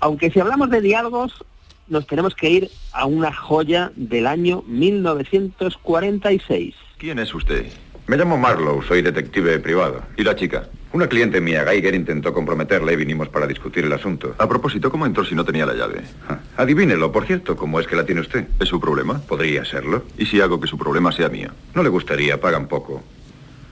Aunque 0.00 0.30
si 0.30 0.40
hablamos 0.40 0.68
de 0.70 0.80
diálogos 0.80 1.44
nos 1.88 2.06
tenemos 2.06 2.34
que 2.34 2.50
ir 2.50 2.70
a 2.92 3.06
una 3.06 3.32
joya 3.32 3.92
del 3.94 4.26
año 4.26 4.64
1946. 4.66 6.74
¿Quién 6.98 7.18
es 7.20 7.32
usted? 7.34 7.66
Me 8.06 8.16
llamo 8.16 8.36
Marlowe, 8.36 8.82
soy 8.86 9.02
detective 9.02 9.58
privado. 9.60 10.02
¿Y 10.16 10.24
la 10.24 10.34
chica? 10.34 10.68
Una 10.96 11.08
cliente 11.10 11.42
mía, 11.42 11.62
Geiger, 11.68 11.94
intentó 11.94 12.32
comprometerla 12.32 12.90
y 12.90 12.96
vinimos 12.96 13.28
para 13.28 13.46
discutir 13.46 13.84
el 13.84 13.92
asunto. 13.92 14.34
A 14.38 14.48
propósito, 14.48 14.90
¿cómo 14.90 15.04
entró 15.04 15.26
si 15.26 15.34
no 15.34 15.44
tenía 15.44 15.66
la 15.66 15.74
llave? 15.74 16.00
Ah, 16.26 16.38
Adivínelo, 16.56 17.12
por 17.12 17.26
cierto, 17.26 17.54
¿cómo 17.54 17.78
es 17.80 17.86
que 17.86 17.96
la 17.96 18.06
tiene 18.06 18.22
usted? 18.22 18.46
¿Es 18.58 18.66
su 18.70 18.80
problema? 18.80 19.20
Podría 19.28 19.62
serlo. 19.66 20.04
¿Y 20.16 20.24
si 20.24 20.40
hago 20.40 20.58
que 20.58 20.66
su 20.66 20.78
problema 20.78 21.12
sea 21.12 21.28
mío? 21.28 21.50
No 21.74 21.82
le 21.82 21.90
gustaría, 21.90 22.40
pagan 22.40 22.66
poco. 22.66 23.02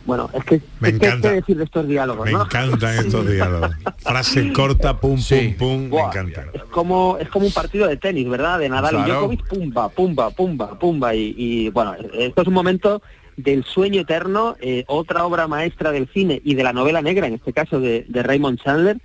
Bueno, 0.04 0.28
es 0.34 0.44
que 0.44 0.60
Me 0.80 0.88
es 0.90 0.96
encanta. 0.96 1.30
que 1.30 1.34
decir 1.36 1.56
de 1.56 1.64
estos 1.64 1.88
diálogos, 1.88 2.26
Me 2.26 2.32
¿no? 2.32 2.42
encantan 2.44 2.94
estos 2.98 3.26
diálogos. 3.26 3.70
Frase 4.00 4.52
corta, 4.52 5.00
pum, 5.00 5.18
pum, 5.26 5.54
pum. 5.54 5.82
Me 5.84 5.88
Buah, 5.88 6.08
encantan. 6.08 6.48
Es 6.52 6.64
como 6.64 7.16
es 7.18 7.30
como 7.30 7.46
un 7.46 7.52
partido 7.52 7.88
de 7.88 7.96
tenis, 7.96 8.28
¿verdad? 8.28 8.58
De 8.58 8.68
Nadal 8.68 8.96
y 8.96 8.98
Claro. 8.98 9.12
Djokovic, 9.20 9.48
pumba, 9.48 9.88
pumba, 9.88 10.28
pumba, 10.30 10.78
pumba. 10.78 11.14
Y, 11.14 11.34
y, 11.38 11.70
bueno, 11.70 11.94
esto 12.18 12.42
es 12.42 12.48
un 12.48 12.52
momento 12.54 13.00
del 13.36 13.64
sueño 13.64 14.02
eterno, 14.02 14.56
eh, 14.60 14.84
otra 14.86 15.24
obra 15.24 15.46
maestra 15.46 15.92
del 15.92 16.08
cine 16.08 16.40
y 16.44 16.54
de 16.54 16.62
la 16.62 16.72
novela 16.72 17.02
negra, 17.02 17.26
en 17.26 17.34
este 17.34 17.52
caso 17.52 17.80
de, 17.80 18.06
Raymond 18.10 18.60
Chandler, 18.60 18.98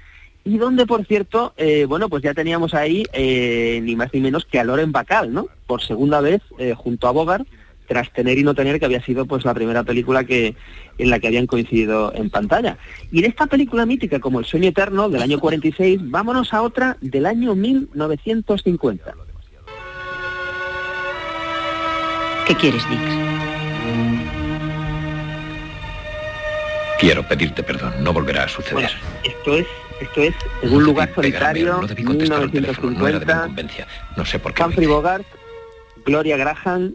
y 0.44 0.58
donde, 0.58 0.86
por 0.86 1.06
cierto, 1.06 1.54
eh, 1.58 1.86
bueno, 1.86 2.10
pues 2.10 2.24
ya 2.24 2.34
teníamos 2.34 2.74
ahí 2.74 3.04
eh, 3.14 3.80
ni 3.84 3.96
más 3.96 4.10
ni 4.14 4.22
menos 4.22 4.46
que 4.46 4.60
a 4.60 4.64
Loren 4.64 4.92
Bacall, 4.92 5.34
¿no? 5.34 5.48
Por 5.68 5.82
segunda 5.82 6.22
vez 6.22 6.42
junto 6.78 7.08
a 7.08 7.12
Bogart, 7.12 7.48
tras 7.88 8.14
tener 8.14 8.38
y 8.38 8.44
no 8.44 8.54
tener, 8.54 8.80
que 8.80 8.86
había 8.86 9.04
sido 9.04 9.26
pues 9.26 9.44
la 9.44 9.54
primera 9.54 9.84
película 9.84 10.24
que 10.24 10.56
en 10.98 11.10
la 11.10 11.20
que 11.20 11.28
habían 11.28 11.48
coincidido 11.48 12.14
en 12.14 12.30
pantalla. 12.30 12.78
Y 13.12 13.22
de 13.22 13.28
esta 13.28 13.48
película 13.48 13.86
mítica 13.86 14.20
como 14.20 14.40
El 14.40 14.46
sueño 14.46 14.70
eterno 14.70 15.10
del 15.10 15.22
año 15.22 15.40
46, 15.40 16.00
vámonos 16.04 16.54
a 16.54 16.62
otra 16.62 16.98
del 17.02 17.26
año 17.26 17.56
1950. 17.56 19.14
¿Qué 22.48 22.56
quieres, 22.56 22.84
Dix? 22.90 23.29
Quiero 27.00 27.28
pedirte 27.28 27.64
perdón, 27.64 27.94
no 28.04 28.12
volverá 28.12 28.44
a 28.44 28.48
suceder. 28.48 28.74
Bueno, 28.74 28.90
esto 29.24 29.56
es 29.56 29.68
esto 30.02 30.22
es 30.22 30.36
en 30.62 30.74
un 30.74 30.84
lugar 30.84 31.14
solitario, 31.14 31.78
no 31.82 31.88
debí 31.88 32.04
contestar 32.04 32.42
al 32.42 32.52
teléfono, 32.52 32.92
no 32.92 33.08
era 33.08 33.20
de 33.20 33.26
mi 33.26 33.32
1950, 33.32 33.46
incumbencia. 33.46 33.88
No 34.16 34.26
sé 34.26 34.40
por 34.40 34.54
qué. 34.54 34.64
Humphrey 34.64 34.88
Bogart, 34.88 35.26
Gloria 36.06 36.38
Graham 36.38 36.94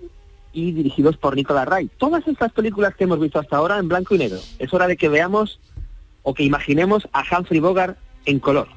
y 0.53 0.73
dirigidos 0.73 1.17
por 1.17 1.37
Nicolas 1.37 1.67
Ray. 1.67 1.91
Todas 1.99 2.27
estas 2.27 2.53
películas 2.53 2.95
que 2.95 3.05
hemos 3.05 3.21
visto 3.21 3.39
hasta 3.39 3.57
ahora 3.57 3.79
en 3.79 3.89
blanco 3.89 4.15
y 4.15 4.19
negro. 4.19 4.39
Es 4.59 4.73
hora 4.73 4.87
de 4.87 4.97
que 4.97 5.09
veamos 5.09 5.61
o 6.23 6.33
que 6.33 6.45
imaginemos 6.45 7.09
a 7.13 7.23
Humphrey 7.23 7.61
Bogart 7.61 7.99
en 8.25 8.39
color. 8.39 8.69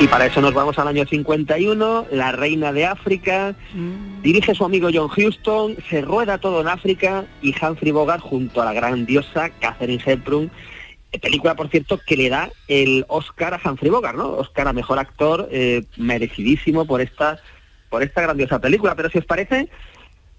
Y 0.00 0.08
para 0.08 0.24
eso 0.24 0.40
nos 0.40 0.54
vamos 0.54 0.78
al 0.78 0.88
año 0.88 1.04
51, 1.04 2.06
la 2.10 2.32
reina 2.32 2.72
de 2.72 2.86
África, 2.86 3.54
dirige 4.22 4.54
su 4.54 4.64
amigo 4.64 4.88
John 4.90 5.10
Huston, 5.14 5.76
se 5.90 6.00
rueda 6.00 6.38
todo 6.38 6.62
en 6.62 6.68
África 6.68 7.26
y 7.42 7.54
Humphrey 7.54 7.92
Bogart 7.92 8.22
junto 8.22 8.62
a 8.62 8.64
la 8.64 8.72
gran 8.72 9.04
diosa 9.04 9.50
Catherine 9.50 10.02
Hepburn, 10.02 10.50
eh, 11.12 11.18
película 11.18 11.54
por 11.54 11.68
cierto 11.68 12.00
que 12.06 12.16
le 12.16 12.30
da 12.30 12.50
el 12.66 13.04
Oscar 13.08 13.52
a 13.52 13.60
Humphrey 13.62 13.90
Bogart, 13.90 14.16
¿no? 14.16 14.30
Oscar 14.30 14.68
a 14.68 14.72
mejor 14.72 14.98
actor, 14.98 15.50
eh, 15.52 15.84
merecidísimo 15.98 16.86
por 16.86 17.02
esta 17.02 17.38
por 17.90 18.02
esta 18.02 18.22
grandiosa 18.22 18.58
película. 18.58 18.94
Pero 18.94 19.10
si 19.10 19.18
os 19.18 19.26
parece, 19.26 19.68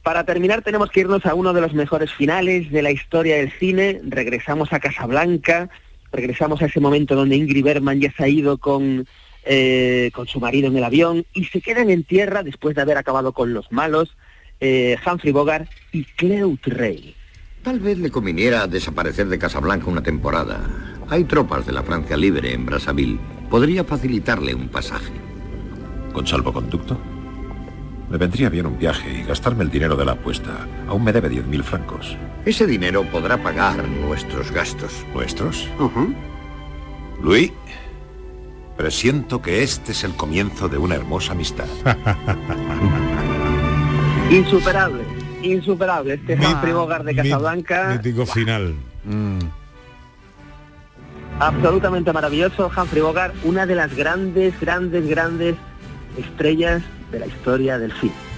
para 0.02 0.24
terminar 0.24 0.64
tenemos 0.64 0.90
que 0.90 1.02
irnos 1.02 1.24
a 1.28 1.36
uno 1.36 1.54
de 1.54 1.62
los 1.62 1.76
mejores 1.76 2.12
finales 2.12 2.72
de 2.72 2.82
la 2.82 2.90
historia 2.90 3.36
del 3.36 3.52
cine. 3.52 4.02
Regresamos 4.06 4.74
a 4.74 4.80
Casablanca, 4.80 5.70
regresamos 6.12 6.64
a 6.64 6.66
ese 6.66 6.80
momento 6.80 7.14
donde 7.14 7.36
Ingrid 7.36 7.64
Bergman 7.64 8.02
ya 8.02 8.12
se 8.12 8.24
ha 8.24 8.28
ido 8.28 8.58
con, 8.58 9.06
eh, 9.44 10.12
con 10.14 10.28
su 10.28 10.40
marido 10.40 10.68
en 10.68 10.78
el 10.78 10.84
avión 10.84 11.26
y 11.34 11.46
se 11.46 11.62
quedan 11.62 11.90
en 11.90 12.04
tierra 12.04 12.44
después 12.44 12.76
de 12.76 12.82
haber 12.82 12.98
acabado 12.98 13.34
con 13.34 13.54
los 13.54 13.72
malos 13.72 14.16
eh, 14.60 14.98
Humphrey 15.06 15.34
Bogart 15.34 15.70
y 15.92 16.04
Cleo 16.04 16.58
Rey. 16.64 17.16
Tal 17.64 17.80
vez 17.80 17.98
le 17.98 18.12
conviniera 18.12 18.68
desaparecer 18.68 19.28
de 19.28 19.40
Casablanca 19.40 19.88
una 19.88 20.04
temporada. 20.04 20.62
Hay 21.10 21.26
tropas 21.26 21.66
de 21.66 21.74
la 21.74 21.84
Francia 21.84 22.18
Libre 22.18 22.54
en 22.54 22.66
Brazzaville. 22.66 23.20
Podría 23.50 23.84
facilitarle 23.84 24.56
un 24.56 24.70
pasaje. 24.70 25.12
¿Con 26.14 26.26
salvoconducto? 26.26 27.00
Me 28.10 28.18
vendría 28.18 28.50
bien 28.50 28.66
un 28.66 28.78
viaje 28.78 29.20
y 29.20 29.24
gastarme 29.24 29.64
el 29.64 29.72
dinero 29.72 29.96
de 29.96 30.06
la 30.06 30.14
apuesta. 30.14 30.68
Aún 30.88 31.04
me 31.04 31.14
debe 31.14 31.30
10.000 31.30 31.64
francos. 31.64 32.18
Ese 32.46 32.68
dinero 32.68 33.04
podrá 33.04 33.42
pagar 33.42 33.88
nuestros 33.88 34.52
gastos. 34.52 35.06
¿Nuestros? 35.14 35.68
Luis, 37.22 37.52
presiento 38.82 39.44
que 39.44 39.62
este 39.62 39.92
es 39.92 40.04
el 40.04 40.16
comienzo 40.16 40.68
de 40.68 40.80
una 40.80 40.96
hermosa 40.96 41.34
amistad. 41.34 41.68
Insuperable, 44.32 45.04
insuperable. 45.44 46.16
Este 46.16 46.34
Humphrey 46.34 46.74
Bogart 46.74 47.06
de 47.06 47.16
Casablanca. 47.16 47.90
Mítico 47.90 48.26
final. 48.26 48.74
Absolutamente 51.40 52.12
maravilloso. 52.12 52.72
Humphrey 52.76 53.04
Bogart, 53.04 53.36
una 53.44 53.68
de 53.68 53.76
las 53.76 53.96
grandes, 53.96 54.60
grandes, 54.60 55.08
grandes 55.08 55.56
estrellas 56.18 56.82
de 57.12 57.20
la 57.20 57.28
historia 57.28 57.78
del 57.78 57.92
cine. 58.00 58.31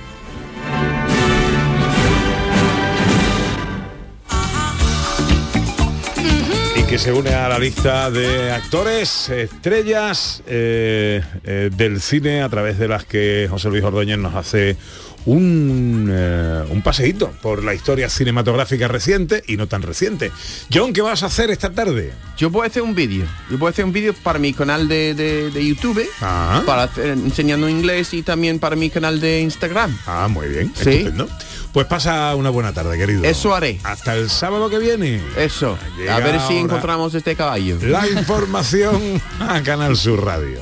Que 6.93 6.99
se 6.99 7.11
une 7.11 7.33
a 7.33 7.49
la 7.49 7.57
lista 7.57 8.11
de 8.11 8.51
actores, 8.51 9.27
estrellas 9.29 10.43
eh, 10.45 11.23
eh, 11.43 11.71
del 11.75 11.99
cine 11.99 12.43
a 12.43 12.49
través 12.49 12.77
de 12.77 12.87
las 12.87 13.03
que 13.03 13.47
José 13.49 13.69
Luis 13.69 13.83
Ordóñez 13.83 14.19
nos 14.19 14.35
hace 14.35 14.77
un, 15.25 16.07
eh, 16.11 16.63
un 16.69 16.83
paseíto 16.83 17.31
por 17.41 17.63
la 17.63 17.73
historia 17.73 18.09
cinematográfica 18.09 18.87
reciente 18.87 19.43
y 19.47 19.57
no 19.57 19.67
tan 19.67 19.81
reciente. 19.81 20.31
John, 20.71 20.93
¿qué 20.93 21.01
vas 21.01 21.23
a 21.23 21.27
hacer 21.27 21.49
esta 21.49 21.71
tarde? 21.71 22.13
Yo 22.37 22.51
a 22.61 22.67
hacer 22.67 22.83
un 22.83 22.93
vídeo. 22.93 23.25
Yo 23.49 23.57
a 23.65 23.69
hacer 23.71 23.85
un 23.85 23.91
vídeo 23.93 24.13
para 24.13 24.37
mi 24.37 24.53
canal 24.53 24.87
de, 24.87 25.15
de- 25.15 25.49
de 25.49 25.65
YouTube, 25.65 26.07
para 26.19 26.83
hacer- 26.83 27.07
enseñando 27.07 27.67
inglés 27.67 28.13
y 28.13 28.21
también 28.21 28.59
para 28.59 28.75
mi 28.75 28.91
canal 28.91 29.19
de 29.19 29.41
Instagram. 29.41 29.97
Ah, 30.05 30.27
muy 30.29 30.47
bien. 30.47 30.71
Sí. 30.75 30.89
Estupendo. 30.91 31.27
Pues 31.73 31.87
pasa 31.87 32.35
una 32.35 32.51
buena 32.51 32.71
tarde, 32.71 32.95
querido. 32.99 33.23
Eso 33.23 33.55
haré. 33.55 33.79
Hasta 33.83 34.15
el 34.15 34.29
sábado 34.29 34.69
que 34.69 34.77
viene. 34.77 35.19
Eso. 35.35 35.75
Llega 35.97 36.15
a 36.15 36.19
ver 36.19 36.39
si 36.41 36.57
encontramos 36.57 37.15
este 37.15 37.35
caballo. 37.35 37.77
La 37.81 38.07
información 38.07 39.19
a 39.39 39.59
Canal 39.63 39.97
Sur 39.97 40.23
Radio. 40.23 40.59